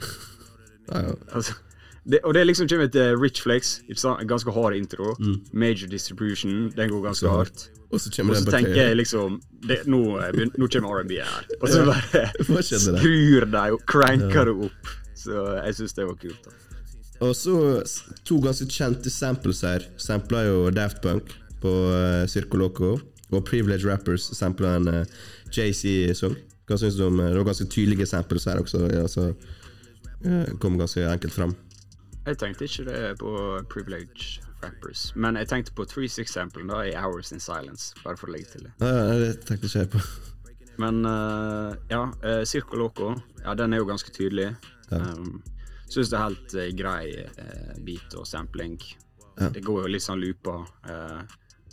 Ja, 0.90 1.06
ja. 1.08 1.14
Altså, 1.32 1.56
det, 2.06 2.20
og 2.24 2.34
det 2.34 2.46
liksom 2.48 2.68
kommer 2.68 2.88
til 2.88 3.18
Rich 3.18 3.42
Flex. 3.44 3.80
Ganske 4.28 4.52
hard 4.52 4.76
intro. 4.76 5.16
Major 5.54 5.88
Distribution, 5.88 6.72
den 6.76 6.90
går 6.90 7.04
ganske 7.04 7.28
Mm. 7.28 7.36
Hardt. 7.36 7.70
Og 7.92 8.02
så 8.02 8.12
kommer 8.16 8.34
den 8.36 8.46
på 8.46 8.52
tenker 8.52 8.76
jeg 8.76 8.96
liksom 8.98 9.42
det, 9.66 9.80
nå, 9.90 10.20
eh, 10.22 10.48
nå 10.58 10.68
kommer 10.68 11.02
R&B 11.02 11.18
her. 11.18 11.46
Og 11.62 11.70
så 11.70 11.86
bare 11.86 12.64
skrur 12.64 13.46
de 13.50 13.64
og 13.74 13.80
cranker 13.90 14.46
det 14.46 14.56
opp. 14.70 14.92
Så 15.18 15.46
jeg 15.66 15.76
syns 15.76 15.94
det 15.98 16.06
var 16.06 16.16
kult. 16.22 16.44
da. 16.46 16.52
Og 17.20 17.36
så 17.36 17.84
to 18.24 18.40
ganske 18.40 18.70
kjente 18.72 19.12
samples 19.12 19.62
her. 19.62 19.84
Sampla 20.00 20.46
jo 20.48 20.70
Daft 20.72 21.02
Punk 21.04 21.34
på 21.62 21.72
uh, 21.92 22.26
Circo 22.32 22.58
Loco. 22.58 23.00
Og 23.30 23.44
Privilege 23.46 23.86
Rappers 23.90 24.30
sampla 24.38 24.78
en 24.78 24.88
uh, 24.88 25.18
JC-sang. 25.52 26.38
Hva 26.70 26.78
syns 26.78 26.96
du 26.98 27.08
om 27.08 27.20
eh, 27.20 27.32
Det 27.32 27.42
var 27.42 27.50
ganske 27.50 27.66
tydelige 27.74 28.06
samples 28.06 28.46
her 28.46 28.62
også. 28.62 28.86
Ja, 28.94 29.08
så 29.10 29.32
ja, 30.24 30.44
kom 30.62 30.78
ganske 30.80 31.04
enkelt 31.10 31.34
fram. 31.34 31.56
Jeg 32.30 32.38
tenkte 32.38 32.68
ikke 32.68 32.84
det 32.86 33.04
på 33.18 33.32
Privilege 33.72 34.42
Rappers, 34.62 35.08
men 35.16 35.38
jeg 35.40 35.50
tenkte 35.50 35.74
på 35.74 35.86
3-6-samplen 35.90 36.70
da 36.70 36.84
i 36.86 36.92
Hours 36.94 37.32
in 37.34 37.42
Silence, 37.42 37.96
bare 38.04 38.20
for 38.20 38.30
å 38.30 38.36
legge 38.36 38.52
til 38.54 38.68
det. 38.68 38.74
Ja, 38.84 38.92
ja, 38.94 39.16
det 39.24 39.32
tenkte 39.48 39.66
ikke 39.66 39.82
jeg 39.82 39.90
på. 39.96 40.02
Men 40.80 41.02
uh, 41.10 41.74
ja, 41.90 42.04
uh, 42.12 42.44
Circo 42.46 42.78
Loco, 42.78 43.16
ja, 43.42 43.56
den 43.58 43.74
er 43.74 43.82
jo 43.82 43.90
ganske 43.90 44.14
tydelig. 44.14 44.52
Ja. 44.92 45.02
Um, 45.02 45.42
Syns 45.90 46.12
det 46.12 46.20
er 46.20 46.26
helt 46.28 46.54
uh, 46.54 46.68
grei 46.78 47.04
uh, 47.26 47.74
beat 47.88 48.14
og 48.14 48.30
sampling. 48.30 48.78
Ja. 49.40 49.50
Det 49.56 49.66
går 49.66 49.88
jo 49.88 49.94
litt 49.96 50.06
sånn 50.06 50.22
looper. 50.22 50.70
Uh, 50.86 51.24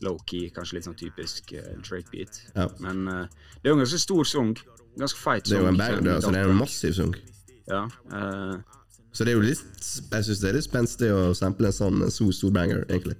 Low-key, 0.04 0.50
kanskje 0.52 0.76
litt 0.78 0.88
sånn 0.88 0.98
typisk 0.98 1.52
uh, 1.56 1.72
Drake-beat. 1.84 2.40
Ja. 2.56 2.70
Men 2.80 3.04
uh, 3.08 3.46
det 3.60 3.68
er 3.68 3.74
jo 3.74 3.78
en 3.78 3.84
ganske 3.84 4.00
stor 4.00 4.28
sang. 4.28 4.56
Ganske 4.96 5.20
fight 5.20 5.48
Det 5.48 5.58
er 5.58 5.66
jo 5.66 5.70
en 5.74 5.80
bang, 5.80 6.00
det, 6.00 6.16
altså, 6.16 6.32
det 6.32 6.40
er 6.40 6.52
en 6.56 6.60
massiv 6.64 6.96
sang. 6.96 7.14
Ja, 7.66 7.82
eh, 8.14 8.75
Så 9.16 9.24
det 9.24 9.32
er 9.32 9.38
jo 9.38 9.44
litt 9.46 9.62
Jeg 10.12 10.26
syns 10.26 10.40
det 10.42 10.48
er 10.50 10.56
litt 10.58 10.66
spenstig 10.66 11.08
å 11.14 11.30
sample 11.36 11.70
en 11.70 11.76
sånn 11.76 12.02
en 12.04 12.12
så 12.12 12.26
stor 12.36 12.52
banger, 12.52 12.84
egentlig. 12.90 13.16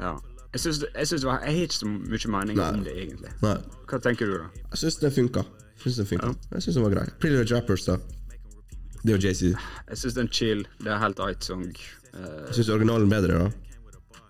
ja. 0.00 0.18
Jeg 0.50 0.60
syns 0.64 0.78
det, 0.82 0.88
det 0.98 1.22
var 1.22 1.44
Jeg 1.46 1.54
har 1.56 1.66
ikke 1.68 1.76
så 1.78 1.86
mye 1.86 2.30
mening 2.34 2.56
Nei. 2.58 2.70
om 2.74 2.80
det, 2.82 2.94
egentlig. 2.98 3.30
Nei. 3.44 3.52
Hva 3.86 4.00
tenker 4.02 4.26
du, 4.26 4.32
da? 4.42 4.48
Jeg 4.72 4.80
syns 4.82 4.96
den 4.98 5.12
funka. 5.14 5.44
Jeg 5.84 5.92
synes 5.94 6.10
den 6.10 6.18
ja. 6.24 6.58
Syns 6.58 6.74
den 6.74 6.82
var 6.84 6.94
grei. 6.96 7.04
Pretty 7.22 7.36
Little 7.36 7.56
Jappers, 7.56 7.84
da. 7.86 7.96
Det 9.04 9.14
jo 9.14 9.20
JC. 9.22 9.52
Jeg 9.54 10.00
syns 10.02 10.16
den 10.18 10.28
chill. 10.34 10.64
Det 10.82 10.90
er 10.90 10.98
helt 11.00 11.22
eit 11.24 11.46
song. 11.46 11.62
Uh, 12.10 12.50
Jeg 12.50 12.58
syns 12.58 12.72
originalen 12.74 13.08
bedre, 13.12 13.38
da. 13.44 13.78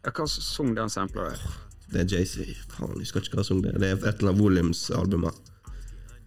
ja, 0.04 0.12
hva 0.12 0.26
sang 0.28 0.74
den 0.76 0.92
sampler 0.92 1.32
er? 1.32 1.46
Det 1.90 2.04
er 2.04 2.18
JC. 2.20 2.52
Faen, 2.76 2.92
jeg 3.00 3.06
husker 3.08 3.24
ikke 3.24 3.40
hva 3.40 3.46
sang 3.48 3.64
det 3.64 3.72
er. 3.72 3.80
Det 3.80 3.88
er 3.88 3.96
et 3.96 4.20
eller 4.20 4.34
annet 4.34 4.42
Volumes-albumet. 4.44 5.40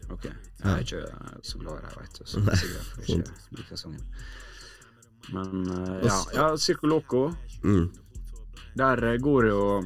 Ok. 0.09 0.25
Jeg 0.25 0.71
er 0.73 0.81
ikke 0.83 1.03
eh, 1.05 1.37
så 1.43 1.61
glad 1.61 1.77
i 1.77 1.85
det, 1.85 1.93
veit 2.01 2.17
du. 2.17 2.25
Så 2.25 2.41
jeg 2.49 3.21
liker 3.59 3.79
sangen. 3.79 4.01
Men 5.31 5.69
uh, 5.69 5.99
ja, 6.03 6.25
ja 6.33 6.57
Circo 6.57 6.87
Loco. 6.87 7.33
Mm. 7.63 7.91
Der 8.73 9.03
eh, 9.03 9.17
går 9.21 9.47
jo 9.47 9.83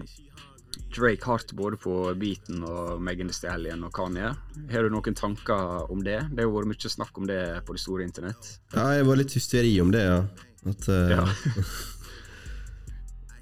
Drake 0.95 1.25
hardt 1.25 1.51
både 1.53 1.77
på 1.77 2.13
beaten 2.17 2.63
og 2.63 3.01
Megan 3.03 3.27
Thee 3.27 3.35
Stallion 3.35 3.83
og 3.85 3.91
Kanye. 3.93 4.31
Har 4.71 4.87
du 4.87 4.93
noen 4.93 5.15
tanker 5.17 5.91
om 5.91 5.99
det? 6.05 6.21
Det 6.31 6.45
har 6.45 6.53
vært 6.53 6.71
mye 6.71 6.89
snakk 6.93 7.17
om 7.19 7.27
det 7.27 7.41
på 7.67 7.75
det 7.75 7.83
store 7.83 8.05
internett. 8.07 8.53
Ja, 8.73 8.87
jeg 8.95 9.05
var 9.09 9.19
litt 9.19 9.35
hysteri 9.35 9.75
om 9.83 9.91
det, 9.93 10.05
ja. 10.07 10.21
At 10.67 10.87
uh, 10.89 11.11
Ja. 11.11 11.27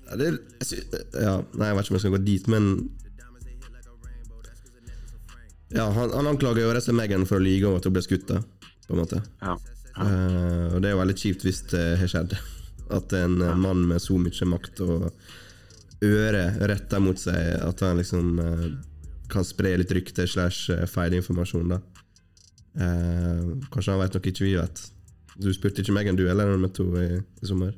ja, 0.09 0.17
det, 0.19 0.27
jeg 0.59 0.65
sy 0.67 0.81
ja, 1.15 1.37
Nei, 1.55 1.69
jeg 1.69 1.77
vet 1.77 1.85
ikke 1.85 1.93
om 1.93 1.97
jeg 1.97 2.03
skal 2.03 2.15
gå 2.17 2.23
dit, 2.25 2.49
men 2.51 2.63
Ja, 5.75 5.85
han, 5.91 6.11
han 6.13 6.27
anklager 6.29 6.61
jo 6.65 6.73
resten 6.75 6.93
av 6.93 6.99
Megan 7.01 7.25
for 7.29 7.39
å 7.39 7.43
lyve 7.45 7.67
om 7.69 7.75
at 7.79 7.85
hun 7.87 7.95
ble 7.95 8.03
skutt, 8.05 8.27
da, 8.29 8.37
på 8.87 8.93
en 8.95 9.01
måte. 9.01 9.17
ja. 9.41 9.55
Eh, 9.95 10.73
og 10.73 10.81
det 10.81 10.89
er 10.89 10.95
jo 10.95 11.01
veldig 11.01 11.17
kjipt 11.21 11.45
hvis 11.47 11.63
det 11.71 11.85
har 12.01 12.11
skjedd. 12.11 12.37
At 12.97 13.13
en 13.17 13.39
ja. 13.41 13.55
mann 13.57 13.87
med 13.89 14.03
så 14.03 14.17
mye 14.21 14.49
makt 14.49 14.83
og 14.85 15.07
øre 16.05 16.43
retta 16.69 16.99
mot 17.01 17.17
seg, 17.17 17.55
at 17.65 17.79
han 17.81 17.97
liksom 17.97 18.35
eh, 18.43 18.65
kan 19.31 19.45
spre 19.47 19.71
litt 19.79 19.93
rykte 19.95 20.27
slash 20.29 20.73
eh, 20.73 20.83
feilinformasjon, 20.89 21.71
da. 21.71 21.79
Eh, 22.75 23.41
kanskje 23.73 23.95
han 23.95 24.03
vet 24.03 24.17
noe 24.17 24.29
ikke 24.29 24.45
vi 24.45 24.53
vet. 24.59 24.83
Du 25.41 25.49
spurte 25.55 25.81
ikke 25.81 25.95
Megan, 25.95 26.19
du, 26.19 26.27
eller, 26.29 26.53
når 26.59 26.73
to 26.75 26.87
i, 26.99 27.07
i 27.17 27.49
sommer? 27.49 27.73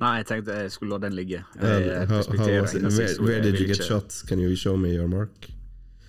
Nei, 0.00 0.14
jeg 0.20 0.28
tenkte 0.30 0.58
jeg 0.62 0.72
skulle 0.72 0.94
la 0.94 1.02
den 1.02 1.16
ligge. 1.18 1.42
Jeg, 1.60 2.04
how, 2.08 2.22
how 2.38 2.46
it? 2.62 2.76
Where, 2.86 3.16
where 3.24 3.40
did 3.42 3.58
you 3.58 3.66
get 3.66 3.82
shot? 3.84 4.14
Can 4.28 4.38
you 4.38 4.54
show 4.56 4.76
me 4.76 4.94
your 4.94 5.08
mark? 5.10 5.50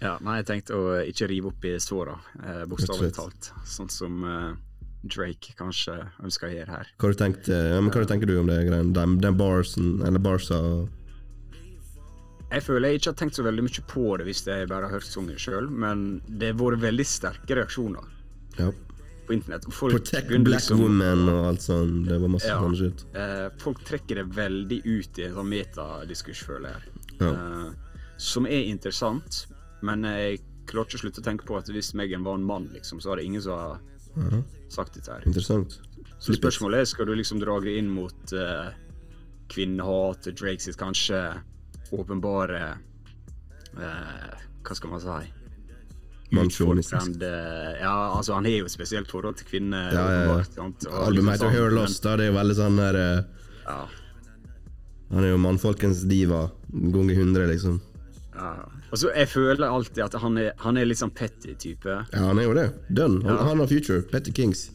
Ja, 0.02 0.16
nei, 0.24 0.40
jeg 0.40 0.48
tenkte 0.48 0.78
å 0.78 0.94
ikke 1.06 1.28
rive 1.30 1.52
opp 1.52 1.66
i 1.68 1.76
såra, 1.82 2.16
eh, 2.42 2.64
bokstavelig 2.70 3.12
talt. 3.18 3.52
Sånn 3.70 3.92
som 3.94 4.24
eh, 4.26 4.54
Drake 5.04 5.56
kanskje 5.58 5.96
ønsker 6.22 6.50
å 6.50 6.54
gjøre 6.54 6.76
her. 6.78 6.90
Hva, 7.02 7.10
du 7.10 7.18
tenkt, 7.18 7.50
eh, 7.50 7.72
ja, 7.74 7.80
men 7.82 7.90
hva 7.94 8.06
tenker 8.06 8.30
du 8.30 8.36
om 8.40 8.50
det 8.52 8.60
greiene? 8.68 8.94
Den, 8.94 9.18
den 9.24 9.38
barsen, 9.40 9.96
eller 10.06 10.22
barsa 10.22 10.60
Jeg 12.52 12.66
føler 12.68 12.92
jeg 12.92 13.00
ikke 13.00 13.14
har 13.14 13.18
tenkt 13.24 13.40
så 13.40 13.46
veldig 13.48 13.66
mye 13.66 13.84
på 13.88 14.06
det 14.20 14.28
hvis 14.28 14.44
jeg 14.46 14.70
bare 14.70 14.90
har 14.90 14.98
hørt 15.00 15.08
sangen 15.08 15.40
sjøl, 15.40 15.70
men 15.72 16.22
det 16.28 16.52
har 16.52 16.60
vært 16.60 16.84
veldig 16.84 17.08
sterke 17.08 17.58
reaksjoner 17.58 18.10
ja. 18.60 18.68
på 19.26 19.38
internett. 19.38 19.66
Folk 19.74 19.96
Protect 19.96 20.30
black 20.44 20.60
liksom- 20.60 20.84
women 20.84 21.26
og 21.32 21.42
alt 21.54 21.66
sånn. 21.66 22.04
Det 22.06 22.20
var 22.22 22.34
masse 22.36 22.52
Ja. 22.52 22.60
sånn 22.62 22.78
shit. 22.78 23.06
Eh, 23.16 23.48
folk 23.58 23.82
trekker 23.88 24.22
det 24.22 24.28
veldig 24.36 24.82
ut 24.86 25.20
i 25.20 25.24
en 25.30 25.34
sånn 25.40 25.50
metadiskurs, 25.50 26.44
føler 26.44 26.76
jeg. 26.76 26.82
Ja. 27.22 27.32
Eh, 27.32 27.72
som 28.18 28.46
er 28.46 28.68
interessant, 28.70 29.48
men 29.82 30.04
jeg 30.04 30.42
klarer 30.68 30.86
ikke 30.86 31.00
å 31.00 31.06
slutte 31.08 31.24
å 31.24 31.26
tenke 31.26 31.48
på 31.48 31.58
at 31.58 31.72
hvis 31.74 31.96
Megan 31.98 32.24
var 32.24 32.36
en 32.38 32.44
mann, 32.46 32.70
liksom, 32.76 33.02
så 33.02 33.10
var 33.10 33.18
det 33.18 33.26
ingen 33.26 33.42
som 33.42 33.58
har 33.58 33.80
sagt 34.72 34.98
dette 34.98 35.12
her. 35.12 35.26
Interessant. 35.28 35.80
Så 36.22 36.36
spørsmålet 36.38 36.84
er, 36.84 36.90
skal 36.90 37.10
du 37.10 37.16
liksom 37.18 37.42
dra 37.42 37.58
det 37.64 37.74
inn 37.80 37.90
mot 37.90 38.34
uh, 38.38 38.70
kvinnehat, 39.52 40.30
Drake 40.38 40.62
sitt 40.64 40.78
kanskje 40.80 41.20
åpenbare 41.92 42.62
uh, 43.76 44.36
Hva 44.62 44.78
skal 44.78 44.94
man 44.94 45.02
si? 45.04 45.32
Utfordrende 46.32 47.32
Ja, 47.82 47.96
altså, 48.16 48.38
han 48.38 48.46
har 48.48 48.62
jo 48.62 48.70
et 48.70 48.72
spesielt 48.72 49.10
forhold 49.12 49.42
til 49.42 49.50
kvinner. 49.50 49.90
Ja, 49.92 50.06
ja, 50.14 50.36
Albumet 50.62 50.78
liksom 51.12 51.50
heter 51.52 51.58
sånn, 51.58 51.76
Lost, 51.76 52.04
da. 52.06 52.16
Det 52.16 52.28
er 52.28 52.32
jo 52.32 52.38
veldig 52.38 52.58
sånn 52.62 52.80
der 52.80 53.00
uh, 53.02 53.48
Ja, 53.66 53.80
Han 55.12 55.26
er 55.26 55.34
jo 55.34 55.42
mannfolkens 55.44 56.06
diva 56.08 56.46
ganger 56.72 57.18
100, 57.18 57.50
liksom. 57.52 57.82
Ja. 58.42 58.66
Og 58.92 58.98
så 58.98 59.12
Jeg 59.16 59.28
føler 59.32 59.68
alltid 59.68 60.04
at 60.04 60.14
han 60.22 60.38
er, 60.38 60.52
han 60.64 60.78
er 60.78 60.86
litt 60.90 60.98
sånn 61.02 61.14
petty 61.14 61.54
type. 61.56 61.86
Ja, 62.14 62.22
han 62.28 62.40
er 62.42 62.48
jo 62.50 62.54
det. 62.58 62.68
Done. 62.90 63.22
Han, 63.26 63.38
Ja. 63.38 63.44
han 63.50 63.60
har 63.60 63.68
future. 63.68 64.02
Petty 64.12 64.32
Kings. 64.32 64.72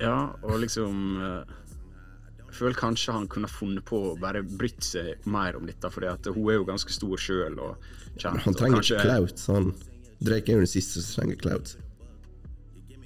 Ja, 0.00 0.32
og 0.42 0.60
liksom 0.62 1.20
eh, 1.20 1.44
Jeg 2.46 2.54
føler 2.56 2.74
kanskje 2.80 3.12
han 3.14 3.28
kunne 3.28 3.46
funnet 3.48 3.84
på 3.84 3.98
å 4.10 4.16
bare 4.20 4.42
brytt 4.42 4.82
seg 4.82 5.26
mer 5.26 5.56
om 5.56 5.66
dette, 5.66 5.86
at 5.86 6.26
hun 6.26 6.48
er 6.50 6.58
jo 6.58 6.64
ganske 6.64 6.90
stor 6.90 7.16
sjøl. 7.16 7.60
Han 8.24 8.54
trenger 8.54 8.80
kanskje- 8.80 9.00
clout. 9.04 9.44
Han. 9.48 9.74
Drake 10.20 10.48
er 10.50 10.58
jo 10.58 10.64
den 10.64 10.66
siste 10.66 11.00
som 11.00 11.22
trenger 11.22 11.38
clout. 11.40 11.76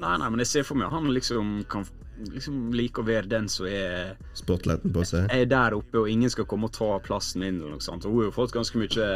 Nei, 0.01 0.17
nei, 0.19 0.29
men 0.31 0.39
jeg 0.43 0.47
ser 0.51 0.65
for 0.67 0.75
meg 0.81 0.91
han 0.91 1.07
liksom 1.15 1.65
kan 1.71 1.85
liksom 2.31 2.73
liker 2.77 3.03
å 3.03 3.07
være 3.07 3.29
den 3.29 3.49
som 3.51 3.67
er, 3.67 4.15
Spotlighten 4.39 4.93
på 4.95 5.03
seg. 5.09 5.27
er 5.35 5.45
der 5.51 5.75
oppe, 5.77 5.99
og 6.03 6.09
ingen 6.11 6.31
skal 6.31 6.47
komme 6.51 6.69
og 6.69 6.73
ta 6.77 6.99
plassen 7.05 7.41
min. 7.43 7.59
eller 7.61 7.75
noe 7.77 7.85
sånt. 7.85 8.05
Og 8.07 8.13
hun 8.15 8.25
har 8.29 8.35
fått 8.37 8.53
ganske 8.55 8.79
mye 8.79 9.09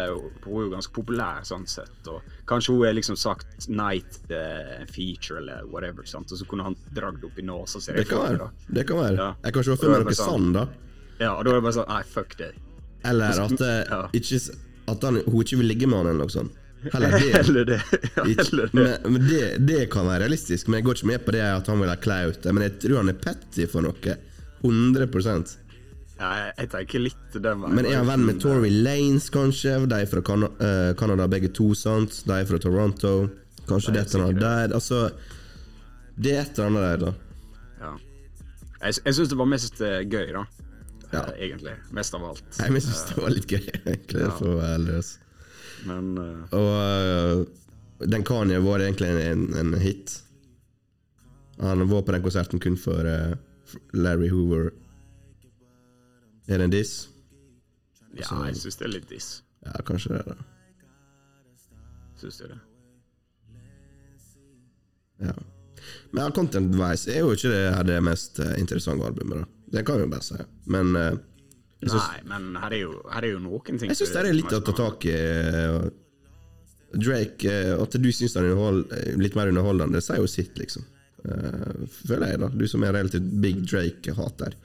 Hun 0.44 0.58
er 0.58 0.64
jo 0.64 0.70
ganske 0.72 0.92
populær 0.96 1.44
sånn 1.46 1.66
sett. 1.70 2.10
Og 2.10 2.22
kanskje 2.50 2.74
hun 2.74 2.86
er 2.88 2.96
liksom 2.98 3.16
sagt 3.16 3.68
nei 3.68 4.00
til 4.26 4.36
eh, 4.36 4.84
feature 4.90 5.38
eller 5.42 5.64
whatever, 5.70 6.04
sant? 6.06 6.32
og 6.32 6.38
så 6.38 6.44
kunne 6.48 6.64
han 6.68 6.76
dratt 6.94 7.22
opp 7.24 7.38
i 7.38 7.42
nesa 7.46 7.80
si. 7.80 7.92
Det 7.92 8.08
kan 8.08 8.24
være. 8.26 8.50
Det 8.68 8.86
kan 8.88 8.96
være. 9.02 9.16
Ja. 9.16 9.30
Jeg 9.44 9.52
kan 9.54 9.62
ikke 9.62 9.92
være 9.92 10.04
det 10.04 10.12
noe 10.12 10.20
sånn. 10.22 10.52
da. 10.56 10.66
Ja, 11.18 11.32
og 11.34 11.44
da 11.44 11.50
er 11.50 11.58
det 11.58 11.62
bare 11.66 11.76
sånn 11.80 11.88
Nei, 11.90 12.02
fuck 12.06 12.36
det. 12.38 12.52
Eller 13.06 13.40
at, 13.44 13.54
det, 13.58 13.74
Ja. 13.90 14.08
ikke, 14.12 14.38
at 14.88 15.02
han, 15.06 15.20
hun 15.26 15.42
ikke 15.44 15.56
vil 15.62 15.68
ligge 15.70 15.86
med 15.86 15.98
han, 16.02 16.06
eller 16.12 16.24
noe 16.26 16.34
sånt. 16.34 16.52
Heller 16.92 17.10
det. 17.10 17.30
Heller 17.34 17.64
det. 17.64 17.78
Ja, 18.14 18.24
heller 18.24 18.70
det. 18.72 18.72
men 18.72 19.12
men 19.12 19.28
det, 19.28 19.44
det 19.66 19.80
kan 19.92 20.06
være 20.06 20.24
realistisk, 20.26 20.68
men 20.68 20.78
jeg 20.78 20.86
går 20.86 21.00
ikke 21.00 21.10
med 21.10 21.24
på 21.26 21.34
det 21.34 21.44
at 21.44 21.70
han 21.70 21.80
vil 21.82 21.90
ha 21.90 21.96
klaut. 21.98 22.44
Men 22.50 22.64
jeg 22.66 22.76
tror 22.84 23.00
han 23.02 23.12
er 23.12 23.18
petty 23.22 23.66
for 23.70 23.86
noe. 23.86 24.18
100% 24.58 25.52
Ja, 26.18 26.28
jeg, 26.34 26.54
jeg 26.58 26.70
tenker 26.72 27.02
litt 27.04 27.36
den 27.36 27.60
veien. 27.62 27.76
Men 27.78 27.86
er 27.86 28.00
han 28.00 28.08
venn 28.08 28.24
med 28.26 28.40
Tory 28.42 28.70
Lanes, 28.74 29.28
kanskje? 29.30 29.76
De 29.86 30.00
er 30.02 30.08
fra 30.10 30.22
Cana 30.26 30.48
uh, 30.58 30.90
Canada 30.98 31.28
begge 31.30 31.52
to, 31.54 31.70
sant? 31.78 32.22
De 32.26 32.34
er 32.34 32.48
fra 32.48 32.58
Toronto. 32.62 33.14
Kanskje 33.68 33.94
det 33.94 34.02
er 34.06 34.24
annet 34.24 34.42
der. 34.42 34.74
Altså 34.74 35.08
Det 36.18 36.34
er 36.34 36.42
et 36.42 36.58
eller 36.58 36.70
annet 36.72 36.86
der, 36.88 37.02
da. 37.04 37.12
Ja. 37.78 37.92
Jeg, 38.80 38.98
jeg 39.04 39.14
syns 39.14 39.30
det 39.30 39.38
var 39.38 39.50
mest 39.50 39.80
eh, 39.82 40.00
gøy, 40.06 40.32
da. 40.34 40.44
Ja. 41.12 41.22
Eh, 41.22 41.46
egentlig. 41.48 41.74
Mest 41.94 42.14
av 42.14 42.26
alt. 42.32 42.44
Jeg 42.58 42.82
syns 42.82 43.04
det 43.10 43.22
var 43.22 43.34
litt 43.34 43.50
gøy, 43.50 43.64
egentlig. 43.92 44.22
Ja. 44.24 44.34
For 44.38 44.54
å 44.54 44.58
være 44.58 44.78
ærlig. 44.78 45.00
Men 45.86 46.18
uh... 46.18 46.56
Og 46.56 47.44
uh, 47.44 48.08
den 48.08 48.24
Kanye 48.24 48.58
var 48.64 48.82
egentlig 48.82 49.08
en, 49.10 49.20
en, 49.20 49.56
en 49.56 49.80
hit. 49.80 50.22
Han 51.60 51.88
var 51.90 52.02
på 52.02 52.14
den 52.14 52.22
konserten 52.22 52.62
kun 52.62 52.78
for 52.78 53.06
uh, 53.06 53.34
Larry 53.92 54.30
Hoover. 54.30 54.70
Er 56.48 56.58
det 56.58 56.64
en 56.64 56.74
diss? 56.74 57.08
ja, 58.16 58.28
jeg 58.48 58.56
syns 58.56 58.78
det 58.80 58.86
er 58.86 58.92
litt 58.94 59.10
diss. 59.10 59.28
Ja, 59.66 59.74
kanskje 59.86 60.16
det. 60.16 60.24
da 60.32 60.36
Syns 62.18 62.38
du 62.40 62.48
det? 62.50 62.58
Ja. 65.28 65.34
Men 66.10 66.32
content-wise 66.34 67.12
er 67.12 67.22
jo 67.22 67.34
ikke 67.34 67.52
det 67.52 67.62
her 67.74 67.86
det 67.86 67.98
mest 68.02 68.40
interessante 68.58 69.06
albumet. 69.06 69.44
da 69.44 69.78
Det 69.78 69.84
kan 69.86 69.98
vi 69.98 70.06
jo 70.06 70.10
bare 70.10 70.26
si. 70.26 70.38
Men 70.66 70.96
Nei, 71.78 72.20
men 72.26 72.56
her 72.58 72.74
er 72.74 72.80
jo, 72.80 72.92
her 73.06 73.22
er 73.22 73.32
jo 73.36 73.40
noen 73.42 73.78
ting 73.78 73.92
jeg 73.92 73.98
syns 74.00 74.10
det 74.10 74.22
er 74.24 74.34
litt 74.34 74.54
å 74.56 74.58
ta 74.66 74.72
tak 74.74 75.04
i. 75.06 75.12
øh, 75.14 75.90
Drake, 76.98 77.46
øh, 77.52 77.74
At 77.84 77.94
du 78.02 78.08
syns 78.12 78.34
han 78.34 78.48
er 78.48 78.56
øh, 78.58 79.18
litt 79.20 79.36
mer 79.38 79.52
underholdende, 79.52 80.00
det 80.00 80.02
sier 80.06 80.18
jo 80.18 80.30
sitt, 80.30 80.56
liksom. 80.58 80.86
Føler 81.22 82.32
jeg, 82.32 82.40
da. 82.42 82.48
Du 82.54 82.64
som 82.70 82.82
er 82.86 82.94
relativt 82.94 83.30
big 83.42 83.60
Drake-hater. 83.68 84.56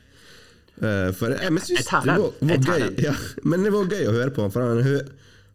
For 1.17 1.33
jeg, 1.35 1.53
men 1.53 1.61
syns 1.61 1.85
det 1.85 2.15
var, 2.17 2.33
var 2.49 2.65
gøy 2.65 2.85
ja, 3.07 3.13
Men 3.45 3.65
det 3.65 3.71
var 3.73 3.91
gøy 3.93 4.07
å 4.09 4.13
høre 4.15 4.33
på 4.33 4.45
han, 4.45 4.53
for 4.53 4.65
han, 4.65 5.09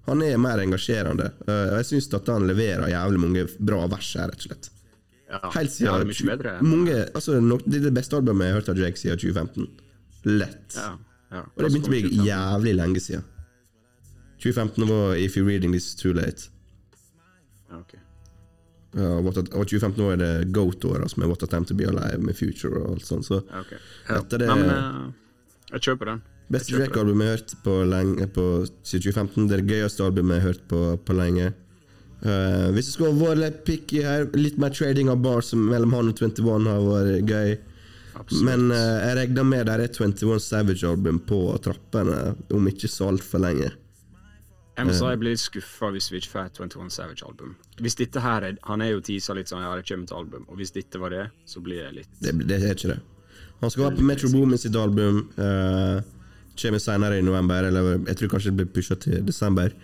han 0.07 0.23
er 0.27 0.39
mer 0.43 0.63
engasjerende. 0.63 1.31
Og 1.47 1.77
jeg 1.81 1.89
syns 1.91 2.11
at 2.19 2.31
han 2.31 2.47
leverer 2.51 2.91
jævlig 2.93 3.23
mange 3.25 3.47
bra 3.59 3.83
vers 3.91 4.13
her, 4.19 4.31
rett 4.31 4.45
og 4.47 4.51
slett. 4.53 4.71
Ja, 5.29 5.43
Helt 5.53 5.75
ja, 5.83 5.99
det 5.99 6.07
er 6.07 6.09
mye 6.09 6.31
bedre. 6.31 6.55
mange, 6.65 7.01
altså, 7.13 7.37
Det 7.67 7.81
er 7.81 7.89
det 7.91 7.95
beste 7.99 8.17
albumet 8.17 8.47
jeg 8.47 8.55
har 8.55 8.61
hørt 8.63 8.71
av 8.73 8.79
Drake 8.79 9.01
siden 9.03 9.19
2015. 9.21 9.67
Lett. 10.39 10.79
Ja, 10.79 10.95
ja. 11.31 11.43
Og 11.45 11.65
det 11.65 11.71
begynte 11.73 11.91
å 11.91 11.95
bli 11.95 12.29
jævlig 12.29 12.75
lenge 12.79 13.01
siden. 13.05 13.25
2015 14.39 14.87
var 14.89 15.17
If 15.19 15.37
You're 15.37 15.47
Reading 15.49 15.73
This 15.75 15.95
Too 15.99 16.13
Late. 16.15 16.49
Ja, 17.69 17.81
ok. 17.81 17.95
Ja, 18.97 19.11
og 19.21 19.35
2015 19.35 19.99
var 20.07 20.17
det 20.17 20.53
Goat-året, 20.55 21.11
som 21.11 21.21
med 21.23 21.29
What 21.29 21.43
a 21.43 21.47
Time 21.51 21.67
To 21.69 21.75
Be 21.77 21.85
Alive 21.91 22.19
med 22.25 22.37
Future 22.39 22.81
og 22.81 22.95
alt 22.97 23.05
sånt. 23.07 23.27
Så 23.27 23.43
Ja. 23.51 23.63
Etter 24.17 24.39
det- 24.39 24.49
Nei, 24.49 24.57
men 24.57 24.71
uh, 24.71 25.13
jeg 25.73 25.81
kjøper 25.81 26.05
den. 26.13 26.23
Beste 26.51 26.73
Drake-albumet 26.79 27.25
jeg 27.27 27.29
har 27.29 27.37
hørt 27.37 27.55
på 27.65 27.75
lenge 27.91 28.27
på 28.33 28.45
2015. 28.83 29.49
Det 29.49 29.59
er 29.59 29.63
det 29.63 29.75
gøyeste 29.75 30.05
albumet 30.07 30.39
jeg 30.39 30.41
har 30.43 30.53
hørt 30.53 30.69
på, 30.69 30.99
på 31.05 31.13
lenge. 31.19 31.53
Uh, 32.25 32.71
hvis 32.73 32.87
du 32.87 32.93
skulle 32.93 33.21
vært 33.21 33.39
litt 33.43 33.65
picky 33.67 34.01
her, 34.03 34.25
litt 34.35 34.57
mer 34.59 34.71
trading 34.71 35.11
av 35.13 35.21
bars 35.23 35.53
mellom 35.53 35.93
han 35.93 36.09
og 36.09 36.17
21 36.17 36.65
har 36.67 36.81
vært 36.81 37.29
gøy. 37.29 37.59
Absolutt. 38.19 38.47
Men 38.49 38.73
uh, 38.75 38.99
jeg 39.07 39.19
regner 39.21 39.47
med 39.47 39.69
det 39.69 39.77
er 39.79 39.93
21 39.95 40.41
Savage-album 40.43 41.21
på 41.29 41.43
trappene 41.63 42.35
om 42.55 42.71
ikke 42.71 42.91
så 42.91 43.13
altfor 43.13 43.43
lenge. 43.45 43.71
Jeg 44.79 44.87
må 44.87 44.95
si 44.95 45.07
jeg 45.11 45.19
blir 45.19 45.35
litt 45.35 45.43
skuffa 45.43 45.89
hvis 45.91 46.07
vi 46.13 46.21
ikke 46.21 46.33
får 46.37 46.51
et 46.53 46.59
21 46.63 46.93
Savage-album. 46.95 47.55
Hvis 47.83 47.99
dette 47.99 48.23
her 48.23 48.47
er 48.47 48.59
Han 48.69 48.83
er 48.83 48.93
jo 48.93 49.01
teasa 49.03 49.35
litt 49.35 49.51
sånn 49.51 49.65
Ja, 49.65 49.73
det 49.75 49.87
kommer 49.89 50.07
et 50.07 50.15
album. 50.15 50.45
Og 50.47 50.61
hvis 50.61 50.71
dette 50.75 51.01
var 51.03 51.15
det, 51.15 51.25
så 51.51 51.63
blir 51.63 51.83
jeg 51.83 51.97
litt 51.97 52.21
Det, 52.23 52.35
det 52.47 52.61
er 52.61 52.77
ikke 52.77 52.93
det. 52.93 53.01
Han 53.59 53.73
skal 53.75 53.89
være 53.89 53.99
på 53.99 54.07
Metro 54.07 54.31
Boomin 54.31 54.61
sitt 54.61 54.77
album. 54.79 55.25
Uh, 55.35 55.99
kommer 56.59 56.83
senere 56.83 57.19
i 57.19 57.25
november, 57.27 57.67
eller 57.67 58.05
jeg 58.07 58.19
tror 58.19 58.31
kanskje 58.35 58.53
det 58.53 58.61
blir 58.61 58.71
pusha 58.75 58.95
til 59.03 59.27
desember. 59.27 59.75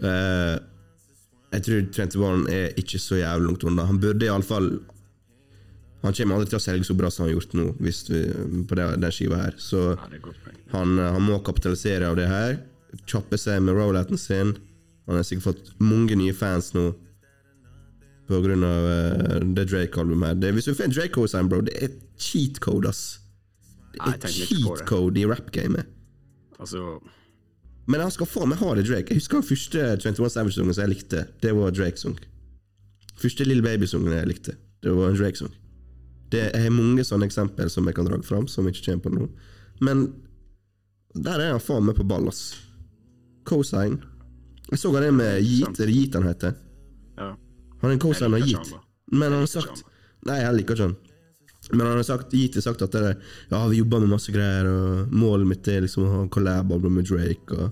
Uh, 0.00 0.56
jeg 1.50 1.66
tror 1.66 1.84
21 2.08 2.48
er 2.54 2.80
ikke 2.80 3.00
så 3.02 3.20
jævlig 3.20 3.50
langt 3.50 3.66
unna. 3.68 3.84
Han 3.88 4.00
burde 4.00 4.28
iallfall 4.28 4.70
Han 6.00 6.16
kommer 6.16 6.38
aldri 6.38 6.48
til 6.48 6.56
å 6.56 6.62
selge 6.64 6.88
så 6.88 6.96
bra 6.96 7.10
som 7.12 7.26
han 7.26 7.30
har 7.30 7.36
gjort 7.36 7.54
nå, 7.58 7.66
vi, 7.84 7.92
på 8.68 8.78
den 8.78 9.12
skiva 9.12 9.42
her. 9.42 9.56
Så 9.60 9.92
han, 10.72 10.96
eh, 10.96 11.12
han 11.12 11.22
må 11.26 11.40
kapitalisere 11.44 12.08
av 12.08 12.16
det 12.16 12.28
her. 12.30 12.56
Kjappe 13.04 13.38
seg 13.38 13.60
med 13.66 13.76
rollouten 13.76 14.18
sin. 14.18 14.54
Han 15.06 15.18
har 15.18 15.26
sikkert 15.26 15.50
fått 15.50 15.72
mange 15.82 16.16
nye 16.16 16.34
fans 16.36 16.72
nå 16.76 16.90
på 18.30 18.38
grunn 18.44 18.62
av 18.62 18.84
uh, 18.86 19.38
det 19.56 19.66
Drake-albumet 19.72 20.28
her. 20.28 20.36
Det, 20.38 20.52
hvis 20.54 20.68
du 20.70 20.74
får 20.78 20.86
en 20.86 20.92
Drake-code, 20.94 21.40
bro, 21.50 21.64
det 21.66 21.74
er 21.82 21.96
cheat 22.14 22.60
code, 22.62 22.86
ass. 22.86 23.18
Det 23.90 24.04
er 24.06 24.30
cheat 24.30 24.84
code 24.86 25.18
i 25.18 25.26
rap-gamet. 25.26 25.88
Altså 26.60 27.00
Men 27.90 28.04
han 28.04 28.12
skal 28.14 28.28
faen 28.30 28.52
meg 28.52 28.60
ha 28.62 28.74
det, 28.78 28.86
Drake. 28.86 29.10
Jeg 29.10 29.18
husker 29.18 29.40
den 29.40 29.48
første 29.48 29.86
21 30.14 30.30
Savage-sangen 30.30 30.76
som 30.76 30.84
jeg 30.84 30.92
likte. 30.92 31.24
Det 31.42 31.56
var 31.56 31.74
Drake-sang. 31.74 32.14
Første 33.18 33.44
Little 33.48 33.66
Baby-sangen 33.66 34.14
jeg 34.14 34.30
likte. 34.30 34.54
Det 34.84 34.94
var 34.94 35.10
en 35.10 35.18
Drake-sang. 35.18 35.50
Det 36.30 36.46
er 36.54 36.70
mange 36.74 37.04
sånne 37.06 37.26
eksempel 37.26 37.70
som 37.72 37.88
jeg 37.88 37.96
kan 37.96 38.06
dra 38.06 38.18
fram, 38.22 38.46
som 38.50 38.68
ikke 38.70 38.84
kommer 38.86 39.04
på 39.04 39.14
nå. 39.16 39.28
Men 39.82 40.06
der 41.14 41.42
er 41.42 41.54
han 41.56 41.62
faen 41.62 41.86
meg 41.88 41.98
på 41.98 42.06
ball, 42.06 42.28
ass. 42.30 42.54
Cosign. 43.48 43.98
Jeg 44.70 44.78
så 44.78 44.92
han 44.94 45.08
er 45.08 45.14
med 45.16 45.40
Yeet, 45.42 45.80
eller 45.80 45.92
Yeet 45.92 46.18
han 46.18 46.28
heter. 46.28 46.54
Ja. 47.18 47.32
Han 47.80 47.90
er 47.90 47.96
en 47.96 48.02
cosign 48.02 48.36
av 48.36 48.44
Yeet. 48.46 48.74
Men 49.10 49.32
han 49.32 49.42
har 49.42 49.50
sagt 49.50 49.86
Nei, 50.28 50.36
jeg 50.36 50.52
liker 50.58 50.76
ikke 50.76 50.86
han. 50.90 50.98
Men 51.72 51.86
han 51.86 51.96
har 51.96 52.04
sagt, 52.04 52.34
Yeet 52.36 52.58
har 52.58 52.64
sagt 52.66 52.82
at 52.84 52.92
det 52.92 53.00
er, 53.08 53.14
ja, 53.48 53.60
vi 53.70 53.78
jobber 53.78 54.02
med 54.02 54.12
masse 54.12 54.32
greier, 54.34 54.68
og 54.68 55.12
målet 55.16 55.48
mitt 55.48 55.68
er 55.70 55.84
liksom 55.84 56.04
å 56.04 56.10
ha 56.12 56.22
collab-album 56.32 56.98
med 56.98 57.08
Drake 57.08 57.56
og, 57.56 57.70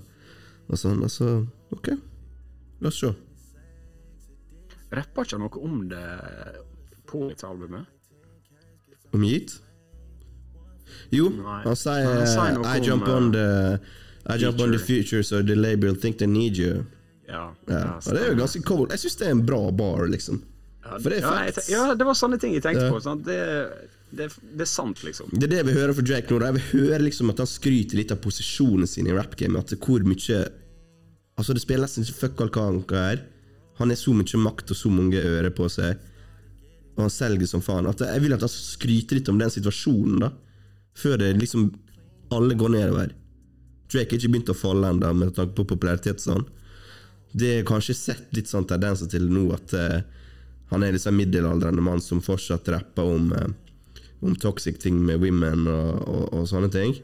og 0.65 0.81
sånn. 0.81 1.03
Altså, 1.05 1.35
ok. 1.75 1.91
La 2.81 2.89
oss 2.89 3.01
se. 3.03 3.11
Rapper 4.97 5.27
ikke 5.27 5.37
han 5.37 5.45
noe 5.45 5.63
om 5.67 5.81
det 5.91 6.03
på 7.09 7.27
dette 7.29 7.45
albumet? 7.45 7.98
Om 9.13 9.23
Yeet? 9.25 9.55
Jo, 11.11 11.29
Nei. 11.33 11.61
han 11.65 11.77
sier 11.79 12.05
han 12.05 12.27
sier 12.29 12.51
eh, 12.51 12.55
noe 12.59 12.69
I 12.69 12.79
om, 12.81 12.85
jump 12.85 13.07
eh, 13.07 13.15
on 13.15 13.31
the 13.33 13.47
I 14.29 14.37
jump 14.37 14.59
on 14.61 14.71
the 14.75 14.79
future, 14.81 15.23
so 15.25 15.41
the 15.41 15.55
label 15.57 15.95
think 15.97 16.19
they 16.19 16.27
need 16.29 16.57
you. 16.57 16.83
Ja. 17.29 17.47
Ja, 17.69 17.95
og 17.97 18.13
det 18.13 18.21
er 18.21 18.31
jo 18.33 18.37
ganske 18.37 18.61
cold. 18.65 18.91
Jeg 18.93 19.01
syns 19.05 19.15
det 19.21 19.27
er 19.27 19.31
en 19.37 19.45
bra 19.45 19.61
bar, 19.73 20.05
liksom. 20.09 20.41
For 20.89 21.09
det 21.09 21.19
er 21.19 21.25
ja, 21.25 21.31
facts. 21.45 21.69
ja, 21.69 21.83
det 21.97 22.05
var 22.07 22.17
sånne 22.17 22.37
ting 22.41 22.53
jeg 22.55 22.63
tenkte 22.65 22.85
Ja. 22.87 22.91
på. 22.93 22.99
Sant? 23.05 23.25
Det, 23.25 23.37
det, 24.09 24.29
det 24.57 24.65
er 24.65 24.69
sant, 24.69 25.01
liksom. 25.05 25.29
Det 25.33 25.45
er 25.49 25.53
det 25.57 25.63
vi 25.69 25.75
hører 25.77 25.93
fra 25.97 26.05
Drake 26.05 26.29
nå. 26.33 26.39
Jeg 26.45 26.57
vil 26.57 26.67
høre 26.73 27.01
liksom 27.05 27.29
at 27.33 27.41
han 27.43 27.49
skryter 27.49 27.97
litt 27.99 28.13
av 28.13 28.21
posisjonen 28.23 28.89
sin 28.89 29.09
i 29.09 29.13
rap-gamet. 29.13 29.73
At 29.73 29.85
hvor 29.85 30.05
mye 30.05 30.45
Altså, 31.39 31.53
det 31.55 31.61
spiller 31.63 31.85
nesten 31.87 32.03
ikke 32.03 32.19
fuck 32.19 32.41
all 32.43 32.49
hva 32.51 32.63
han 32.67 32.79
er. 32.99 33.21
Han 33.79 33.93
har 33.93 33.95
så 33.95 34.11
mye 34.11 34.39
makt 34.43 34.73
og 34.73 34.75
så 34.75 34.89
mange 34.91 35.21
ører 35.23 35.53
på 35.55 35.69
seg, 35.71 35.95
og 36.99 37.05
han 37.07 37.13
selger 37.13 37.47
som 37.47 37.63
faen. 37.63 37.87
At 37.87 38.03
jeg 38.03 38.21
vil 38.25 38.35
at 38.35 38.43
han 38.43 38.51
skal 38.51 38.65
skryte 38.75 39.15
litt 39.15 39.29
om 39.31 39.39
den 39.39 39.51
situasjonen, 39.53 40.25
da. 40.25 40.33
Før 40.99 41.15
det 41.21 41.31
liksom 41.39 41.69
alle 42.35 42.57
går 42.59 42.73
nedover. 42.75 43.13
Drake 43.89 44.11
har 44.11 44.19
ikke 44.19 44.31
begynt 44.33 44.51
å 44.51 44.57
falle 44.57 44.91
ennå, 44.91 45.13
med 45.15 45.31
tanke 45.37 45.55
på 45.57 45.65
popularitet. 45.71 46.19
Sånn. 46.21 46.43
Det 47.31 47.53
er 47.55 47.67
kanskje 47.67 47.95
sett 47.95 48.35
litt 48.35 48.51
sånn 48.51 48.67
tendenser 48.69 49.09
til 49.09 49.29
nå 49.31 49.47
at 49.55 49.73
uh, 49.77 50.01
han 50.73 50.83
er 50.83 50.93
liksom 50.93 51.15
en 51.15 51.21
middelaldrende 51.23 51.85
mann 51.85 52.03
som 52.03 52.21
fortsatt 52.21 52.67
rapper 52.73 53.07
om, 53.15 53.31
uh, 53.31 54.03
om 54.19 54.35
toxic 54.35 54.81
ting 54.83 54.99
med 55.05 55.23
women 55.23 55.69
og, 55.71 56.03
og, 56.03 56.25
og 56.35 56.49
sånne 56.51 56.69
ting. 56.73 56.97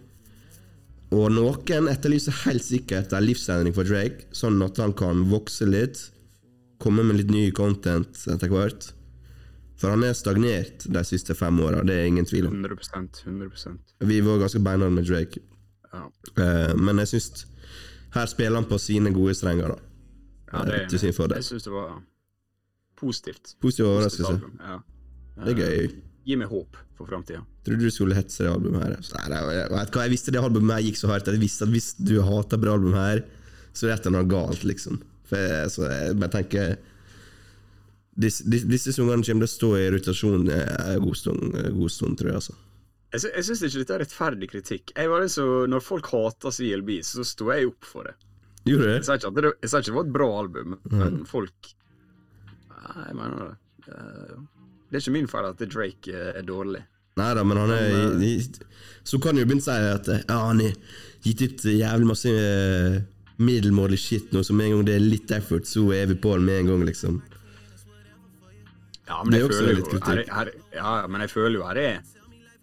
Og 1.15 1.29
noen 1.31 1.87
etterlyser 1.87 2.43
helt 2.43 2.65
sikkert 2.65 3.13
en 3.15 3.25
livsendring 3.25 3.73
for 3.77 3.87
Drake, 3.87 4.27
sånn 4.35 4.59
at 4.65 4.81
han 4.81 4.93
kan 4.97 5.23
vokse 5.31 5.67
litt, 5.69 6.09
komme 6.83 7.05
med 7.07 7.21
litt 7.21 7.31
ny 7.31 7.47
content 7.55 8.25
etter 8.27 8.51
hvert. 8.51 8.91
For 9.76 9.91
han 9.91 10.03
er 10.07 10.13
stagnert 10.15 10.86
de 10.88 11.01
siste 11.03 11.36
fem 11.36 11.57
åra, 11.59 11.82
det 11.84 11.95
er 11.99 12.05
ingen 12.07 12.26
tvil 12.26 12.47
om. 12.47 12.53
100% 12.63 13.23
100% 13.28 14.07
Vi 14.07 14.21
var 14.23 14.39
ganske 14.45 14.61
beinharde 14.63 14.95
med 14.95 15.05
Drake, 15.09 15.41
Ja. 15.93 16.05
uh, 16.39 16.76
men 16.80 16.97
jeg 17.03 17.07
syns 17.15 17.45
her 18.15 18.26
spiller 18.32 18.55
han 18.61 18.65
på 18.69 18.80
sine 18.80 19.11
gode 19.11 19.34
strenger, 19.36 19.76
da. 19.76 19.78
ja 20.53 20.63
Eh, 20.71 20.88
til 20.88 20.99
sin 20.99 21.13
fordel. 21.13 21.36
Jeg 21.41 21.43
syns 21.49 21.63
det 21.67 21.73
var 21.73 21.97
positivt. 22.95 23.55
Positiv 23.61 23.86
overraskelse. 23.89 24.39
Ja. 24.59 24.76
Uh, 25.38 25.45
Det 25.45 25.51
er 25.51 25.61
gøy. 25.65 25.95
Gi 26.26 26.36
meg 26.39 26.47
håp 26.49 26.78
for 26.97 27.05
framtida. 27.09 27.41
Trodde 27.65 27.84
du 27.84 27.91
skulle 27.91 28.15
hetse 28.15 28.45
det 28.45 28.51
albumet 28.53 28.82
her. 28.86 28.95
Så, 29.03 29.17
nei, 29.19 29.28
nei, 29.34 29.41
jeg, 29.57 29.69
vet 29.73 29.91
hva, 29.91 30.05
jeg 30.07 30.13
visste 30.15 30.32
det 30.34 30.39
albumet 30.41 30.78
her 30.78 30.86
gikk 30.88 30.97
så 31.01 31.09
hardt. 31.11 31.28
Jeg 31.28 31.41
visste 31.43 31.67
at 31.67 31.73
hvis 31.76 31.89
du 31.99 32.15
hater 32.23 32.57
bra 32.61 32.73
album 32.78 32.95
her, 32.95 33.21
så 33.76 33.89
er 33.91 33.99
det 34.01 34.13
noe 34.15 34.23
galt, 34.32 34.63
liksom. 34.63 35.01
For 35.28 35.38
jeg, 35.41 35.69
så 35.76 35.89
jeg 35.91 36.15
bare 36.21 36.32
tenker 36.38 36.78
Disse, 38.16 38.45
disse, 38.47 38.93
sangene 38.95 39.26
kommer 39.28 39.43
til 39.43 39.49
å 39.49 39.51
stå 39.51 39.70
i 39.76 39.88
rotasjon 39.91 40.45
en 40.47 41.01
god 41.03 41.18
stund, 41.20 41.57
god 41.76 41.91
stund, 41.91 42.16
tror 42.20 42.30
jeg. 42.32 42.39
altså 42.39 42.53
Jeg, 43.11 43.32
jeg 43.36 43.43
syns 43.49 43.63
ikke 43.68 43.82
dette 43.82 43.95
er 43.97 44.03
rettferdig 44.05 44.49
kritikk. 44.53 44.93
Jeg 44.95 45.11
var 45.11 45.26
så, 45.34 45.47
Når 45.68 45.84
folk 45.84 46.07
hater 46.13 46.55
CLB, 46.55 46.93
så 47.03 47.26
sto 47.28 47.49
jeg 47.51 47.68
opp 47.74 47.89
for 47.89 48.07
det. 48.07 48.16
Gjorde 48.66 48.88
det? 48.88 48.95
Jeg 49.01 49.05
sa 49.09 49.18
ikke 49.20 49.30
at 49.34 49.36
det, 49.41 49.51
jeg 49.61 49.70
sa 49.74 49.82
ikke 49.84 49.91
det 49.91 49.97
var 49.99 50.07
et 50.07 50.16
bra 50.16 50.30
album, 50.41 50.78
men 50.95 51.20
folk 51.30 51.74
Nei, 52.86 53.03
jeg 53.09 53.16
mener 53.18 53.38
det. 53.43 53.55
Eh, 53.91 54.36
Det 54.89 54.99
er 54.99 55.03
ikke 55.03 55.13
min 55.18 55.28
feil 55.30 55.47
at 55.49 55.61
Drake 55.76 56.13
eh, 56.13 56.32
er 56.39 56.45
dårlig. 56.47 56.82
Nei 57.20 57.30
da, 57.38 57.43
men 57.47 57.57
han 57.61 57.72
er 57.72 58.24
i, 58.24 58.32
i, 58.32 58.32
Så 59.07 59.20
kan 59.24 59.38
jo 59.39 59.45
begynne 59.47 59.63
å 59.63 59.68
si 59.68 59.91
at 59.91 60.09
ja, 60.13 60.39
han 60.49 60.59
har 60.63 60.74
gitt 61.26 61.41
ut 61.45 61.63
jævlig 61.72 62.09
masse 62.09 62.32
eh, 62.32 62.97
middelmådig 63.38 63.99
shit 63.99 64.32
nå, 64.36 64.43
så 64.43 64.55
med 64.55 64.70
en 64.70 64.78
gang 64.78 64.86
det 64.89 64.97
er 64.97 65.05
litt 65.05 65.32
effort, 65.36 65.68
så 65.68 65.86
er 65.95 66.07
vi 66.11 66.18
på 66.22 66.36
den 66.38 66.45
med 66.47 66.61
en 66.63 66.70
gang, 66.74 66.84
liksom. 66.88 67.22
Ja, 69.05 69.21
men 69.23 69.37
jeg 69.37 69.49
føler 69.51 69.79
jo 69.79 69.99
her, 70.01 70.21
her, 70.33 70.51
Ja, 70.73 70.93
men 71.07 71.21
jeg 71.21 71.29
føler 71.29 71.59
jo 71.59 71.65
her 71.67 71.77
er 71.77 71.97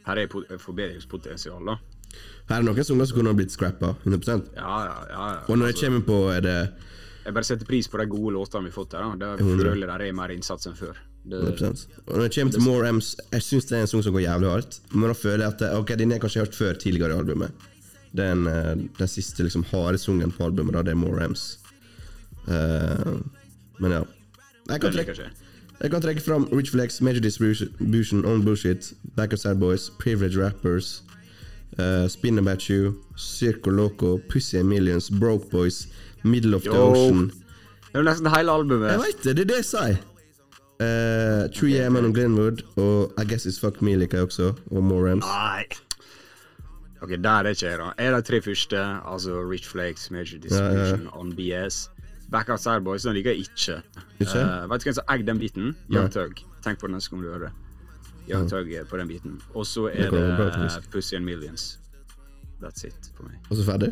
Her 0.07 0.19
er 0.19 0.59
forbedringspotensial, 0.59 1.63
da. 1.69 1.77
Her 2.49 2.57
er 2.59 2.67
noen 2.67 2.85
sanger 2.85 3.07
som 3.07 3.19
kunne 3.21 3.31
ha 3.31 3.39
blitt 3.39 3.55
scrappa, 3.55 3.95
100 4.03 4.51
Ja, 4.57 4.73
ja, 4.89 4.97
ja. 5.11 5.29
ja. 5.37 5.45
Og 5.47 5.59
når 5.59 5.71
jeg 5.71 5.77
Altså, 5.77 5.87
kommer 5.87 6.07
på 6.09 6.19
er 6.33 6.43
det 6.43 6.57
jeg 7.23 7.35
bare 7.37 7.47
setter 7.47 7.69
pris 7.69 7.87
på 7.87 8.01
de 8.01 8.07
gode 8.11 8.33
låtene 8.35 8.67
vi 8.67 8.73
har 8.73 8.75
fått 8.75 8.95
her. 8.99 9.13
da. 9.15 9.35
Det 9.39 9.47
føler 9.47 9.85
jeg 9.85 9.91
der 9.93 10.05
er 10.09 10.15
mer 10.19 10.33
innsats 10.35 10.67
enn 10.67 10.75
før. 10.75 10.97
Det, 11.23 11.39
100%. 11.39 11.85
Og 12.09 12.17
når 12.17 12.25
jeg 12.27 12.33
kommer 12.35 12.57
til 12.57 12.65
More 12.67 12.89
M's, 12.97 13.13
jeg 13.31 13.45
syns 13.47 13.69
det 13.69 13.77
er 13.79 13.85
en 13.85 13.91
sang 13.93 14.03
som 14.03 14.17
går 14.17 14.25
jævlig 14.25 14.49
hardt, 14.51 14.79
men 14.91 15.07
da 15.07 15.15
føler 15.15 15.45
jeg 15.45 15.55
at 15.55 15.63
Ok, 15.77 15.93
denne 15.95 16.17
har 16.17 16.19
jeg 16.19 16.25
kanskje 16.25 16.43
hørt 16.43 16.59
før 16.59 16.81
tidligere 16.83 17.15
i 17.15 17.19
albumet. 17.23 17.69
Den, 18.13 18.43
eh, 18.51 18.73
den 18.99 19.09
siste 19.09 19.47
liksom 19.47 19.63
harde 19.71 20.01
sungen 20.03 20.35
på 20.35 20.49
albumet, 20.49 20.75
da, 20.75 20.83
det 20.83 20.97
er 20.97 20.99
More 20.99 21.29
M's. 21.31 21.45
Uh, 22.43 23.23
men 23.79 23.95
ja. 23.95 24.03
Jeg 24.73 24.81
kan, 24.83 24.93
trekke. 24.93 25.31
Jeg 25.83 25.91
kan 25.91 26.03
trekke 26.03 26.23
fram 26.23 26.45
Rich 26.53 26.71
Flex, 26.71 27.01
Major 27.01 27.21
Distribution, 27.21 28.25
On 28.25 28.45
Bullshit, 28.45 28.93
Back 29.17 29.33
of 29.33 29.39
Sad 29.39 29.59
Boys, 29.61 29.91
Privilege 29.99 30.39
Rappers, 30.39 31.03
uh, 31.79 32.09
Spin 32.09 32.39
About 32.39 32.63
You, 32.71 32.95
Circo 33.17 33.71
Loco, 33.71 34.19
Pussy 34.29 34.59
and 34.59 34.69
Millions, 34.69 35.11
Broke 35.11 35.51
Boys, 35.51 35.87
Middle 36.23 36.55
of 36.55 36.63
the 36.63 36.71
Yo. 36.71 36.91
Ocean. 36.93 37.31
Det 37.93 37.99
er 37.99 37.99
jo 37.99 38.05
nesten 38.09 38.31
hele 38.33 38.53
albumet. 38.53 38.91
Jeg 38.91 38.99
veit 39.03 39.25
det, 39.25 39.37
det 39.37 39.43
er 39.43 39.49
det 39.51 39.57
jeg 39.57 39.69
sier. 39.69 39.97
Uh, 40.83 41.43
Tree 41.55 41.77
Ok, 41.79 41.87
Eman 41.87 42.05
ok. 42.05 42.09
og 42.09 42.15
Glenwood, 42.15 42.63
og 42.77 43.13
I 43.21 43.25
Guess 43.29 43.47
It's 43.47 43.61
Fuck 43.61 43.83
Me 43.83 43.97
liker 43.97 44.19
jeg 44.19 44.27
også, 44.31 44.53
og 44.71 44.83
More 44.85 45.11
Rams. 45.11 45.25
Nei. 45.27 45.65
Ok, 47.03 47.11
der 47.19 47.31
er 47.31 47.49
ikke 47.51 47.67
jeg, 47.67 47.79
da. 47.79 47.91
Er 47.99 48.15
de 48.17 48.23
tre 48.23 48.41
første, 48.43 48.79
altså 49.13 49.43
Rich 49.51 49.69
Flakes, 49.69 50.11
Major 50.11 50.39
Distribution, 50.39 51.09
On 51.13 51.35
BS. 51.37 51.89
Back 52.33 52.49
Outside 52.49 52.81
Boys, 52.85 53.05
den 53.07 53.17
liker 53.17 53.31
jeg 53.35 53.47
ikke. 53.47 53.83
Ikke? 54.21 54.41
Uh, 54.41 54.71
vet 54.71 54.81
du 54.81 54.89
hvem 54.89 54.97
som 54.97 55.13
eier 55.13 55.27
den 55.27 55.41
biten? 55.43 55.75
Young 55.93 56.09
Tug. 56.13 56.41
Tenk 56.65 56.81
på 56.81 56.89
den 56.89 56.97
neste 56.97 57.13
gang 57.13 57.25
du 57.25 57.29
hører 57.29 57.49
det. 57.49 57.53
Young 58.31 58.49
Tug 58.51 58.71
er 58.73 58.87
på 58.89 59.01
den 59.01 59.11
biten. 59.11 59.41
Og 59.55 59.67
så 59.67 59.89
er 59.93 60.11
det, 60.11 60.23
det. 60.39 60.89
Pussy 60.93 61.15
and 61.19 61.25
Millions. 61.29 61.79
That's 62.63 62.87
it 62.87 63.11
for 63.17 63.27
meg. 63.27 63.41
Og 63.51 63.59
så 63.59 63.67
ferdig? 63.67 63.91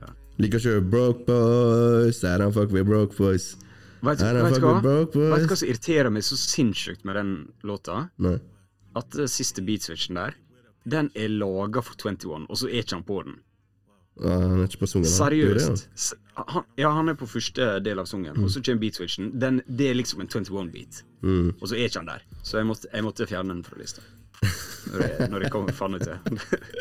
Ja. 0.00 0.12
Liker 0.38 0.62
ikke 0.62 0.80
Broke 0.90 1.26
Boys, 1.26 2.22
I 2.24 2.38
don't 2.38 2.54
fuck 2.54 2.72
with 2.72 2.86
broke 2.88 3.16
boys. 3.16 3.56
Vet 4.02 4.22
I 4.22 4.32
don't 4.32 4.46
vet 4.46 4.54
fuck 4.54 4.64
hva? 4.64 4.72
with 4.72 4.82
broke 4.86 5.12
boys. 5.12 5.32
Vet 5.34 5.44
du 5.44 5.52
hva 5.52 5.58
som 5.60 5.68
irriterer 5.68 6.14
meg 6.14 6.24
så 6.24 6.38
sinnssykt 6.40 7.04
med 7.04 7.18
den 7.18 7.34
låta? 7.66 8.06
Nei. 8.22 8.38
At 8.96 9.12
den 9.14 9.28
siste 9.28 9.62
beatswitchen 9.66 10.16
der, 10.16 10.38
den 10.88 11.10
er 11.14 11.28
laga 11.28 11.82
for 11.84 11.98
21, 11.98 12.46
og 12.48 12.56
så 12.56 12.70
er 12.70 12.80
ikke 12.80 12.96
han 12.96 13.06
på 13.06 13.20
den. 13.26 13.36
Sungen. 14.20 15.04
han. 15.04 15.12
Seriøst. 15.16 16.14
Han, 16.36 16.64
ja, 16.78 16.90
han 16.92 17.08
er 17.08 17.14
på 17.20 17.26
første 17.28 17.80
del 17.84 17.98
av 17.98 18.06
sangen, 18.08 18.36
og 18.44 18.50
så 18.52 18.60
kommer 18.64 18.80
beatswitchen. 18.84 19.30
Den, 19.40 19.60
det 19.66 19.90
er 19.90 19.94
liksom 19.98 20.20
en 20.20 20.28
21-beat, 20.28 21.02
Mm. 21.22 21.50
og 21.60 21.68
så 21.68 21.74
er 21.76 21.84
ikke 21.88 21.98
han 22.00 22.06
der. 22.08 22.22
Så 22.42 22.56
jeg 22.60 22.66
måtte, 22.66 22.88
jeg 22.92 23.04
måtte 23.04 23.26
fjerne 23.28 23.52
den 23.54 23.64
fra 23.64 23.76
lista. 23.80 24.00
Når 24.90 25.02
jeg, 25.04 25.28
når 25.30 25.42
jeg 25.44 25.50
kommer 25.52 25.72
faen 25.76 25.94
ut 25.98 26.04
til. 26.06 26.16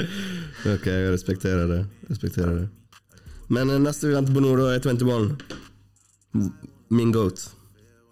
Ok, 0.75 0.85
jeg 0.87 1.11
respekterer 1.13 1.67
det. 1.67 1.79
Respekterer 2.09 2.53
det. 2.61 2.69
Men 3.49 3.69
eh, 3.69 3.79
neste 3.83 4.07
vi 4.07 4.15
venter 4.15 4.33
på 4.35 4.43
nå, 4.45 4.53
da, 4.59 4.69
er 4.75 4.79
21. 4.79 6.51
Min 6.89 7.11
goat, 7.11 7.43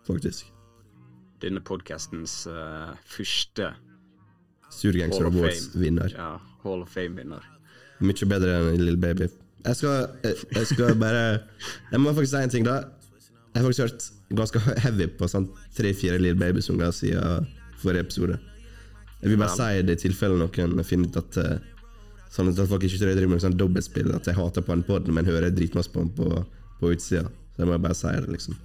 faktisk. 0.08 0.46
Denne 1.42 1.62
podcastens 1.62 2.48
uh, 2.50 2.96
første 3.06 3.72
Surgangster 4.74 5.24
Hall 5.24 5.32
of 5.32 5.40
Awards-vinner. 5.40 6.12
ja, 6.18 6.32
Hall 6.64 6.82
of 6.84 6.90
Fame-vinner. 6.92 7.46
Mye 8.04 8.30
bedre 8.30 8.58
enn 8.60 8.84
Little 8.84 9.02
Baby. 9.02 9.30
Jeg 9.66 9.76
skal, 9.80 10.10
jeg, 10.24 10.36
jeg 10.54 10.68
skal 10.70 10.94
bare 11.02 11.24
Jeg 11.92 12.00
må 12.00 12.14
faktisk 12.14 12.36
si 12.36 12.44
en 12.44 12.54
ting, 12.54 12.68
da. 12.68 12.76
Jeg 13.54 13.64
har 13.64 13.66
faktisk 13.66 13.88
hørt 13.88 14.38
ganske 14.38 14.62
heavy 14.84 15.08
på 15.18 15.30
sånn 15.32 15.48
tre-fire 15.78 16.20
Little 16.22 16.40
Baby-sanger 16.40 16.94
siden 16.94 17.48
forrige 17.82 18.06
episode. 18.06 18.38
Jeg 19.22 19.32
vil 19.32 19.42
bare 19.42 19.56
si 19.56 19.82
det 19.88 19.98
i 19.98 20.04
tilfelle 20.06 20.38
noen 20.38 20.86
finner 20.86 21.10
ut 21.10 21.20
at 21.24 21.42
eh, 21.42 21.58
Sånn 22.28 22.50
at 22.52 22.60
folk 22.70 22.84
ikke 22.84 23.00
driver 23.00 23.30
med 23.32 23.40
sånn 23.42 23.56
dobbeltspill, 23.58 24.10
at 24.14 24.28
jeg 24.28 24.36
hater 24.36 24.62
på 24.62 24.74
en 24.76 24.82
pod, 24.86 25.08
men 25.16 25.26
hører 25.26 25.48
dritmasse 25.56 25.90
på 25.94 26.04
den 26.04 26.10
på, 26.14 26.42
på 26.82 26.90
utsida. 26.92 27.24
Så 27.56 27.64
jeg 27.64 27.70
må 27.70 27.78
bare 27.82 27.96
si 27.98 28.12
det, 28.12 28.28
liksom. 28.34 28.58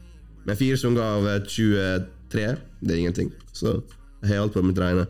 Men 0.49 0.59
fire 0.59 0.79
sanger 0.81 1.03
av 1.07 1.29
eh, 1.31 1.39
23, 1.47 2.49
det 2.83 2.95
er 2.97 2.99
ingenting. 2.99 3.31
Så 3.55 3.77
jeg 3.79 4.33
har 4.33 4.43
alt 4.43 4.57
på 4.57 4.65
mitt 4.67 4.81
reine. 4.83 5.07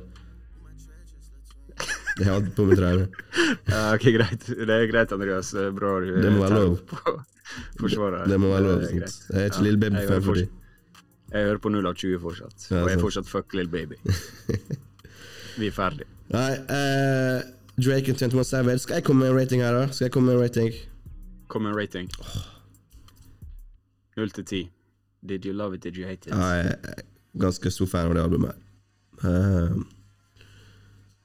Jeg 2.20 2.28
har 2.28 2.48
på 2.56 2.64
mitt 2.68 2.78
trærne. 2.78 3.06
Ja, 3.68 3.82
ok, 3.94 4.08
greit. 4.16 4.48
Det 4.48 4.74
er 4.74 4.88
greit, 4.90 5.12
Andreas. 5.12 5.52
Det 5.56 5.68
Bra 5.76 5.94
du 6.00 6.10
Det 6.22 6.32
må 6.32 6.42
være 6.44 6.58
lov. 6.60 6.74
opp 6.82 7.12
og. 7.12 7.22
Det 8.28 8.40
må 8.40 8.50
være 8.52 8.64
lov. 8.66 8.82
Det 8.82 8.90
er 8.90 9.06
sant? 9.06 9.30
Jeg 9.32 9.40
er 9.40 9.50
ikke 9.50 9.64
Lille 9.66 9.80
baby 9.80 10.02
før 10.08 10.20
for 10.26 10.40
de. 10.40 10.46
Jeg 11.32 11.46
hører 11.48 11.60
på 11.64 11.72
0 11.72 11.86
av 11.88 11.94
20 11.96 12.20
fortsatt. 12.20 12.66
Ja, 12.70 12.82
og 12.82 12.90
jeg 12.90 12.98
er 12.98 13.02
fortsatt 13.02 13.28
fuck 13.28 13.54
little 13.56 13.72
baby. 13.72 13.96
Vi 15.60 15.68
er 15.68 15.74
ferdig. 15.76 16.06
Nei, 16.32 16.50
uh, 16.68 17.40
Drake 17.80 18.12
og 18.12 18.20
21 18.20 18.44
Savage. 18.44 18.84
Skal 18.84 19.00
jeg 19.00 19.06
komme 19.08 19.24
med 19.24 19.32
en 19.32 19.38
rating 19.40 19.64
her, 19.64 19.72
da? 19.76 19.86
Skal 19.92 20.10
jeg 20.10 20.12
komme 20.12 20.32
med 20.32 20.36
en 20.36 20.44
rating? 20.44 20.76
Kom 21.48 21.64
med 21.64 21.72
en 21.72 21.78
rating. 21.80 22.10
0 24.16 24.30
til 24.30 24.44
10. 24.44 24.62
Did 25.28 25.44
you 25.46 25.52
love 25.56 25.74
it, 25.74 25.82
did 25.82 25.96
you 25.96 26.06
hate 26.06 26.28
it? 26.28 26.34
Ja, 26.34 26.44
jeg 26.44 26.76
er 26.84 27.02
ganske 27.40 27.70
stor 27.70 27.88
fan 27.88 28.10
av 28.10 28.14
det 28.16 28.22
albumet. 28.22 28.60
her. 29.22 29.74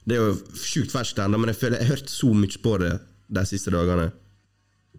Eh, 0.08 0.10
det 0.10 0.16
er 0.18 0.24
jo 0.24 0.34
sjukt 0.56 0.92
ferskt 0.92 1.20
ennå, 1.20 1.38
men 1.40 1.52
jeg 1.52 1.60
føler 1.60 1.78
jeg 1.82 1.88
har 1.88 1.96
hørt 1.98 2.10
så 2.10 2.34
mye 2.34 2.62
på 2.64 2.78
det 2.80 2.94
de 3.30 3.44
siste 3.46 3.72
dagene. 3.72 4.12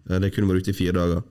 Eh, 0.09 0.19
Det 0.19 0.33
kunne 0.33 0.47
vært 0.51 0.61
ute 0.67 0.69
i 0.73 0.77
fire 0.77 0.93
dager. 0.93 1.23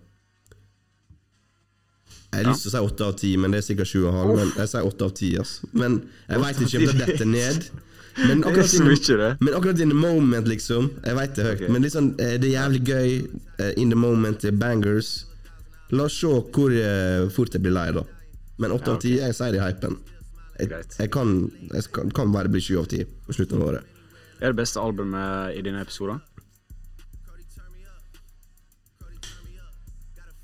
Jeg 2.29 2.45
har 2.45 2.53
lyst 2.53 2.63
til 2.67 2.71
å 2.71 2.73
si 2.75 2.81
åtte 2.85 3.05
av 3.09 3.15
ti, 3.17 3.37
men 3.41 3.51
det 3.55 3.59
er 3.63 3.67
sikkert 3.71 3.89
sju 3.89 4.03
og 4.05 4.13
halv. 4.13 4.35
Men 4.37 4.51
jeg 4.59 4.69
sier 4.69 4.85
åtte 4.89 5.05
av 5.07 5.13
ti. 5.17 5.31
Altså. 5.41 5.69
Men 5.73 5.95
jeg 6.29 6.43
veit 6.43 6.59
ikke 6.61 6.81
om 6.83 6.85
det 6.91 7.07
detter 7.07 7.31
ned. 7.31 7.69
Men 8.19 8.43
akkurat, 8.43 8.75
in, 8.75 9.37
men 9.47 9.55
akkurat 9.55 9.81
in 9.81 9.89
the 9.93 9.97
moment, 9.97 10.49
liksom. 10.51 10.91
Jeg 11.07 11.15
veit 11.15 11.37
det 11.37 11.45
er 11.45 11.49
høyt, 11.53 11.61
okay. 11.63 11.69
men 11.73 11.83
liksom, 11.87 12.09
eh, 12.19 12.35
det 12.43 12.49
er 12.51 12.55
jævlig 12.57 12.81
gøy. 12.85 13.11
eh, 13.63 13.73
In 13.79 13.91
the 13.91 13.97
moment, 13.97 14.41
det 14.43 14.51
er 14.53 14.57
bangers. 14.59 15.25
La 15.95 16.05
oss 16.05 16.19
se 16.19 16.27
hvor 16.27 16.75
eh, 16.75 17.29
fort 17.31 17.55
jeg 17.55 17.63
blir 17.63 17.73
lei, 17.73 17.93
da. 17.95 18.03
Men 18.59 18.75
åtte 18.75 18.91
av 18.91 18.99
ti, 19.01 19.15
jeg 19.21 19.35
sier 19.39 19.55
det 19.55 19.61
i 19.63 19.65
hypen. 19.65 19.97
Jeg, 20.59 20.71
jeg, 20.99 21.11
kan, 21.15 21.53
jeg 21.73 21.83
skal, 21.87 22.11
kan 22.11 22.33
bare 22.35 22.51
bli 22.51 22.61
sju 22.63 22.81
av 22.81 22.89
ti 22.91 23.05
på 23.05 23.37
slutten 23.37 23.61
av 23.61 23.69
året. 23.69 23.95
Hva 24.39 24.47
Er 24.47 24.53
det 24.55 24.59
beste 24.59 24.83
albumet 24.83 25.55
i 25.59 25.63
denne 25.63 25.83
episoden? 25.83 26.21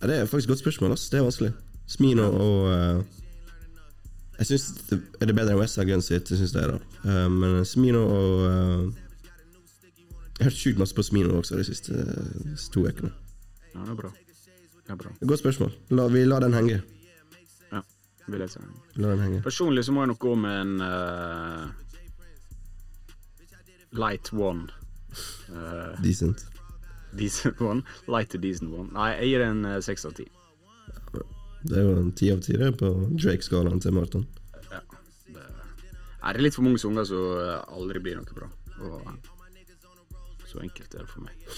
Ja, 0.03 0.09
det 0.11 0.17
er 0.17 0.27
faktisk 0.27 0.49
et 0.49 0.53
godt 0.53 0.59
spørsmål. 0.59 0.93
ass. 0.93 1.09
Det 1.11 1.19
er 1.19 1.23
vanskelig. 1.23 1.53
Smino 1.87 2.23
og 2.23 2.67
uh, 2.69 3.05
Jeg 4.39 4.47
syns 4.47 4.65
det 4.91 4.99
er 5.21 5.27
det 5.27 5.37
bedre 5.37 5.55
enn 5.55 5.61
West 5.61 5.79
Gun 5.79 6.03
sitt, 6.03 6.31
jeg 6.31 6.39
det 6.39 6.63
er 6.63 6.75
da. 6.75 6.79
Uh, 7.05 7.31
men 7.33 7.65
Smino 7.65 8.03
og 8.05 8.33
uh, 8.45 8.93
Jeg 10.35 10.41
har 10.41 10.51
hørt 10.51 10.59
sjukt 10.59 10.79
masse 10.79 10.95
på 10.95 11.03
Smino 11.03 11.39
også 11.39 11.57
de 11.57 11.65
siste 11.65 11.95
eh, 11.95 12.65
to 12.73 12.83
ukene. 12.83 13.13
Ja, 13.75 13.81
det 13.81 13.91
er 13.91 13.95
bra. 13.95 14.11
Det 14.85 14.93
er 14.93 14.97
bra. 14.97 15.13
Godt 15.27 15.39
spørsmål. 15.39 15.73
La, 15.91 16.09
vi 16.11 16.25
lar 16.25 16.43
den 16.43 16.55
henge. 16.55 16.81
Vil 18.27 18.41
jeg 18.41 18.55
si. 18.55 18.61
La 18.97 19.13
den 19.13 19.23
henge. 19.25 19.43
Personlig 19.45 19.85
så 19.85 19.93
må 19.93 20.05
jeg 20.05 20.15
nok 20.15 20.23
gå 20.23 20.35
med 20.41 20.61
en 20.63 20.75
uh, 20.81 21.69
Light 23.95 24.33
one. 24.33 24.69
Uh, 25.53 25.95
Decent. 26.03 26.47
decent 27.15 27.61
one. 27.61 27.85
Light 28.09 28.31
to 28.31 28.39
decent 28.39 28.73
one. 28.73 28.89
Nei, 28.95 29.13
jeg 29.21 29.29
gir 29.35 29.45
en 29.47 29.61
eh, 29.69 29.77
seks 29.85 30.03
av 30.09 30.17
ti. 30.17 30.25
Det 31.65 31.77
er 31.79 31.85
jo 31.87 31.93
en 32.01 32.11
ti 32.13 32.31
av 32.33 32.41
ti 32.45 32.57
på 32.59 32.91
Drake-skalaen 33.15 33.79
til 33.81 33.95
Marton. 33.95 34.27
Ja. 34.73 34.81
Det, 35.31 35.45
er 36.33 36.41
litt 36.43 36.57
for 36.57 36.67
mange 36.67 36.83
sanger 36.83 37.07
som 37.09 37.79
aldri 37.79 38.03
blir 38.03 38.19
noe 38.19 38.35
bra. 38.35 38.51
Og 38.83 40.51
så 40.51 40.61
enkelt 40.65 40.99
er 40.99 41.07
det 41.07 41.13
for 41.13 41.23
meg. 41.25 41.55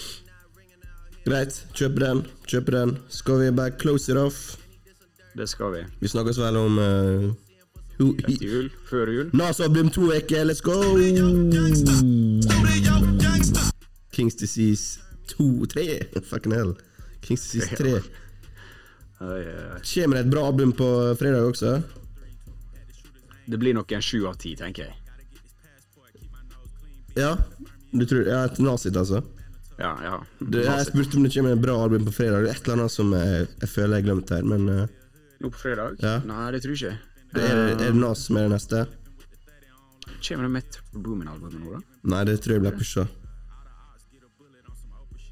Greit, 1.24 1.56
kjøp 1.74 1.96
den. 2.04 2.22
Kjøp 2.46 2.70
den. 2.76 2.94
Skal 3.10 3.40
vi 3.40 3.50
bare 3.56 3.74
close 3.80 4.12
it 4.12 4.20
off? 4.20 4.58
Det 5.36 5.46
skal 5.46 5.72
vi. 5.72 5.84
Vi 6.00 6.08
snakkes 6.08 6.38
vel 6.38 6.56
om 6.56 6.78
uh, 6.78 7.32
who, 7.98 8.14
Etter 8.16 8.40
jul, 8.40 8.70
før 8.88 9.10
jul. 9.12 9.26
Nasa-album 9.36 9.90
to 9.92 10.08
uker, 10.08 10.46
let's 10.48 10.62
go! 10.64 10.78
Kings 14.16 14.34
Disease 14.34 14.98
2 15.36 15.66
3. 15.66 15.84
Fucking 16.24 16.56
hell. 16.56 16.72
Kings 17.20 17.44
Disease 17.52 17.76
3. 17.76 17.92
Oi, 17.92 18.00
oi, 19.28 19.44
oi. 19.44 19.78
Kommer 19.84 20.16
det 20.16 20.24
et 20.24 20.32
bra 20.32 20.48
album 20.48 20.72
på 20.72 20.88
fredag 21.20 21.52
også? 21.52 21.76
Det 23.44 23.60
blir 23.60 23.76
nok 23.76 23.92
en 23.92 24.02
sju 24.02 24.24
av 24.28 24.40
ti, 24.40 24.56
tenker 24.56 24.88
jeg. 24.88 24.96
Ja? 27.16 27.36
Du 27.92 28.08
tror 28.08 28.24
Ja, 28.24 28.44
et 28.48 28.58
Nasit, 28.58 28.96
altså? 28.96 29.20
Ja, 29.76 29.92
ja. 30.00 30.18
Du, 30.40 30.62
jeg 30.64 30.88
spurte 30.88 31.20
om 31.20 31.28
det 31.28 31.36
kommer 31.36 31.52
et 31.52 31.60
bra 31.60 31.76
album 31.84 32.08
på 32.08 32.22
fredag. 32.24 32.46
Det 32.46 32.54
er 32.54 32.56
et 32.56 32.64
eller 32.64 32.80
annet 32.80 32.92
som 32.92 33.12
jeg, 33.12 33.50
jeg 33.60 33.68
føler 33.68 33.98
jeg 33.98 34.06
har 34.06 34.14
glemt 34.14 34.32
her, 34.32 34.54
men 34.56 34.70
uh, 34.72 34.86
Nå 35.40 35.50
på 35.52 35.58
fredag? 35.60 35.98
Ja. 36.00 36.18
Nei, 36.24 36.46
det 36.54 36.62
tror 36.64 36.76
jeg 36.76 36.94
ikke. 36.94 37.20
det 37.34 37.44
er, 37.44 37.60
er 37.74 37.78
det 37.82 37.90
Nas 37.98 38.24
som 38.28 38.38
er 38.40 38.46
det 38.46 38.54
neste? 38.56 38.86
Kommer 40.28 40.46
det 40.46 40.52
Metro 40.54 40.82
Boomin-albumet 40.94 41.60
nå, 41.60 41.76
da? 41.76 41.80
Nei, 42.14 42.24
det 42.28 42.40
tror 42.44 42.56
jeg 42.56 42.64
ble 42.64 42.72
pusha. 42.78 43.06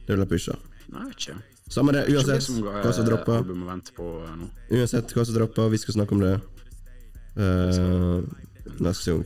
Det 0.04 0.18
ble 0.18 0.26
pusha. 0.28 0.56
Nei, 0.92 1.08
ikke. 1.14 1.36
Samme 1.72 1.94
det, 1.96 2.04
uansett 2.12 2.50
hva 2.60 2.92
som 2.92 3.06
dropper. 3.08 3.46
Eh, 3.48 4.34
nå. 4.36 4.50
Uansett 4.76 5.14
hva 5.16 5.24
som 5.24 5.38
dropper, 5.38 5.70
vi 5.72 5.80
skal 5.80 5.96
snakke 5.96 6.16
om 6.16 6.20
det 6.22 6.34
uh, 7.40 8.20
neste 8.84 9.14
gang. 9.14 9.24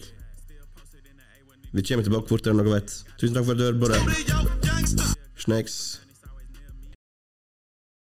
Vi 1.74 1.84
kommer 1.84 2.06
tilbake 2.06 2.30
fortere 2.30 2.54
enn 2.54 2.62
dere 2.62 2.78
vet. 2.78 2.94
Tusen 3.18 3.34
takk 3.36 3.48
for 3.48 3.56
at 3.56 3.60
du 3.60 3.66
hørte 3.66 3.82
på 3.82 3.90
det. 3.92 5.16
Snakes. 5.42 5.98